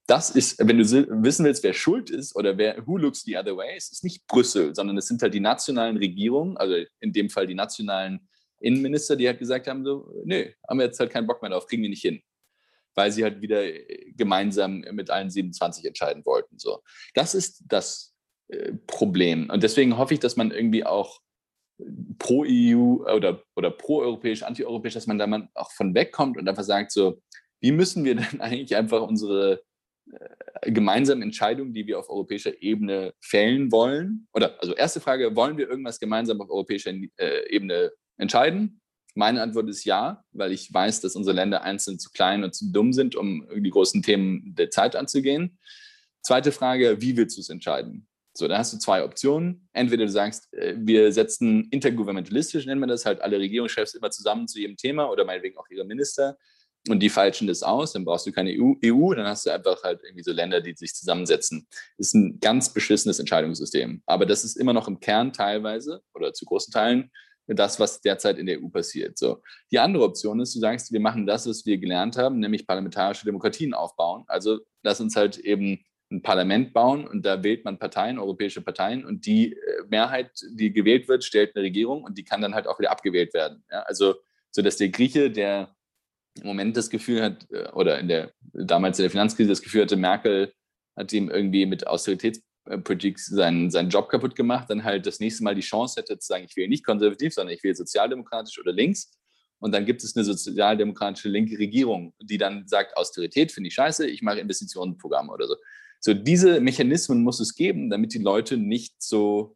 das 0.08 0.32
ist, 0.32 0.60
wenn 0.60 0.80
du 0.80 0.84
wissen 0.84 1.46
willst, 1.46 1.64
wer 1.64 1.74
schuld 1.74 2.10
ist 2.10 2.36
oder 2.36 2.58
wer 2.58 2.86
who 2.86 2.98
looks 2.98 3.24
the 3.24 3.38
other 3.38 3.56
way, 3.56 3.76
es 3.78 3.92
ist 3.92 4.04
nicht 4.04 4.26
Brüssel, 4.28 4.76
sondern 4.76 4.98
es 4.98 5.08
sind 5.08 5.22
halt 5.22 5.34
die 5.34 5.40
nationalen 5.40 5.98
Regierungen, 5.98 6.58
also 6.58 6.76
in 7.00 7.14
dem 7.14 7.30
Fall 7.30 7.48
die 7.48 7.56
nationalen 7.56 8.28
Innenminister, 8.60 9.16
die 9.16 9.28
halt 9.28 9.40
gesagt 9.40 9.68
haben, 9.68 9.86
so, 9.86 10.12
nee, 10.26 10.56
haben 10.68 10.80
wir 10.80 10.86
jetzt 10.86 11.00
halt 11.00 11.12
keinen 11.12 11.28
Bock 11.28 11.42
mehr 11.42 11.52
drauf, 11.52 11.68
kriegen 11.68 11.84
wir 11.84 11.90
nicht 11.90 12.02
hin. 12.02 12.22
Weil 12.96 13.12
sie 13.12 13.24
halt 13.24 13.42
wieder 13.42 13.64
gemeinsam 14.16 14.86
mit 14.92 15.10
allen 15.10 15.30
27 15.30 15.86
entscheiden 15.86 16.26
wollten. 16.26 16.60
So. 16.60 16.82
Das 17.14 17.34
ist 17.36 17.64
das 17.68 18.14
äh, 18.50 18.74
Problem. 18.88 19.50
Und 19.50 19.64
deswegen 19.64 19.98
hoffe 19.98 20.14
ich, 20.14 20.20
dass 20.20 20.36
man 20.36 20.52
irgendwie 20.52 20.86
auch 20.86 21.20
pro 22.20 22.46
EU 22.48 23.04
oder, 23.04 23.44
oder 23.56 23.72
pro 23.72 24.02
europäisch, 24.02 24.44
anti-europäisch, 24.44 24.94
dass 24.94 25.08
man 25.08 25.18
da 25.18 25.28
mal 25.28 25.50
auch 25.56 25.72
von 25.72 25.96
wegkommt 25.96 26.38
und 26.38 26.48
einfach 26.48 26.64
sagt, 26.64 26.92
so, 26.92 27.22
wie 27.62 27.72
müssen 27.72 28.04
wir 28.04 28.16
denn 28.16 28.26
eigentlich 28.42 28.76
einfach 28.76 29.02
unsere 29.02 29.64
äh, 30.12 30.72
gemeinsamen 30.72 31.22
Entscheidungen, 31.22 31.74
die 31.74 31.88
wir 31.88 32.00
auf 32.00 32.10
europäischer 32.10 32.62
Ebene 32.62 33.14
fällen 33.22 33.72
wollen? 33.72 34.28
Oder 34.34 34.60
also 34.62 34.76
erste 34.76 35.00
Frage, 35.00 35.36
wollen 35.36 35.58
wir 35.58 35.70
irgendwas 35.70 36.00
gemeinsam 36.00 36.42
auf 36.42 36.50
europäischer 36.50 36.94
äh, 37.18 37.50
Ebene 37.50 37.92
entscheiden? 38.18 38.82
Meine 39.16 39.42
Antwort 39.42 39.70
ist 39.70 39.84
ja, 39.86 40.24
weil 40.32 40.52
ich 40.52 40.74
weiß, 40.74 41.02
dass 41.02 41.16
unsere 41.16 41.36
Länder 41.36 41.64
einzeln 41.64 42.00
zu 42.00 42.10
klein 42.10 42.44
und 42.44 42.56
zu 42.56 42.72
dumm 42.72 42.94
sind, 42.94 43.16
um 43.16 43.48
die 43.56 43.70
großen 43.70 44.02
Themen 44.02 44.56
der 44.56 44.70
Zeit 44.70 44.96
anzugehen. 44.96 45.60
Zweite 46.22 46.52
Frage, 46.52 47.02
wie 47.02 47.16
willst 47.18 47.38
du 47.38 47.42
es 47.42 47.50
entscheiden? 47.50 48.08
So, 48.36 48.48
da 48.48 48.58
hast 48.58 48.74
du 48.74 48.80
zwei 48.80 49.04
Optionen. 49.04 49.68
Entweder 49.74 50.06
du 50.06 50.12
sagst, 50.12 50.52
äh, 50.54 50.76
wir 50.78 51.12
setzen 51.12 51.68
intergouvernementalistisch, 51.70 52.66
nennen 52.66 52.82
wir 52.82 52.88
das, 52.88 53.06
halt 53.06 53.22
alle 53.22 53.38
Regierungschefs 53.38 53.94
immer 53.94 54.10
zusammen 54.10 54.48
zu 54.48 54.60
jedem 54.60 54.76
Thema 54.76 55.12
oder 55.12 55.24
meinetwegen 55.24 55.58
auch 55.58 55.68
ihre 55.70 55.86
Minister 55.86 56.38
und 56.90 57.00
die 57.00 57.10
falschen 57.10 57.48
das 57.48 57.64
aus, 57.64 57.94
dann 57.94 58.04
brauchst 58.04 58.26
du 58.26 58.32
keine 58.32 58.52
EU, 58.52 58.74
EU, 58.84 59.14
dann 59.14 59.26
hast 59.26 59.46
du 59.46 59.52
einfach 59.52 59.84
halt 59.84 60.02
irgendwie 60.04 60.24
so 60.24 60.34
Länder, 60.34 60.60
die 60.60 60.74
sich 60.76 60.94
zusammensetzen. 60.94 61.68
Ist 61.98 62.14
ein 62.14 62.40
ganz 62.40 62.74
beschissenes 62.74 63.20
Entscheidungssystem. 63.20 64.02
Aber 64.06 64.26
das 64.26 64.44
ist 64.44 64.58
immer 64.58 64.74
noch 64.74 64.88
im 64.88 65.00
Kern 65.00 65.32
teilweise 65.32 66.02
oder 66.14 66.34
zu 66.34 66.46
großen 66.46 66.74
Teilen 66.74 67.12
das, 67.48 67.80
was 67.80 68.02
derzeit 68.02 68.38
in 68.38 68.46
der 68.46 68.62
EU 68.62 68.70
passiert. 68.70 69.18
So. 69.18 69.42
Die 69.72 69.80
andere 69.80 70.04
Option 70.04 70.40
ist, 70.40 70.56
du 70.56 70.60
sagst, 70.60 70.92
wir 70.92 71.00
machen 71.00 71.26
das, 71.26 71.48
was 71.48 71.66
wir 71.66 71.78
gelernt 71.78 72.18
haben, 72.18 72.40
nämlich 72.40 72.66
parlamentarische 72.66 73.26
Demokratien 73.26 73.74
aufbauen. 73.74 74.24
Also 74.28 74.60
lass 74.82 75.02
uns 75.02 75.16
halt 75.16 75.38
eben 75.38 75.84
ein 76.12 76.22
Parlament 76.22 76.74
bauen 76.74 77.08
und 77.08 77.26
da 77.26 77.44
wählt 77.44 77.66
man 77.66 77.80
Parteien, 77.80 78.20
europäische 78.20 78.62
Parteien 78.62 79.04
und 79.04 79.26
die 79.26 79.54
äh, 79.54 79.58
Mehrheit, 79.90 80.32
die 80.52 80.72
gewählt 80.72 81.08
wird, 81.08 81.24
stellt 81.24 81.56
eine 81.56 81.66
Regierung 81.66 82.04
und 82.04 82.18
die 82.18 82.24
kann 82.24 82.42
dann 82.42 82.54
halt 82.54 82.68
auch 82.68 82.80
wieder 82.80 82.92
abgewählt 82.92 83.34
werden. 83.34 83.64
Ja, 83.72 83.82
also 83.82 84.16
so 84.52 84.62
dass 84.62 84.78
der 84.78 84.90
Grieche, 84.90 85.32
der 85.32 85.76
im 86.40 86.48
Moment 86.48 86.78
das 86.78 86.90
Gefühl 86.90 87.22
hat, 87.22 87.48
äh, 87.52 87.70
oder 87.72 88.00
in 88.00 88.08
der 88.08 88.32
damals 88.54 89.00
in 89.00 89.04
der 89.04 89.12
Finanzkrise 89.12 89.50
das 89.50 89.62
Gefühl 89.62 89.82
hatte, 89.84 89.98
Merkel 89.98 90.54
hat 90.96 91.12
ihm 91.12 91.30
irgendwie 91.30 91.66
mit 91.66 91.88
Austeritätspolitik 92.66 93.20
seinen, 93.20 93.72
seinen 93.72 93.90
Job 93.90 94.10
kaputt 94.10 94.36
gemacht, 94.36 94.70
dann 94.70 94.84
halt 94.84 95.06
das 95.06 95.20
nächste 95.20 95.44
Mal 95.44 95.56
die 95.56 95.62
Chance 95.62 96.00
hätte 96.00 96.18
zu 96.18 96.28
sagen, 96.28 96.46
ich 96.48 96.56
wähle 96.56 96.70
nicht 96.70 96.86
konservativ, 96.86 97.34
sondern 97.34 97.56
ich 97.56 97.64
wähle 97.64 97.76
sozialdemokratisch 97.76 98.60
oder 98.60 98.72
links. 98.72 99.12
Und 99.60 99.74
dann 99.74 99.86
gibt 99.86 100.04
es 100.04 100.16
eine 100.16 100.26
sozialdemokratische 100.26 101.30
linke 101.30 101.58
Regierung, 101.58 102.14
die 102.22 102.38
dann 102.38 102.68
sagt, 102.68 102.98
Austerität 102.98 103.52
finde 103.52 103.70
ich 103.70 103.74
scheiße, 103.76 104.08
ich 104.08 104.22
mache 104.22 104.40
Investitionenprogramme 104.40 105.32
oder 105.32 105.48
so. 105.48 105.56
So 106.00 106.14
diese 106.14 106.60
Mechanismen 106.60 107.24
muss 107.24 107.40
es 107.40 107.56
geben, 107.56 107.90
damit 107.90 108.14
die 108.14 108.20
Leute 108.20 108.58
nicht 108.58 109.02
so 109.02 109.56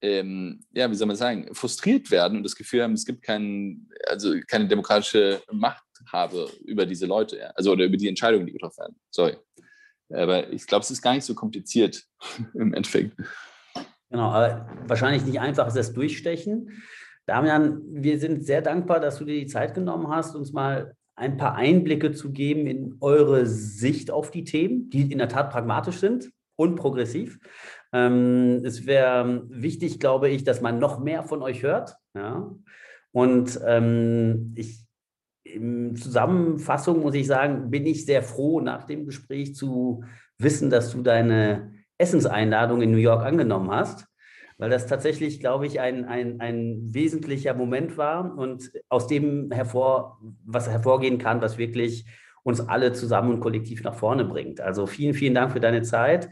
ähm, 0.00 0.64
ja, 0.72 0.90
wie 0.90 0.94
soll 0.94 1.08
man 1.08 1.16
sagen, 1.16 1.52
frustriert 1.54 2.10
werden 2.10 2.38
und 2.38 2.44
das 2.44 2.54
Gefühl 2.54 2.82
haben, 2.82 2.92
es 2.92 3.04
gibt 3.04 3.22
kein, 3.22 3.88
also 4.06 4.34
keine 4.46 4.68
demokratische 4.68 5.42
Macht 5.50 5.84
habe 6.06 6.50
über 6.64 6.86
diese 6.86 7.06
Leute, 7.06 7.38
ja. 7.38 7.50
also 7.50 7.72
oder 7.72 7.84
über 7.84 7.96
die 7.96 8.08
Entscheidungen, 8.08 8.46
die 8.46 8.52
getroffen 8.52 8.78
werden. 8.78 9.00
Sorry. 9.10 9.36
Aber 10.10 10.52
ich 10.52 10.66
glaube, 10.66 10.82
es 10.82 10.90
ist 10.90 11.02
gar 11.02 11.14
nicht 11.14 11.24
so 11.24 11.34
kompliziert 11.34 12.04
im 12.54 12.74
Endeffekt. 12.74 13.16
Genau, 14.10 14.30
aber 14.30 14.68
wahrscheinlich 14.86 15.24
nicht 15.24 15.40
einfach 15.40 15.66
ist 15.66 15.76
das 15.76 15.92
Durchstechen. 15.92 16.82
Damian, 17.26 17.82
wir 17.90 18.18
sind 18.18 18.46
sehr 18.46 18.62
dankbar, 18.62 19.00
dass 19.00 19.18
du 19.18 19.24
dir 19.26 19.38
die 19.38 19.46
Zeit 19.46 19.74
genommen 19.74 20.08
hast, 20.08 20.34
uns 20.34 20.52
mal 20.52 20.94
ein 21.14 21.36
paar 21.36 21.56
Einblicke 21.56 22.12
zu 22.12 22.32
geben 22.32 22.66
in 22.66 22.96
eure 23.00 23.44
Sicht 23.44 24.10
auf 24.10 24.30
die 24.30 24.44
Themen, 24.44 24.88
die 24.88 25.12
in 25.12 25.18
der 25.18 25.28
Tat 25.28 25.50
pragmatisch 25.50 25.98
sind 25.98 26.30
und 26.56 26.76
progressiv. 26.76 27.38
Ähm, 27.92 28.62
es 28.64 28.86
wäre 28.86 29.44
wichtig, 29.48 30.00
glaube 30.00 30.30
ich, 30.30 30.44
dass 30.44 30.60
man 30.60 30.78
noch 30.78 31.00
mehr 31.00 31.22
von 31.22 31.42
euch 31.42 31.62
hört. 31.62 31.96
Ja? 32.14 32.50
Und 33.12 33.60
ähm, 33.66 34.54
ich, 34.56 34.86
in 35.54 35.96
Zusammenfassung 35.96 37.00
muss 37.00 37.14
ich 37.14 37.26
sagen, 37.26 37.70
bin 37.70 37.86
ich 37.86 38.04
sehr 38.04 38.22
froh, 38.22 38.60
nach 38.60 38.84
dem 38.84 39.06
Gespräch 39.06 39.54
zu 39.54 40.04
wissen, 40.38 40.70
dass 40.70 40.92
du 40.92 41.02
deine 41.02 41.72
Essenseinladung 41.98 42.82
in 42.82 42.90
New 42.90 42.98
York 42.98 43.24
angenommen 43.24 43.70
hast, 43.70 44.06
weil 44.56 44.70
das 44.70 44.86
tatsächlich, 44.86 45.40
glaube 45.40 45.66
ich, 45.66 45.80
ein, 45.80 46.04
ein, 46.04 46.40
ein 46.40 46.94
wesentlicher 46.94 47.54
Moment 47.54 47.96
war 47.96 48.36
und 48.36 48.70
aus 48.88 49.06
dem 49.06 49.50
hervor, 49.50 50.20
was 50.44 50.68
hervorgehen 50.68 51.18
kann, 51.18 51.40
was 51.40 51.58
wirklich 51.58 52.04
uns 52.42 52.60
alle 52.60 52.92
zusammen 52.92 53.34
und 53.34 53.40
kollektiv 53.40 53.82
nach 53.82 53.94
vorne 53.94 54.24
bringt. 54.24 54.60
Also 54.60 54.86
vielen, 54.86 55.14
vielen 55.14 55.34
Dank 55.34 55.52
für 55.52 55.60
deine 55.60 55.82
Zeit. 55.82 56.30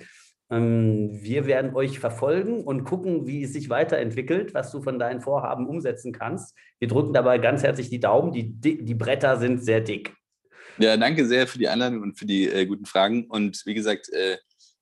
Ähm, 0.50 1.10
wir 1.22 1.46
werden 1.46 1.74
euch 1.74 1.98
verfolgen 1.98 2.62
und 2.62 2.84
gucken, 2.84 3.26
wie 3.26 3.42
es 3.42 3.52
sich 3.52 3.68
weiterentwickelt, 3.68 4.54
was 4.54 4.70
du 4.70 4.80
von 4.80 4.98
deinen 4.98 5.20
Vorhaben 5.20 5.66
umsetzen 5.66 6.12
kannst. 6.12 6.56
Wir 6.78 6.88
drücken 6.88 7.12
dabei 7.12 7.38
ganz 7.38 7.62
herzlich 7.62 7.90
die 7.90 8.00
Daumen. 8.00 8.32
Die, 8.32 8.52
die 8.52 8.94
Bretter 8.94 9.38
sind 9.38 9.62
sehr 9.62 9.80
dick. 9.80 10.14
Ja, 10.78 10.96
danke 10.96 11.26
sehr 11.26 11.46
für 11.46 11.58
die 11.58 11.68
Einladung 11.68 12.02
und 12.02 12.18
für 12.18 12.26
die 12.26 12.48
äh, 12.48 12.66
guten 12.66 12.86
Fragen. 12.86 13.24
Und 13.24 13.62
wie 13.64 13.74
gesagt, 13.74 14.08
äh, 14.12 14.36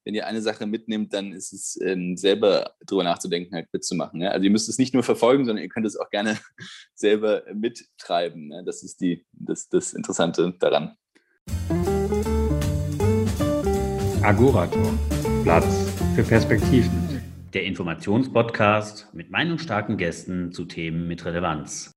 wenn 0.04 0.14
ihr 0.14 0.26
eine 0.26 0.42
Sache 0.42 0.66
mitnehmt, 0.66 1.14
dann 1.14 1.32
ist 1.32 1.52
es 1.52 1.80
ähm, 1.80 2.16
selber 2.16 2.74
drüber 2.84 3.04
nachzudenken, 3.04 3.54
halt 3.54 3.68
mitzumachen. 3.72 4.20
Ja? 4.20 4.30
Also 4.30 4.44
ihr 4.44 4.50
müsst 4.50 4.68
es 4.68 4.78
nicht 4.78 4.92
nur 4.92 5.02
verfolgen, 5.02 5.46
sondern 5.46 5.62
ihr 5.62 5.70
könnt 5.70 5.86
es 5.86 5.96
auch 5.96 6.10
gerne 6.10 6.38
selber 6.94 7.44
mittreiben. 7.54 8.52
Ja? 8.52 8.62
Das 8.62 8.82
ist 8.82 9.00
die, 9.00 9.24
das, 9.32 9.68
das 9.68 9.94
Interessante 9.94 10.52
daran. 10.58 10.96
Agorator 14.20 14.98
Platz 15.44 15.92
für 16.14 16.22
Perspektiven. 16.22 17.20
Der 17.52 17.64
Informationspodcast 17.64 19.10
mit 19.12 19.30
meinungsstarken 19.30 19.98
Gästen 19.98 20.52
zu 20.52 20.64
Themen 20.64 21.06
mit 21.06 21.22
Relevanz. 21.26 21.92